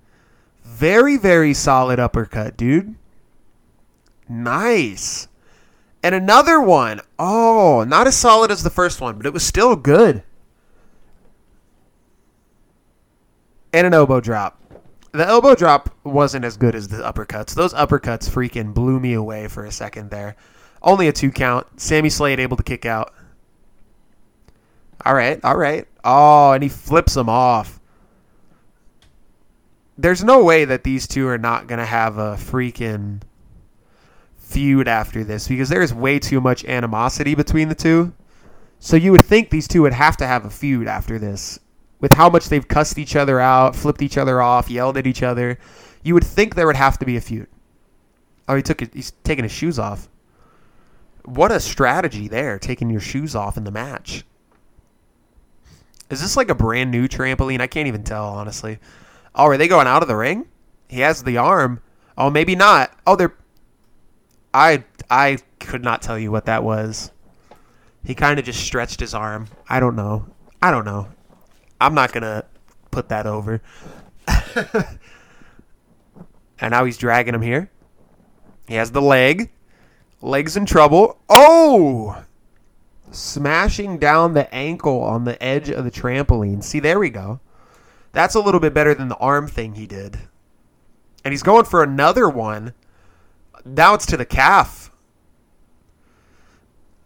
Very, 0.64 1.16
very 1.16 1.54
solid 1.54 2.00
uppercut, 2.00 2.58
dude. 2.58 2.96
Nice. 4.28 5.28
And 6.02 6.16
another 6.16 6.60
one. 6.60 7.02
Oh, 7.20 7.86
not 7.88 8.08
as 8.08 8.16
solid 8.16 8.50
as 8.50 8.64
the 8.64 8.72
first 8.72 9.00
one, 9.00 9.16
but 9.18 9.28
it 9.28 9.34
was 9.34 9.46
still 9.46 9.76
good. 9.76 10.24
And 13.72 13.86
an 13.86 13.94
elbow 13.94 14.22
drop. 14.22 14.60
The 15.12 15.28
elbow 15.28 15.54
drop 15.54 15.92
wasn't 16.04 16.46
as 16.46 16.58
good 16.58 16.74
as 16.74 16.88
the 16.88 16.98
uppercuts. 16.98 17.54
Those 17.54 17.76
uppercuts 17.76 18.28
freaking 18.28 18.74
blew 18.74 19.00
me 19.00 19.14
away 19.14 19.48
for 19.50 19.66
a 19.66 19.72
second 19.72 20.10
there. 20.10 20.36
Only 20.88 21.10
a 21.10 21.12
two 21.12 21.32
count. 21.32 21.68
Sammy 21.82 22.10
Slade 22.10 22.40
able 22.40 22.56
to 22.56 22.64
kick 22.64 22.86
out. 22.86 23.14
All 25.06 25.14
right, 25.14 25.44
all 25.44 25.58
right. 25.58 25.86
Oh, 26.06 26.54
and 26.54 26.64
he 26.64 26.70
flips 26.70 27.18
him 27.18 27.28
off. 27.28 27.82
There's 29.98 30.24
no 30.24 30.46
way 30.46 30.64
that 30.64 30.86
these 30.86 31.06
two 31.06 31.28
are 31.28 31.38
not 31.38 31.68
going 31.68 31.80
to 31.80 31.86
have 31.86 32.18
a 32.18 32.36
freaking 32.36 33.22
feud 34.38 34.88
after 34.88 35.26
this 35.26 35.50
because 35.50 35.68
there's 35.68 35.94
way 35.94 36.20
too 36.20 36.40
much 36.40 36.64
animosity 36.64 37.36
between 37.36 37.68
the 37.68 37.76
two. 37.76 38.14
So 38.80 38.96
you 38.96 39.12
would 39.12 39.26
think 39.26 39.50
these 39.50 39.68
two 39.68 39.82
would 39.82 39.94
have 39.94 40.16
to 40.18 40.28
have 40.28 40.46
a 40.46 40.50
feud 40.50 40.88
after 40.88 41.20
this. 41.20 41.60
With 42.00 42.14
how 42.14 42.30
much 42.30 42.48
they've 42.48 42.68
cussed 42.68 42.98
each 42.98 43.18
other 43.18 43.42
out, 43.42 43.76
flipped 43.76 44.02
each 44.02 44.18
other 44.18 44.42
off, 44.42 44.70
yelled 44.70 44.96
at 44.96 45.08
each 45.08 45.24
other, 45.24 45.60
you 46.04 46.14
would 46.14 46.24
think 46.24 46.56
there 46.56 46.68
would 46.68 46.78
have 46.78 46.98
to 47.00 47.06
be 47.06 47.18
a 47.18 47.22
feud. 47.22 47.48
Oh, 48.48 48.56
he 48.56 48.62
took 48.62 48.82
it. 48.82 48.94
He's 48.94 49.12
taking 49.26 49.44
his 49.44 49.52
shoes 49.52 49.80
off. 49.80 50.08
What 51.28 51.52
a 51.52 51.60
strategy 51.60 52.30
there, 52.30 52.58
taking 52.58 52.90
your 52.90 53.02
shoes 53.02 53.36
off 53.36 53.58
in 53.58 53.66
the 53.66 53.72
match. 53.72 54.24
Is 56.10 56.22
this 56.22 56.38
like 56.38 56.50
a 56.50 56.56
brand 56.56 56.90
new 56.90 57.10
trampoline? 57.10 57.60
I 57.60 57.68
can't 57.68 57.90
even 57.90 58.06
tell, 58.06 58.24
honestly. 58.30 58.80
Oh, 59.36 59.48
are 59.48 59.58
they 59.58 59.68
going 59.68 59.88
out 59.88 60.02
of 60.02 60.08
the 60.08 60.16
ring? 60.16 60.48
He 60.88 61.02
has 61.02 61.24
the 61.24 61.36
arm. 61.36 61.82
Oh, 62.18 62.30
maybe 62.30 62.56
not. 62.56 62.98
Oh, 63.06 63.18
they're. 63.18 63.36
I 64.54 64.86
I 65.10 65.40
could 65.60 65.84
not 65.84 66.02
tell 66.02 66.18
you 66.18 66.32
what 66.32 66.46
that 66.46 66.64
was. 66.64 67.12
He 68.06 68.16
kind 68.16 68.40
of 68.40 68.46
just 68.46 68.62
stretched 68.62 69.02
his 69.02 69.14
arm. 69.14 69.50
I 69.68 69.82
don't 69.82 69.98
know. 69.98 70.28
I 70.62 70.72
don't 70.72 70.86
know. 70.86 71.10
I'm 71.82 71.94
not 71.94 72.14
gonna 72.14 72.46
put 72.90 73.10
that 73.10 73.28
over. 73.28 73.62
and 76.58 76.72
now 76.72 76.86
he's 76.86 76.98
dragging 76.98 77.36
him 77.36 77.42
here. 77.42 77.70
He 78.70 78.76
has 78.76 78.92
the 78.92 79.02
leg. 79.02 79.52
Legs 80.28 80.58
in 80.58 80.66
trouble. 80.66 81.18
Oh! 81.30 82.24
Smashing 83.12 83.98
down 83.98 84.34
the 84.34 84.54
ankle 84.54 85.02
on 85.02 85.24
the 85.24 85.42
edge 85.42 85.70
of 85.70 85.86
the 85.86 85.92
trampoline. 85.92 86.62
See, 86.62 86.82
there 86.82 87.00
we 87.00 87.10
go. 87.10 87.40
That's 88.12 88.36
a 88.36 88.42
little 88.42 88.60
bit 88.60 88.74
better 88.74 88.94
than 88.94 89.08
the 89.08 89.18
arm 89.18 89.48
thing 89.48 89.76
he 89.76 89.88
did. 89.88 90.20
And 91.24 91.32
he's 91.32 91.44
going 91.44 91.64
for 91.64 91.82
another 91.82 92.28
one. 92.28 92.74
Now 93.64 93.94
it's 93.94 94.06
to 94.08 94.18
the 94.18 94.26
calf. 94.26 94.92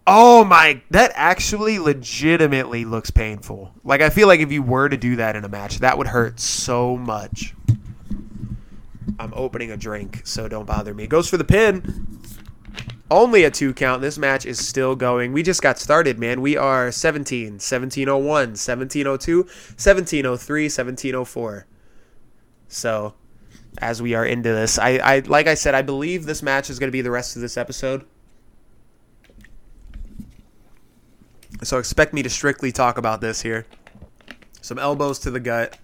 Oh 0.08 0.44
my, 0.44 0.82
that 0.90 1.12
actually 1.14 1.78
legitimately 1.78 2.86
looks 2.86 3.12
painful. 3.12 3.72
Like, 3.84 4.02
I 4.02 4.10
feel 4.10 4.28
like 4.28 4.40
if 4.40 4.52
you 4.52 4.64
were 4.64 4.90
to 4.90 4.98
do 4.98 5.18
that 5.18 5.36
in 5.36 5.46
a 5.46 5.50
match, 5.50 5.78
that 5.80 5.98
would 5.98 6.08
hurt 6.08 6.40
so 6.40 6.98
much. 6.98 7.54
I'm 9.20 9.32
opening 9.36 9.70
a 9.70 9.78
drink, 9.78 10.22
so 10.24 10.48
don't 10.48 10.66
bother 10.66 10.96
me. 10.96 11.06
Goes 11.06 11.30
for 11.30 11.38
the 11.38 11.44
pin. 11.44 12.20
Only 13.12 13.44
a 13.44 13.52
two 13.52 13.74
count. 13.74 14.02
This 14.02 14.18
match 14.18 14.46
is 14.46 14.66
still 14.66 14.96
going. 14.96 15.34
We 15.34 15.44
just 15.44 15.62
got 15.62 15.78
started, 15.78 16.18
man. 16.18 16.40
We 16.40 16.56
are 16.56 16.94
17, 16.94 17.56
1701, 17.56 18.24
1702, 18.24 19.38
1703, 19.42 20.64
1704. 20.64 21.68
So, 22.70 23.14
as 23.80 24.02
we 24.02 24.14
are 24.14 24.26
into 24.26 24.48
this, 24.54 24.80
I, 24.80 24.92
I 24.92 25.20
like 25.20 25.48
I 25.48 25.56
said, 25.56 25.76
I 25.76 25.82
believe 25.82 26.26
this 26.26 26.42
match 26.42 26.70
is 26.70 26.80
going 26.80 26.88
to 26.88 26.94
be 26.94 27.02
the 27.02 27.12
rest 27.12 27.36
of 27.36 27.42
this 27.42 27.58
episode. 27.58 28.06
So 31.64 31.80
expect 31.80 32.14
me 32.14 32.24
to 32.24 32.30
strictly 32.30 32.72
talk 32.72 32.98
about 32.98 33.20
this 33.20 33.42
here. 33.42 33.66
Some 34.62 34.80
elbows 34.80 35.20
to 35.20 35.32
the 35.32 35.42
gut. 35.42 35.78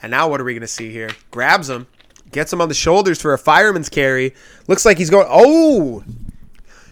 And 0.00 0.12
now 0.12 0.28
what 0.28 0.40
are 0.40 0.44
we 0.44 0.52
going 0.52 0.60
to 0.60 0.68
see 0.68 0.92
here? 0.92 1.10
Grabs 1.32 1.68
him. 1.68 1.88
Gets 2.34 2.52
him 2.52 2.60
on 2.60 2.66
the 2.66 2.74
shoulders 2.74 3.22
for 3.22 3.32
a 3.32 3.38
fireman's 3.38 3.88
carry. 3.88 4.34
Looks 4.66 4.84
like 4.84 4.98
he's 4.98 5.08
going. 5.08 5.28
Oh! 5.30 6.02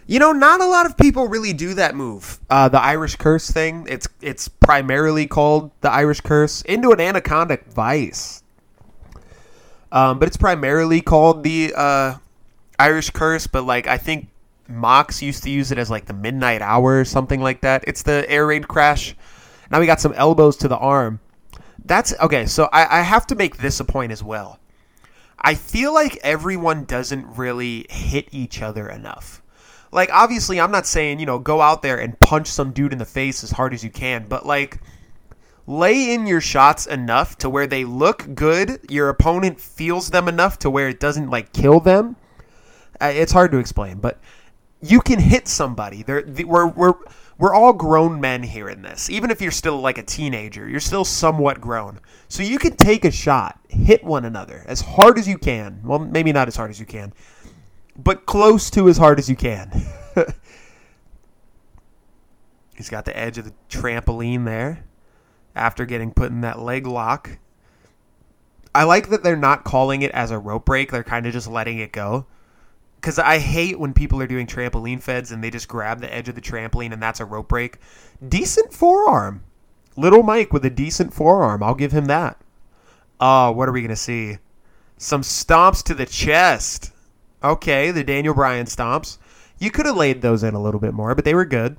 You 0.06 0.20
know, 0.20 0.30
not 0.30 0.60
a 0.60 0.66
lot 0.66 0.86
of 0.86 0.96
people 0.96 1.26
really 1.26 1.52
do 1.52 1.74
that 1.74 1.96
move. 1.96 2.38
Uh, 2.48 2.68
the 2.68 2.80
Irish 2.80 3.16
curse 3.16 3.50
thing. 3.50 3.84
It's 3.88 4.06
it's 4.20 4.46
primarily 4.46 5.26
called 5.26 5.72
the 5.80 5.90
Irish 5.90 6.20
curse 6.20 6.62
into 6.62 6.92
an 6.92 7.00
anaconda 7.00 7.58
vice. 7.70 8.44
Um, 9.90 10.20
but 10.20 10.28
it's 10.28 10.36
primarily 10.36 11.00
called 11.00 11.42
the 11.42 11.74
uh, 11.76 12.14
Irish 12.78 13.10
curse. 13.10 13.48
But 13.48 13.64
like, 13.64 13.88
I 13.88 13.98
think 13.98 14.28
Mox 14.68 15.22
used 15.22 15.42
to 15.42 15.50
use 15.50 15.72
it 15.72 15.78
as 15.78 15.90
like 15.90 16.06
the 16.06 16.14
midnight 16.14 16.62
hour 16.62 17.00
or 17.00 17.04
something 17.04 17.40
like 17.40 17.62
that. 17.62 17.82
It's 17.88 18.04
the 18.04 18.24
air 18.30 18.46
raid 18.46 18.68
crash. 18.68 19.16
Now 19.72 19.80
we 19.80 19.86
got 19.86 20.00
some 20.00 20.12
elbows 20.12 20.56
to 20.58 20.68
the 20.68 20.78
arm. 20.78 21.18
That's 21.84 22.14
okay. 22.20 22.46
So 22.46 22.68
I, 22.72 23.00
I 23.00 23.02
have 23.02 23.26
to 23.26 23.34
make 23.34 23.56
this 23.56 23.80
a 23.80 23.84
point 23.84 24.12
as 24.12 24.22
well. 24.22 24.60
I 25.42 25.54
feel 25.54 25.92
like 25.92 26.18
everyone 26.22 26.84
doesn't 26.84 27.36
really 27.36 27.86
hit 27.90 28.28
each 28.30 28.62
other 28.62 28.88
enough. 28.88 29.42
Like, 29.90 30.08
obviously, 30.12 30.60
I'm 30.60 30.70
not 30.70 30.86
saying, 30.86 31.18
you 31.20 31.26
know, 31.26 31.38
go 31.38 31.60
out 31.60 31.82
there 31.82 31.98
and 31.98 32.18
punch 32.20 32.46
some 32.46 32.72
dude 32.72 32.92
in 32.92 32.98
the 32.98 33.04
face 33.04 33.44
as 33.44 33.50
hard 33.50 33.74
as 33.74 33.84
you 33.84 33.90
can, 33.90 34.26
but 34.28 34.46
like, 34.46 34.80
lay 35.66 36.14
in 36.14 36.26
your 36.26 36.40
shots 36.40 36.86
enough 36.86 37.36
to 37.38 37.50
where 37.50 37.66
they 37.66 37.84
look 37.84 38.34
good, 38.34 38.80
your 38.88 39.08
opponent 39.08 39.60
feels 39.60 40.10
them 40.10 40.28
enough 40.28 40.58
to 40.60 40.70
where 40.70 40.88
it 40.88 41.00
doesn't, 41.00 41.28
like, 41.28 41.52
kill 41.52 41.80
them. 41.80 42.16
Uh, 43.00 43.12
it's 43.12 43.32
hard 43.32 43.50
to 43.50 43.58
explain, 43.58 43.98
but 43.98 44.18
you 44.80 45.00
can 45.00 45.18
hit 45.18 45.48
somebody. 45.48 46.02
They're, 46.02 46.22
the, 46.22 46.44
we're, 46.44 46.68
we're, 46.68 46.94
we're 47.42 47.54
all 47.54 47.72
grown 47.72 48.20
men 48.20 48.44
here 48.44 48.68
in 48.68 48.82
this. 48.82 49.10
Even 49.10 49.28
if 49.28 49.42
you're 49.42 49.50
still 49.50 49.80
like 49.80 49.98
a 49.98 50.02
teenager, 50.04 50.68
you're 50.68 50.78
still 50.78 51.04
somewhat 51.04 51.60
grown. 51.60 51.98
So 52.28 52.44
you 52.44 52.56
can 52.56 52.76
take 52.76 53.04
a 53.04 53.10
shot, 53.10 53.58
hit 53.68 54.04
one 54.04 54.24
another 54.24 54.62
as 54.68 54.80
hard 54.80 55.18
as 55.18 55.26
you 55.26 55.38
can. 55.38 55.80
Well, 55.82 55.98
maybe 55.98 56.30
not 56.30 56.46
as 56.46 56.54
hard 56.54 56.70
as 56.70 56.78
you 56.78 56.86
can, 56.86 57.12
but 57.96 58.26
close 58.26 58.70
to 58.70 58.88
as 58.88 58.96
hard 58.96 59.18
as 59.18 59.28
you 59.28 59.34
can. 59.34 59.72
He's 62.76 62.88
got 62.88 63.06
the 63.06 63.18
edge 63.18 63.38
of 63.38 63.44
the 63.44 63.54
trampoline 63.68 64.44
there 64.44 64.84
after 65.56 65.84
getting 65.84 66.12
put 66.12 66.30
in 66.30 66.42
that 66.42 66.60
leg 66.60 66.86
lock. 66.86 67.38
I 68.72 68.84
like 68.84 69.08
that 69.08 69.24
they're 69.24 69.34
not 69.34 69.64
calling 69.64 70.02
it 70.02 70.12
as 70.12 70.30
a 70.30 70.38
rope 70.38 70.66
break, 70.66 70.92
they're 70.92 71.02
kind 71.02 71.26
of 71.26 71.32
just 71.32 71.48
letting 71.48 71.80
it 71.80 71.90
go 71.90 72.24
because 73.02 73.18
I 73.18 73.38
hate 73.38 73.80
when 73.80 73.94
people 73.94 74.22
are 74.22 74.28
doing 74.28 74.46
trampoline 74.46 75.02
feds 75.02 75.32
and 75.32 75.42
they 75.42 75.50
just 75.50 75.66
grab 75.66 76.00
the 76.00 76.14
edge 76.14 76.28
of 76.28 76.36
the 76.36 76.40
trampoline 76.40 76.92
and 76.92 77.02
that's 77.02 77.18
a 77.18 77.24
rope 77.24 77.48
break. 77.48 77.78
Decent 78.26 78.72
forearm. 78.72 79.42
Little 79.96 80.22
Mike 80.22 80.52
with 80.52 80.64
a 80.64 80.70
decent 80.70 81.12
forearm. 81.12 81.64
I'll 81.64 81.74
give 81.74 81.90
him 81.90 82.04
that. 82.04 82.40
Oh, 83.20 83.50
what 83.50 83.68
are 83.68 83.72
we 83.72 83.80
going 83.80 83.88
to 83.88 83.96
see? 83.96 84.38
Some 84.98 85.22
stomps 85.22 85.82
to 85.84 85.94
the 85.94 86.06
chest. 86.06 86.92
Okay, 87.42 87.90
the 87.90 88.04
Daniel 88.04 88.34
Bryan 88.34 88.66
stomps. 88.66 89.18
You 89.58 89.72
could 89.72 89.86
have 89.86 89.96
laid 89.96 90.22
those 90.22 90.44
in 90.44 90.54
a 90.54 90.62
little 90.62 90.80
bit 90.80 90.94
more, 90.94 91.16
but 91.16 91.24
they 91.24 91.34
were 91.34 91.44
good. 91.44 91.76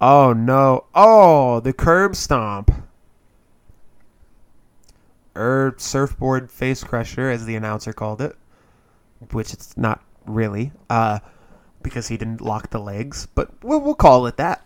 Oh 0.00 0.32
no. 0.32 0.86
Oh, 0.96 1.60
the 1.60 1.72
curb 1.72 2.16
stomp. 2.16 2.72
Er, 5.36 5.76
surfboard 5.78 6.50
face 6.50 6.82
crusher, 6.82 7.30
as 7.30 7.46
the 7.46 7.54
announcer 7.54 7.92
called 7.92 8.20
it, 8.20 8.36
which 9.30 9.52
it's 9.52 9.76
not 9.76 10.02
really, 10.28 10.72
uh, 10.90 11.18
because 11.82 12.08
he 12.08 12.16
didn't 12.16 12.40
lock 12.40 12.70
the 12.70 12.78
legs. 12.78 13.26
But 13.34 13.50
we'll, 13.62 13.80
we'll 13.80 13.94
call 13.94 14.26
it 14.26 14.36
that. 14.36 14.64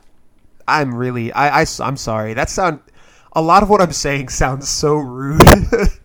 I'm 0.66 0.94
really, 0.94 1.32
I, 1.32 1.62
I, 1.62 1.66
I'm 1.80 1.96
sorry. 1.96 2.34
That 2.34 2.50
sound, 2.50 2.80
a 3.32 3.42
lot 3.42 3.62
of 3.62 3.70
what 3.70 3.80
I'm 3.80 3.92
saying 3.92 4.28
sounds 4.30 4.68
so 4.68 4.94
rude. 4.94 5.42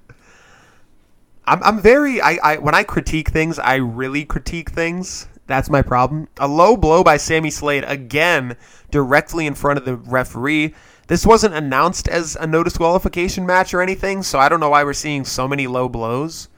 I'm, 1.45 1.63
I'm 1.63 1.81
very, 1.81 2.21
I, 2.21 2.37
I, 2.43 2.57
when 2.57 2.75
I 2.75 2.83
critique 2.83 3.29
things, 3.29 3.57
I 3.59 3.75
really 3.75 4.25
critique 4.25 4.71
things. 4.71 5.27
That's 5.47 5.69
my 5.69 5.81
problem. 5.81 6.27
A 6.39 6.47
low 6.47 6.75
blow 6.75 7.03
by 7.03 7.15
Sammy 7.15 7.49
Slade 7.49 7.85
again, 7.87 8.57
directly 8.91 9.47
in 9.47 9.55
front 9.55 9.79
of 9.79 9.85
the 9.85 9.95
referee. 9.95 10.73
This 11.07 11.25
wasn't 11.25 11.53
announced 11.53 12.09
as 12.09 12.35
a 12.35 12.45
no 12.45 12.63
disqualification 12.63 13.45
match 13.45 13.73
or 13.73 13.81
anything, 13.81 14.23
so 14.23 14.39
I 14.39 14.49
don't 14.49 14.59
know 14.59 14.69
why 14.69 14.83
we're 14.83 14.91
seeing 14.91 15.23
so 15.23 15.47
many 15.47 15.65
low 15.65 15.87
blows. 15.87 16.49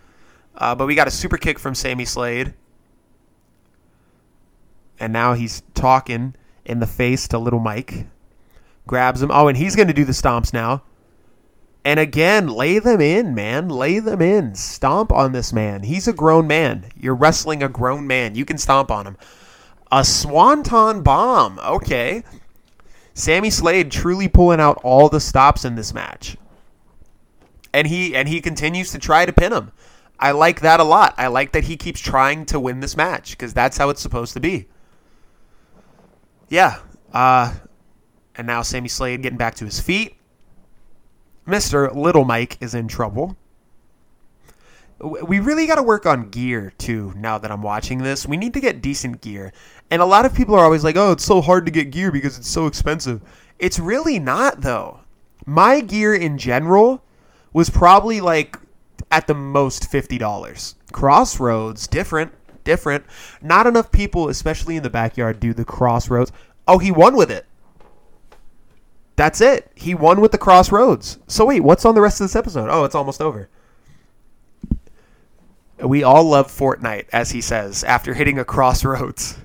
Uh, 0.55 0.73
but 0.73 0.87
we 0.87 0.95
got 0.95 1.07
a 1.07 1.11
super 1.11 1.37
kick 1.37 1.59
from 1.59 1.75
Sammy 1.75 2.05
Slade. 2.05 2.55
And 4.99 5.13
now 5.13 5.33
he's 5.33 5.61
talking 5.73 6.35
in 6.65 6.79
the 6.79 6.87
face 6.87 7.27
to 7.29 7.39
little 7.39 7.59
Mike. 7.59 8.07
Grabs 8.85 9.21
him. 9.21 9.31
Oh, 9.31 9.47
and 9.47 9.57
he's 9.57 9.75
going 9.75 9.87
to 9.87 9.93
do 9.93 10.05
the 10.05 10.11
stomps 10.11 10.53
now. 10.53 10.83
And 11.85 11.99
again, 11.99 12.47
lay 12.47 12.79
them 12.79 12.99
in, 12.99 13.33
man. 13.33 13.69
Lay 13.69 13.99
them 13.99 14.21
in. 14.21 14.55
Stomp 14.55 15.11
on 15.11 15.31
this 15.31 15.53
man. 15.53 15.83
He's 15.83 16.07
a 16.07 16.13
grown 16.13 16.45
man. 16.47 16.91
You're 16.95 17.15
wrestling 17.15 17.63
a 17.63 17.69
grown 17.69 18.05
man. 18.05 18.35
You 18.35 18.45
can 18.45 18.57
stomp 18.57 18.91
on 18.91 19.07
him. 19.07 19.17
A 19.91 20.03
Swanton 20.03 21.01
bomb. 21.01 21.59
Okay. 21.59 22.23
Sammy 23.13 23.49
Slade 23.49 23.91
truly 23.91 24.27
pulling 24.27 24.59
out 24.59 24.79
all 24.83 25.09
the 25.09 25.19
stops 25.19 25.65
in 25.65 25.75
this 25.75 25.93
match. 25.93 26.37
And 27.73 27.87
he 27.87 28.15
and 28.15 28.27
he 28.27 28.41
continues 28.41 28.91
to 28.91 28.99
try 28.99 29.25
to 29.25 29.33
pin 29.33 29.53
him. 29.53 29.71
I 30.19 30.31
like 30.31 30.61
that 30.61 30.79
a 30.79 30.83
lot. 30.83 31.15
I 31.17 31.27
like 31.27 31.53
that 31.53 31.65
he 31.65 31.77
keeps 31.77 31.99
trying 31.99 32.45
to 32.47 32.59
win 32.59 32.81
this 32.81 32.97
match 32.97 33.31
because 33.31 33.53
that's 33.53 33.77
how 33.77 33.89
it's 33.89 34.01
supposed 34.01 34.33
to 34.33 34.39
be. 34.39 34.67
Yeah. 36.49 36.79
Uh, 37.13 37.53
and 38.35 38.47
now 38.47 38.61
Sammy 38.61 38.89
Slade 38.89 39.21
getting 39.21 39.37
back 39.37 39.55
to 39.55 39.65
his 39.65 39.79
feet. 39.79 40.15
Mr. 41.47 41.93
Little 41.95 42.25
Mike 42.25 42.57
is 42.61 42.75
in 42.75 42.87
trouble. 42.87 43.35
We 44.99 45.39
really 45.39 45.65
got 45.65 45.75
to 45.75 45.83
work 45.83 46.05
on 46.05 46.29
gear 46.29 46.73
too 46.77 47.13
now 47.15 47.37
that 47.37 47.51
I'm 47.51 47.61
watching 47.61 47.99
this. 47.99 48.27
We 48.27 48.35
need 48.37 48.53
to 48.53 48.59
get 48.59 48.81
decent 48.81 49.21
gear. 49.21 49.53
And 49.89 50.01
a 50.01 50.05
lot 50.05 50.25
of 50.25 50.33
people 50.33 50.55
are 50.55 50.63
always 50.63 50.83
like, 50.83 50.97
oh, 50.97 51.13
it's 51.13 51.23
so 51.23 51.41
hard 51.41 51.65
to 51.65 51.71
get 51.71 51.91
gear 51.91 52.11
because 52.11 52.37
it's 52.37 52.49
so 52.49 52.67
expensive. 52.67 53.21
It's 53.57 53.79
really 53.79 54.19
not, 54.19 54.61
though. 54.61 55.01
My 55.45 55.79
gear 55.79 56.13
in 56.13 56.37
general 56.37 57.01
was 57.53 57.69
probably 57.69 58.21
like 58.21 58.57
at 59.09 59.27
the 59.27 59.33
most 59.33 59.89
$50. 59.89 60.75
Crossroads, 60.91 61.87
different, 61.87 62.33
different. 62.63 63.05
Not 63.41 63.67
enough 63.67 63.91
people, 63.91 64.29
especially 64.29 64.77
in 64.77 64.83
the 64.83 64.89
backyard, 64.89 65.39
do 65.39 65.53
the 65.53 65.65
crossroads. 65.65 66.31
Oh, 66.67 66.77
he 66.77 66.91
won 66.91 67.15
with 67.15 67.31
it. 67.31 67.45
That's 69.15 69.41
it. 69.41 69.71
He 69.75 69.93
won 69.93 70.21
with 70.21 70.31
the 70.31 70.37
crossroads. 70.37 71.19
So 71.27 71.45
wait, 71.45 71.61
what's 71.61 71.85
on 71.85 71.95
the 71.95 72.01
rest 72.01 72.21
of 72.21 72.25
this 72.25 72.35
episode? 72.35 72.69
Oh, 72.69 72.85
it's 72.85 72.95
almost 72.95 73.21
over. 73.21 73.49
We 75.79 76.03
all 76.03 76.23
love 76.23 76.47
Fortnite, 76.47 77.07
as 77.11 77.31
he 77.31 77.41
says, 77.41 77.83
after 77.83 78.13
hitting 78.13 78.39
a 78.39 78.45
crossroads. 78.45 79.37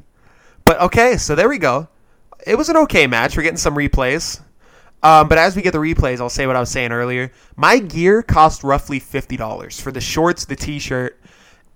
But 0.64 0.80
okay, 0.80 1.16
so 1.16 1.34
there 1.34 1.48
we 1.48 1.58
go. 1.58 1.88
It 2.46 2.56
was 2.56 2.68
an 2.68 2.76
okay 2.78 3.06
match. 3.06 3.36
We're 3.36 3.42
getting 3.42 3.56
some 3.56 3.74
replays. 3.74 4.40
Um, 5.02 5.28
but 5.28 5.38
as 5.38 5.54
we 5.54 5.62
get 5.62 5.72
the 5.72 5.78
replays, 5.78 6.20
I'll 6.20 6.30
say 6.30 6.46
what 6.46 6.56
I 6.56 6.60
was 6.60 6.70
saying 6.70 6.90
earlier. 6.90 7.30
My 7.56 7.78
gear 7.78 8.22
cost 8.22 8.64
roughly 8.64 8.98
fifty 8.98 9.36
dollars 9.36 9.78
for 9.78 9.92
the 9.92 10.00
shorts, 10.00 10.44
the 10.44 10.56
T-shirt, 10.56 11.20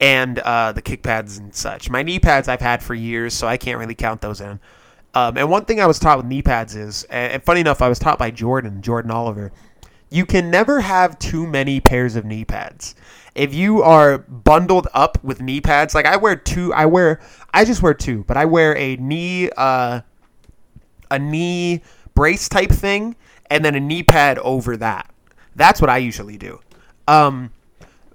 and 0.00 0.38
uh, 0.40 0.72
the 0.72 0.82
kick 0.82 1.02
pads 1.02 1.38
and 1.38 1.54
such. 1.54 1.90
My 1.90 2.02
knee 2.02 2.18
pads 2.18 2.48
I've 2.48 2.60
had 2.60 2.82
for 2.82 2.94
years, 2.94 3.34
so 3.34 3.46
I 3.46 3.56
can't 3.56 3.78
really 3.78 3.94
count 3.94 4.20
those 4.20 4.40
in. 4.40 4.60
Um, 5.14 5.36
and 5.36 5.50
one 5.50 5.64
thing 5.64 5.80
I 5.80 5.86
was 5.86 5.98
taught 5.98 6.18
with 6.18 6.26
knee 6.26 6.42
pads 6.42 6.76
is, 6.76 7.04
and 7.04 7.42
funny 7.42 7.60
enough, 7.60 7.82
I 7.82 7.88
was 7.88 7.98
taught 7.98 8.18
by 8.18 8.30
Jordan, 8.30 8.82
Jordan 8.82 9.10
Oliver. 9.10 9.52
You 10.10 10.24
can 10.24 10.50
never 10.50 10.80
have 10.80 11.18
too 11.18 11.46
many 11.46 11.80
pairs 11.80 12.16
of 12.16 12.24
knee 12.24 12.44
pads. 12.44 12.94
If 13.34 13.54
you 13.54 13.82
are 13.82 14.18
bundled 14.18 14.88
up 14.94 15.22
with 15.22 15.40
knee 15.40 15.60
pads, 15.60 15.94
like 15.94 16.06
I 16.06 16.16
wear 16.16 16.36
two, 16.36 16.72
I 16.72 16.86
wear, 16.86 17.20
I 17.52 17.64
just 17.64 17.82
wear 17.82 17.94
two, 17.94 18.24
but 18.24 18.36
I 18.36 18.44
wear 18.44 18.76
a 18.76 18.96
knee, 18.96 19.50
uh, 19.56 20.00
a 21.10 21.18
knee 21.18 21.82
brace 22.14 22.48
type 22.48 22.70
thing, 22.70 23.16
and 23.50 23.64
then 23.64 23.74
a 23.74 23.80
knee 23.80 24.02
pad 24.02 24.38
over 24.38 24.76
that. 24.76 25.10
That's 25.56 25.80
what 25.80 25.90
I 25.90 25.98
usually 25.98 26.36
do. 26.36 26.60
Um, 27.06 27.52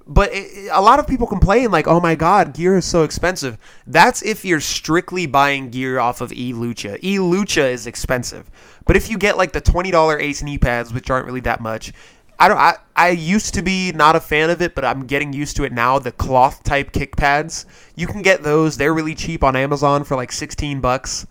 but 0.08 0.30
it, 0.34 0.70
a 0.72 0.82
lot 0.82 1.00
of 1.00 1.08
people 1.08 1.28
complain 1.28 1.72
like, 1.72 1.88
"Oh 1.88 2.00
my 2.00 2.16
god, 2.16 2.54
gear 2.54 2.78
is 2.78 2.86
so 2.86 3.04
expensive." 3.04 3.58
That's 3.88 4.22
if 4.22 4.44
you're 4.44 4.60
strictly 4.60 5.26
buying 5.26 5.70
gear 5.70 6.00
off 6.00 6.22
of 6.22 6.32
eLucha. 6.32 7.00
eLucha 7.02 7.72
is 7.72 7.88
expensive, 7.88 8.50
but 8.86 8.96
if 8.96 9.10
you 9.10 9.18
get 9.18 9.38
like 9.38 9.54
the 9.54 9.62
twenty 9.62 9.92
dollar 9.92 10.20
Ace 10.20 10.44
knee 10.44 10.58
pads, 10.58 10.94
which 10.94 11.10
aren't 11.10 11.26
really 11.26 11.42
that 11.42 11.62
much, 11.62 11.94
I 12.40 12.48
don't. 12.48 12.58
I, 12.58 12.76
I 12.96 13.10
used 13.10 13.54
to 13.54 13.62
be 13.62 13.92
not 13.94 14.16
a 14.16 14.20
fan 14.20 14.50
of 14.50 14.62
it, 14.62 14.76
but 14.76 14.84
I'm 14.84 15.06
getting 15.06 15.34
used 15.34 15.56
to 15.58 15.64
it 15.64 15.72
now. 15.72 16.00
The 16.00 16.12
cloth 16.12 16.64
type 16.64 16.92
kick 16.92 17.16
pads, 17.16 17.66
you 17.96 18.08
can 18.08 18.22
get 18.22 18.44
those. 18.44 18.78
They're 18.78 18.94
really 18.94 19.16
cheap 19.16 19.44
on 19.44 19.56
Amazon 19.56 20.04
for 20.04 20.16
like 20.16 20.32
sixteen 20.32 20.82
bucks. 20.82 21.26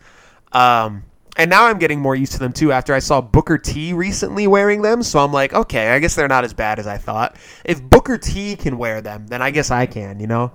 Um, 0.52 1.04
and 1.42 1.50
now 1.50 1.66
I'm 1.66 1.78
getting 1.78 1.98
more 1.98 2.14
used 2.14 2.30
to 2.34 2.38
them 2.38 2.52
too 2.52 2.70
after 2.70 2.94
I 2.94 3.00
saw 3.00 3.20
Booker 3.20 3.58
T 3.58 3.92
recently 3.92 4.46
wearing 4.46 4.80
them. 4.80 5.02
So 5.02 5.18
I'm 5.18 5.32
like, 5.32 5.52
okay, 5.52 5.90
I 5.90 5.98
guess 5.98 6.14
they're 6.14 6.28
not 6.28 6.44
as 6.44 6.54
bad 6.54 6.78
as 6.78 6.86
I 6.86 6.98
thought. 6.98 7.34
If 7.64 7.82
Booker 7.82 8.16
T 8.16 8.54
can 8.54 8.78
wear 8.78 9.00
them, 9.00 9.26
then 9.26 9.42
I 9.42 9.50
guess 9.50 9.72
I 9.72 9.86
can, 9.86 10.20
you 10.20 10.28
know? 10.28 10.52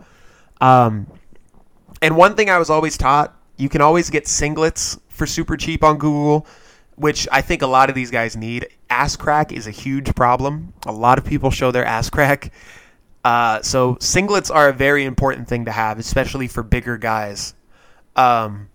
Um, 0.61 1.07
and 2.01 2.15
one 2.15 2.35
thing 2.35 2.49
I 2.49 2.57
was 2.57 2.69
always 2.69 2.95
taught, 2.97 3.37
you 3.57 3.67
can 3.67 3.81
always 3.81 4.09
get 4.09 4.23
singlets 4.23 4.97
for 5.09 5.25
super 5.25 5.57
cheap 5.57 5.83
on 5.83 5.97
Google, 5.97 6.47
which 6.95 7.27
I 7.33 7.41
think 7.41 7.63
a 7.63 7.67
lot 7.67 7.89
of 7.89 7.95
these 7.95 8.09
guys 8.09 8.37
need. 8.37 8.69
Ass 8.89 9.17
crack 9.17 9.51
is 9.51 9.67
a 9.67 9.71
huge 9.71 10.15
problem. 10.15 10.71
A 10.85 10.93
lot 10.93 11.17
of 11.17 11.25
people 11.25 11.51
show 11.51 11.69
their 11.69 11.85
ass 11.85 12.09
crack. 12.09 12.53
Uh, 13.25 13.61
so 13.61 13.95
singlets 13.95 14.49
are 14.55 14.69
a 14.69 14.73
very 14.73 15.03
important 15.03 15.49
thing 15.49 15.65
to 15.65 15.71
have, 15.73 15.99
especially 15.99 16.47
for 16.47 16.63
bigger 16.63 16.97
guys. 16.97 17.55
Um, 18.15 18.69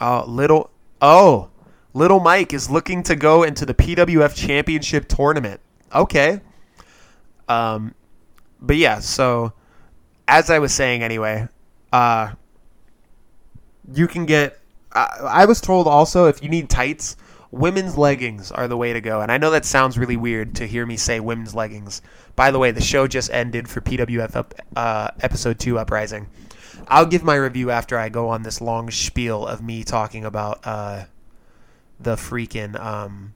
uh, 0.00 0.24
little 0.24 0.70
Oh, 1.00 1.50
Little 1.94 2.20
Mike 2.20 2.52
is 2.52 2.70
looking 2.70 3.02
to 3.04 3.16
go 3.16 3.42
into 3.42 3.64
the 3.64 3.74
PWF 3.74 4.34
Championship 4.34 5.08
tournament. 5.08 5.60
Okay. 5.94 6.40
Um, 7.48 7.94
but 8.60 8.76
yeah, 8.76 8.98
so 8.98 9.52
as 10.28 10.50
I 10.50 10.58
was 10.58 10.72
saying 10.72 11.02
anyway, 11.02 11.48
uh, 11.92 12.32
you 13.92 14.06
can 14.06 14.26
get. 14.26 14.58
I, 14.92 15.08
I 15.22 15.44
was 15.46 15.60
told 15.60 15.86
also 15.86 16.26
if 16.26 16.42
you 16.42 16.48
need 16.48 16.68
tights, 16.68 17.16
women's 17.50 17.96
leggings 17.96 18.50
are 18.52 18.68
the 18.68 18.76
way 18.76 18.92
to 18.92 19.00
go. 19.00 19.20
And 19.20 19.30
I 19.30 19.38
know 19.38 19.50
that 19.50 19.64
sounds 19.64 19.98
really 19.98 20.16
weird 20.16 20.54
to 20.56 20.66
hear 20.66 20.84
me 20.86 20.96
say 20.96 21.20
women's 21.20 21.54
leggings. 21.54 22.02
By 22.34 22.50
the 22.50 22.58
way, 22.58 22.70
the 22.70 22.82
show 22.82 23.06
just 23.06 23.30
ended 23.30 23.68
for 23.68 23.80
PWF 23.80 24.52
uh, 24.76 25.08
episode 25.20 25.58
two 25.58 25.78
Uprising. 25.78 26.26
I'll 26.88 27.06
give 27.06 27.24
my 27.24 27.34
review 27.34 27.70
after 27.70 27.98
I 27.98 28.08
go 28.08 28.28
on 28.28 28.42
this 28.42 28.60
long 28.60 28.90
spiel 28.90 29.46
of 29.46 29.62
me 29.62 29.82
talking 29.82 30.24
about 30.24 30.60
uh, 30.64 31.04
the 31.98 32.14
freaking 32.14 32.78
um, 32.78 33.34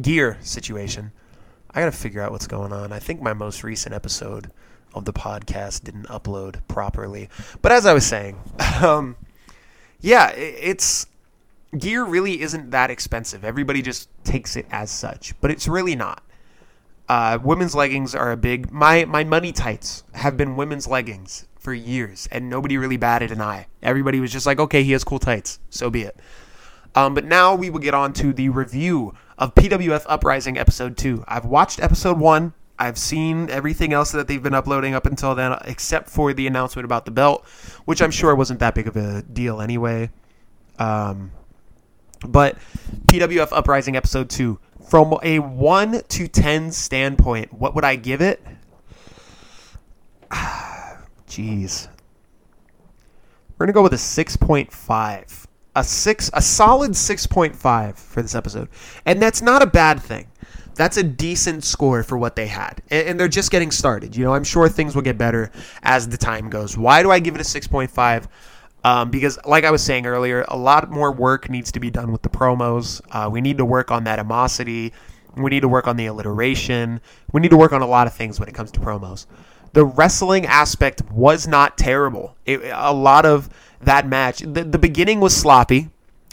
gear 0.00 0.38
situation. 0.40 1.12
I 1.70 1.80
gotta 1.80 1.92
figure 1.92 2.22
out 2.22 2.32
what's 2.32 2.46
going 2.46 2.72
on. 2.72 2.92
I 2.92 2.98
think 2.98 3.20
my 3.20 3.34
most 3.34 3.62
recent 3.62 3.94
episode 3.94 4.50
of 4.94 5.04
the 5.04 5.12
podcast 5.12 5.84
didn't 5.84 6.06
upload 6.06 6.66
properly. 6.68 7.28
But 7.60 7.72
as 7.72 7.84
I 7.84 7.92
was 7.92 8.06
saying, 8.06 8.38
um, 8.82 9.16
yeah, 10.00 10.30
it's 10.30 11.06
gear 11.76 12.04
really 12.04 12.40
isn't 12.40 12.70
that 12.70 12.90
expensive. 12.90 13.44
Everybody 13.44 13.82
just 13.82 14.08
takes 14.24 14.56
it 14.56 14.66
as 14.70 14.90
such, 14.90 15.38
but 15.42 15.50
it's 15.50 15.68
really 15.68 15.94
not. 15.94 16.22
Uh, 17.08 17.38
women's 17.42 17.74
leggings 17.74 18.14
are 18.14 18.32
a 18.32 18.36
big. 18.36 18.72
My 18.72 19.04
my 19.04 19.22
money 19.24 19.52
tights 19.52 20.02
have 20.14 20.36
been 20.36 20.56
women's 20.56 20.88
leggings 20.88 21.46
for 21.66 21.74
years, 21.74 22.28
and 22.30 22.48
nobody 22.48 22.78
really 22.78 22.96
batted 22.96 23.32
an 23.32 23.40
eye. 23.40 23.66
Everybody 23.82 24.20
was 24.20 24.30
just 24.30 24.46
like, 24.46 24.60
okay, 24.60 24.84
he 24.84 24.92
has 24.92 25.02
cool 25.02 25.18
tights, 25.18 25.58
so 25.68 25.90
be 25.90 26.02
it. 26.02 26.16
Um, 26.94 27.12
but 27.12 27.24
now 27.24 27.56
we 27.56 27.70
will 27.70 27.80
get 27.80 27.92
on 27.92 28.12
to 28.12 28.32
the 28.32 28.50
review 28.50 29.14
of 29.36 29.52
PWF 29.56 30.04
Uprising 30.06 30.56
Episode 30.58 30.96
2. 30.96 31.24
I've 31.26 31.44
watched 31.44 31.82
Episode 31.82 32.20
1. 32.20 32.54
I've 32.78 32.96
seen 32.96 33.50
everything 33.50 33.92
else 33.92 34.12
that 34.12 34.28
they've 34.28 34.40
been 34.40 34.54
uploading 34.54 34.94
up 34.94 35.06
until 35.06 35.34
then, 35.34 35.58
except 35.64 36.08
for 36.08 36.32
the 36.32 36.46
announcement 36.46 36.84
about 36.84 37.04
the 37.04 37.10
belt, 37.10 37.44
which 37.84 38.00
I'm 38.00 38.12
sure 38.12 38.32
wasn't 38.36 38.60
that 38.60 38.76
big 38.76 38.86
of 38.86 38.96
a 38.96 39.22
deal 39.22 39.60
anyway. 39.60 40.10
Um, 40.78 41.32
but 42.20 42.56
PWF 43.08 43.48
Uprising 43.50 43.96
Episode 43.96 44.30
2. 44.30 44.56
From 44.88 45.18
a 45.24 45.40
1 45.40 46.02
to 46.10 46.28
10 46.28 46.70
standpoint, 46.70 47.52
what 47.52 47.74
would 47.74 47.84
I 47.84 47.96
give 47.96 48.20
it? 48.20 48.40
Jeez. 51.26 51.88
We're 53.58 53.66
going 53.66 53.68
to 53.68 53.72
go 53.72 53.82
with 53.82 53.94
a 53.94 53.96
6.5. 53.96 55.46
a 55.74 55.84
six, 55.84 56.30
a 56.34 56.42
solid 56.42 56.92
6.5 56.92 57.96
for 57.96 58.22
this 58.22 58.34
episode. 58.34 58.68
And 59.04 59.20
that's 59.20 59.42
not 59.42 59.62
a 59.62 59.66
bad 59.66 60.00
thing. 60.00 60.28
That's 60.74 60.98
a 60.98 61.02
decent 61.02 61.64
score 61.64 62.02
for 62.02 62.18
what 62.18 62.36
they 62.36 62.46
had. 62.46 62.82
And, 62.90 63.08
and 63.08 63.20
they're 63.20 63.28
just 63.28 63.50
getting 63.50 63.70
started. 63.70 64.14
You 64.14 64.24
know, 64.24 64.34
I'm 64.34 64.44
sure 64.44 64.68
things 64.68 64.94
will 64.94 65.02
get 65.02 65.16
better 65.16 65.50
as 65.82 66.08
the 66.08 66.18
time 66.18 66.50
goes. 66.50 66.76
Why 66.76 67.02
do 67.02 67.10
I 67.10 67.18
give 67.18 67.34
it 67.34 67.40
a 67.40 67.44
6.5? 67.44 68.26
Um, 68.84 69.10
because, 69.10 69.38
like 69.44 69.64
I 69.64 69.70
was 69.70 69.82
saying 69.82 70.06
earlier, 70.06 70.44
a 70.48 70.56
lot 70.56 70.90
more 70.90 71.10
work 71.10 71.50
needs 71.50 71.72
to 71.72 71.80
be 71.80 71.90
done 71.90 72.12
with 72.12 72.22
the 72.22 72.28
promos. 72.28 73.00
Uh, 73.10 73.28
we 73.28 73.40
need 73.40 73.58
to 73.58 73.64
work 73.64 73.90
on 73.90 74.04
that 74.04 74.18
animosity. 74.18 74.92
We 75.36 75.50
need 75.50 75.60
to 75.60 75.68
work 75.68 75.88
on 75.88 75.96
the 75.96 76.06
alliteration. 76.06 77.00
We 77.32 77.40
need 77.40 77.50
to 77.50 77.56
work 77.56 77.72
on 77.72 77.82
a 77.82 77.86
lot 77.86 78.06
of 78.06 78.14
things 78.14 78.38
when 78.38 78.48
it 78.48 78.54
comes 78.54 78.70
to 78.72 78.80
promos. 78.80 79.26
The 79.76 79.84
wrestling 79.84 80.46
aspect 80.46 81.02
was 81.10 81.46
not 81.46 81.76
terrible. 81.76 82.34
It, 82.46 82.62
a 82.72 82.94
lot 82.94 83.26
of 83.26 83.50
that 83.82 84.08
match, 84.08 84.38
the, 84.38 84.64
the 84.64 84.78
beginning 84.78 85.20
was 85.20 85.36
sloppy. 85.36 85.90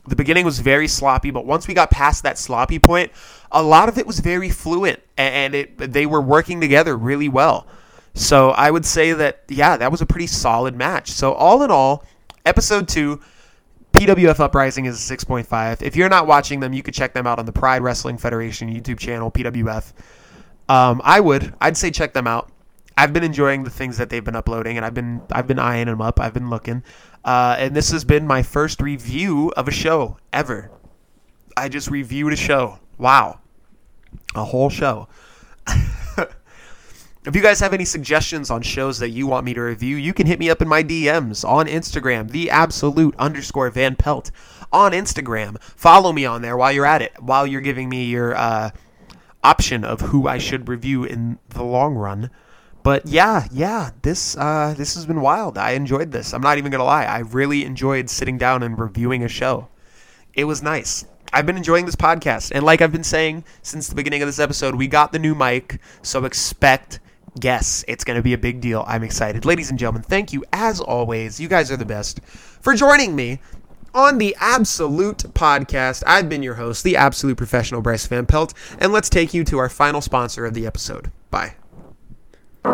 The 0.08 0.16
beginning 0.16 0.46
was 0.46 0.60
very 0.60 0.88
sloppy, 0.88 1.30
but 1.30 1.46
once 1.46 1.68
we 1.68 1.74
got 1.74 1.92
past 1.92 2.24
that 2.24 2.38
sloppy 2.38 2.80
point, 2.80 3.12
a 3.52 3.62
lot 3.62 3.90
of 3.90 3.98
it 3.98 4.08
was 4.08 4.22
very 4.22 4.50
fluent, 4.50 5.02
and 5.18 5.54
it 5.56 5.78
they 5.78 6.06
were 6.06 6.22
working 6.22 6.62
together 6.62 6.96
really 6.96 7.28
well. 7.28 7.68
So 8.14 8.52
I 8.52 8.72
would 8.72 8.86
say 8.86 9.12
that 9.12 9.44
yeah, 9.50 9.76
that 9.76 9.92
was 9.92 10.00
a 10.00 10.06
pretty 10.06 10.28
solid 10.28 10.74
match. 10.74 11.12
So 11.12 11.34
all 11.34 11.64
in 11.64 11.70
all, 11.70 12.06
episode 12.46 12.88
two, 12.88 13.20
PWF 13.92 14.40
Uprising 14.40 14.86
is 14.86 15.12
a 15.12 15.18
6.5. 15.18 15.82
If 15.82 15.98
you're 15.98 16.08
not 16.08 16.28
watching 16.28 16.62
them, 16.62 16.72
you 16.72 16.82
could 16.82 16.94
check 16.94 17.14
them 17.14 17.28
out 17.28 17.40
on 17.40 17.46
the 17.46 17.52
Pride 17.52 17.82
Wrestling 17.82 18.18
Federation 18.18 18.74
YouTube 18.74 19.00
channel, 19.00 19.30
PWF. 19.30 19.92
Um, 20.70 21.02
I 21.04 21.20
would. 21.20 21.54
I'd 21.60 21.76
say 21.76 21.92
check 21.92 22.14
them 22.14 22.26
out. 22.26 22.53
I've 22.98 23.14
been 23.14 23.24
enjoying 23.24 23.64
the 23.64 23.70
things 23.70 23.98
that 23.98 24.10
they've 24.10 24.24
been 24.24 24.36
uploading, 24.36 24.78
and 24.78 24.86
I've 24.86 24.94
been 24.94 25.22
I've 25.32 25.48
been 25.48 25.60
eyeing 25.60 25.88
them 25.88 26.02
up. 26.02 26.20
I've 26.20 26.34
been 26.34 26.50
looking, 26.50 26.84
uh, 27.26 27.56
and 27.58 27.76
this 27.76 27.92
has 27.92 28.04
been 28.04 28.28
my 28.28 28.44
first 28.44 28.82
review 28.82 29.52
of 29.58 29.68
a 29.68 29.72
show 29.72 30.18
ever. 30.32 30.72
I 31.58 31.70
just 31.70 31.90
reviewed 31.90 32.34
a 32.34 32.36
show. 32.36 32.80
Wow, 32.98 33.40
a 34.36 34.44
whole 34.44 34.70
show. 34.70 35.08
if 37.26 37.36
you 37.36 37.42
guys 37.42 37.60
have 37.62 37.74
any 37.74 37.86
suggestions 37.86 38.52
on 38.52 38.62
shows 38.62 39.00
that 39.00 39.10
you 39.10 39.28
want 39.28 39.46
me 39.46 39.54
to 39.54 39.62
review, 39.62 39.96
you 39.96 40.14
can 40.14 40.28
hit 40.28 40.40
me 40.40 40.50
up 40.50 40.62
in 40.62 40.68
my 40.68 40.84
DMs 40.84 41.48
on 41.48 41.68
Instagram, 41.68 42.30
the 42.32 42.50
absolute 42.50 43.16
underscore 43.18 43.70
Van 43.70 43.96
Pelt 43.96 44.30
on 44.72 44.92
Instagram. 44.92 45.62
Follow 45.62 46.12
me 46.12 46.26
on 46.26 46.42
there 46.42 46.58
while 46.58 46.72
you're 46.72 46.86
at 46.86 47.02
it, 47.02 47.14
while 47.20 47.48
you're 47.48 47.62
giving 47.62 47.90
me 47.90 48.06
your 48.06 48.36
uh, 48.36 48.72
option 49.44 49.84
of 49.84 50.02
who 50.02 50.28
I 50.28 50.38
should 50.38 50.68
review 50.68 51.04
in 51.04 51.40
the 51.50 51.64
long 51.64 51.96
run. 51.96 52.30
But 52.84 53.06
yeah, 53.06 53.48
yeah, 53.52 53.92
this 54.02 54.36
uh, 54.38 54.74
this 54.78 54.96
has 54.96 55.06
been 55.06 55.22
wild. 55.22 55.58
I 55.58 55.72
enjoyed 55.72 56.12
this. 56.12 56.34
I'm 56.34 56.42
not 56.42 56.58
even 56.58 56.72
gonna 56.72 56.84
lie. 56.84 57.06
I 57.06 57.20
really 57.20 57.64
enjoyed 57.64 58.10
sitting 58.10 58.38
down 58.38 58.62
and 58.62 58.78
reviewing 58.78 59.24
a 59.24 59.30
show. 59.30 59.70
It 60.34 60.44
was 60.44 60.62
nice. 60.62 61.06
I've 61.32 61.46
been 61.46 61.58
enjoying 61.58 61.86
this 61.86 61.96
podcast, 61.96 62.52
and 62.54 62.64
like 62.64 62.82
I've 62.82 62.92
been 62.92 63.04
saying 63.04 63.46
since 63.62 63.88
the 63.88 63.96
beginning 63.96 64.22
of 64.22 64.28
this 64.28 64.40
episode, 64.40 64.76
we 64.76 64.88
got 64.88 65.12
the 65.12 65.20
new 65.20 65.34
mic, 65.34 65.80
so 66.02 66.26
expect 66.26 67.00
guests. 67.40 67.84
It's 67.88 68.04
to 68.04 68.22
be 68.22 68.34
a 68.34 68.38
big 68.38 68.62
deal. 68.62 68.84
I'm 68.88 69.04
excited. 69.04 69.46
Ladies 69.46 69.70
and 69.70 69.80
gentlemen, 69.80 70.04
thank 70.04 70.34
you 70.34 70.44
as 70.54 70.80
always. 70.80 71.40
You 71.40 71.48
guys 71.48 71.72
are 71.72 71.78
the 71.78 71.86
best 71.86 72.20
for 72.24 72.76
joining 72.76 73.16
me 73.16 73.40
on 73.96 74.18
the 74.18 74.36
Absolute 74.40 75.20
Podcast. 75.34 76.04
I've 76.06 76.30
been 76.30 76.44
your 76.44 76.56
host, 76.56 76.84
the 76.84 76.98
Absolute 76.98 77.38
Professional 77.38 77.82
Bryce 77.82 78.06
Van 78.08 78.26
Pelt, 78.26 78.54
and 78.80 78.92
let's 78.92 79.10
take 79.10 79.34
you 79.34 79.44
to 79.46 79.58
our 79.58 79.70
final 79.70 80.02
sponsor 80.02 80.46
of 80.46 80.54
the 80.54 80.68
episode. 80.68 81.12
Bye. 81.32 81.56
Hey. 82.66 82.72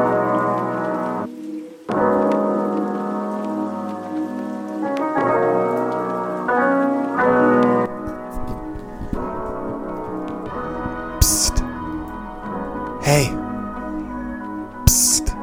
Psst. 14.86 15.34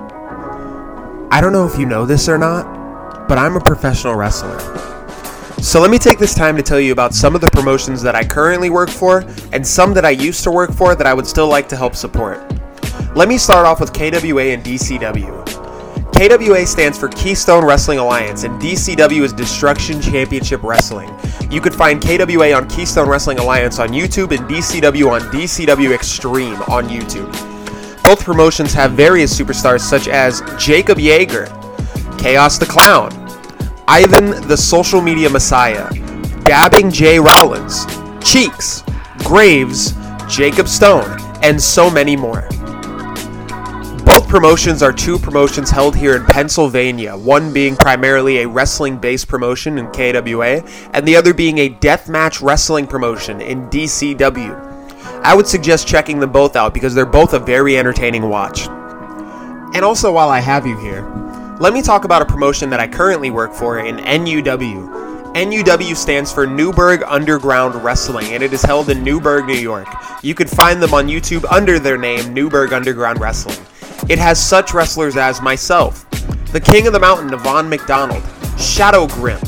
I 1.32 1.40
don't 1.40 1.52
know 1.52 1.66
if 1.66 1.76
you 1.76 1.84
know 1.84 2.06
this 2.06 2.28
or 2.28 2.38
not, 2.38 3.26
but 3.26 3.38
I'm 3.38 3.56
a 3.56 3.60
professional 3.60 4.14
wrestler. 4.14 4.60
So 5.60 5.80
let 5.80 5.90
me 5.90 5.98
take 5.98 6.20
this 6.20 6.36
time 6.36 6.56
to 6.56 6.62
tell 6.62 6.78
you 6.78 6.92
about 6.92 7.14
some 7.14 7.34
of 7.34 7.40
the 7.40 7.50
promotions 7.50 8.00
that 8.02 8.14
I 8.14 8.22
currently 8.22 8.70
work 8.70 8.90
for 8.90 9.24
and 9.52 9.66
some 9.66 9.92
that 9.94 10.04
I 10.04 10.10
used 10.10 10.44
to 10.44 10.52
work 10.52 10.72
for 10.72 10.94
that 10.94 11.08
I 11.08 11.14
would 11.14 11.26
still 11.26 11.48
like 11.48 11.68
to 11.70 11.76
help 11.76 11.96
support. 11.96 12.38
Let 13.16 13.28
me 13.28 13.38
start 13.38 13.64
off 13.64 13.80
with 13.80 13.94
KWA 13.94 14.42
and 14.52 14.62
DCW. 14.62 15.46
KWA 16.12 16.66
stands 16.66 16.98
for 16.98 17.08
Keystone 17.08 17.64
Wrestling 17.64 17.98
Alliance, 17.98 18.44
and 18.44 18.60
DCW 18.60 19.22
is 19.22 19.32
Destruction 19.32 20.02
Championship 20.02 20.62
Wrestling. 20.62 21.08
You 21.50 21.62
could 21.62 21.74
find 21.74 21.98
KWA 21.98 22.52
on 22.52 22.68
Keystone 22.68 23.08
Wrestling 23.08 23.38
Alliance 23.38 23.78
on 23.78 23.88
YouTube 23.88 24.36
and 24.36 24.46
DCW 24.46 25.10
on 25.10 25.22
DCW 25.32 25.94
Extreme 25.94 26.60
on 26.68 26.90
YouTube. 26.90 27.32
Both 28.04 28.22
promotions 28.22 28.74
have 28.74 28.92
various 28.92 29.34
superstars 29.34 29.80
such 29.80 30.08
as 30.08 30.42
Jacob 30.58 30.98
Yeager, 30.98 31.48
Chaos 32.18 32.58
the 32.58 32.66
Clown, 32.66 33.10
Ivan 33.88 34.46
the 34.46 34.58
Social 34.58 35.00
Media 35.00 35.30
Messiah, 35.30 35.88
Dabbing 36.44 36.90
Jay 36.90 37.18
Rollins, 37.18 37.86
Cheeks, 38.22 38.84
Graves, 39.20 39.94
Jacob 40.28 40.68
Stone, 40.68 41.18
and 41.42 41.58
so 41.58 41.90
many 41.90 42.14
more. 42.14 42.46
Promotions 44.28 44.82
are 44.82 44.92
two 44.92 45.20
promotions 45.20 45.70
held 45.70 45.94
here 45.94 46.16
in 46.16 46.24
Pennsylvania, 46.24 47.16
one 47.16 47.52
being 47.52 47.76
primarily 47.76 48.38
a 48.38 48.48
wrestling 48.48 48.98
based 48.98 49.28
promotion 49.28 49.78
in 49.78 49.86
KWA, 49.92 50.62
and 50.92 51.06
the 51.06 51.14
other 51.14 51.32
being 51.32 51.58
a 51.58 51.70
deathmatch 51.70 52.42
wrestling 52.42 52.88
promotion 52.88 53.40
in 53.40 53.70
DCW. 53.70 54.52
I 55.22 55.32
would 55.32 55.46
suggest 55.46 55.86
checking 55.86 56.18
them 56.18 56.32
both 56.32 56.56
out 56.56 56.74
because 56.74 56.92
they're 56.92 57.06
both 57.06 57.34
a 57.34 57.38
very 57.38 57.78
entertaining 57.78 58.28
watch. 58.28 58.66
And 58.66 59.84
also, 59.84 60.12
while 60.12 60.28
I 60.28 60.40
have 60.40 60.66
you 60.66 60.76
here, 60.80 61.02
let 61.60 61.72
me 61.72 61.80
talk 61.80 62.04
about 62.04 62.20
a 62.20 62.26
promotion 62.26 62.68
that 62.70 62.80
I 62.80 62.88
currently 62.88 63.30
work 63.30 63.54
for 63.54 63.78
in 63.78 63.98
NUW. 63.98 65.34
NUW 65.34 65.94
stands 65.94 66.32
for 66.32 66.48
Newburgh 66.48 67.04
Underground 67.06 67.76
Wrestling, 67.76 68.26
and 68.32 68.42
it 68.42 68.52
is 68.52 68.62
held 68.62 68.90
in 68.90 69.04
Newburgh, 69.04 69.46
New 69.46 69.54
York. 69.54 69.86
You 70.22 70.34
could 70.34 70.50
find 70.50 70.82
them 70.82 70.94
on 70.94 71.06
YouTube 71.06 71.44
under 71.50 71.78
their 71.78 71.96
name, 71.96 72.34
Newburgh 72.34 72.72
Underground 72.72 73.20
Wrestling. 73.20 73.58
It 74.08 74.18
has 74.20 74.42
such 74.42 74.72
wrestlers 74.72 75.16
as 75.16 75.42
myself, 75.42 76.08
the 76.52 76.60
King 76.60 76.86
of 76.86 76.92
the 76.92 77.00
Mountain, 77.00 77.34
Yvonne 77.34 77.68
McDonald, 77.68 78.22
Shadow 78.56 79.08
Grim, 79.08 79.40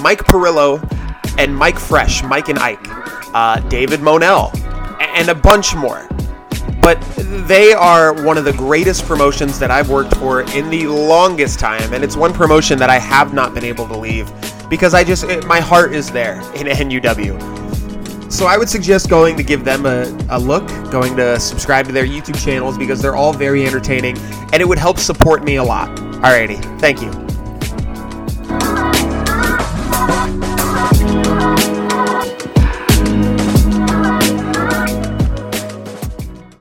Mike 0.00 0.24
Perillo, 0.24 0.80
and 1.38 1.54
Mike 1.54 1.78
Fresh, 1.78 2.22
Mike 2.22 2.48
and 2.48 2.58
Ike, 2.60 2.86
uh, 3.34 3.58
David 3.68 4.00
Monell, 4.00 4.52
and 5.00 5.28
a 5.28 5.34
bunch 5.34 5.74
more. 5.74 6.08
But 6.80 7.00
they 7.48 7.72
are 7.72 8.24
one 8.24 8.38
of 8.38 8.44
the 8.44 8.52
greatest 8.52 9.06
promotions 9.06 9.58
that 9.58 9.72
I've 9.72 9.90
worked 9.90 10.14
for 10.16 10.42
in 10.42 10.70
the 10.70 10.86
longest 10.86 11.58
time, 11.58 11.92
and 11.92 12.04
it's 12.04 12.16
one 12.16 12.32
promotion 12.32 12.78
that 12.78 12.90
I 12.90 12.98
have 12.98 13.34
not 13.34 13.54
been 13.54 13.64
able 13.64 13.88
to 13.88 13.96
leave 13.96 14.30
because 14.68 14.94
I 14.94 15.02
just 15.02 15.24
it, 15.24 15.44
my 15.46 15.58
heart 15.58 15.92
is 15.92 16.10
there 16.10 16.40
in 16.54 16.68
NUW. 16.68 17.69
So 18.30 18.46
I 18.46 18.56
would 18.56 18.68
suggest 18.68 19.10
going 19.10 19.36
to 19.36 19.42
give 19.42 19.64
them 19.64 19.86
a, 19.86 20.16
a 20.30 20.38
look, 20.38 20.66
going 20.90 21.16
to 21.16 21.38
subscribe 21.40 21.86
to 21.86 21.92
their 21.92 22.06
YouTube 22.06 22.42
channels 22.42 22.78
because 22.78 23.02
they're 23.02 23.16
all 23.16 23.32
very 23.32 23.66
entertaining 23.66 24.16
and 24.52 24.62
it 24.62 24.68
would 24.68 24.78
help 24.78 24.98
support 24.98 25.44
me 25.44 25.56
a 25.56 25.64
lot. 25.64 25.88
Alrighty, 25.98 26.80
thank 26.80 27.02
you. 27.02 27.29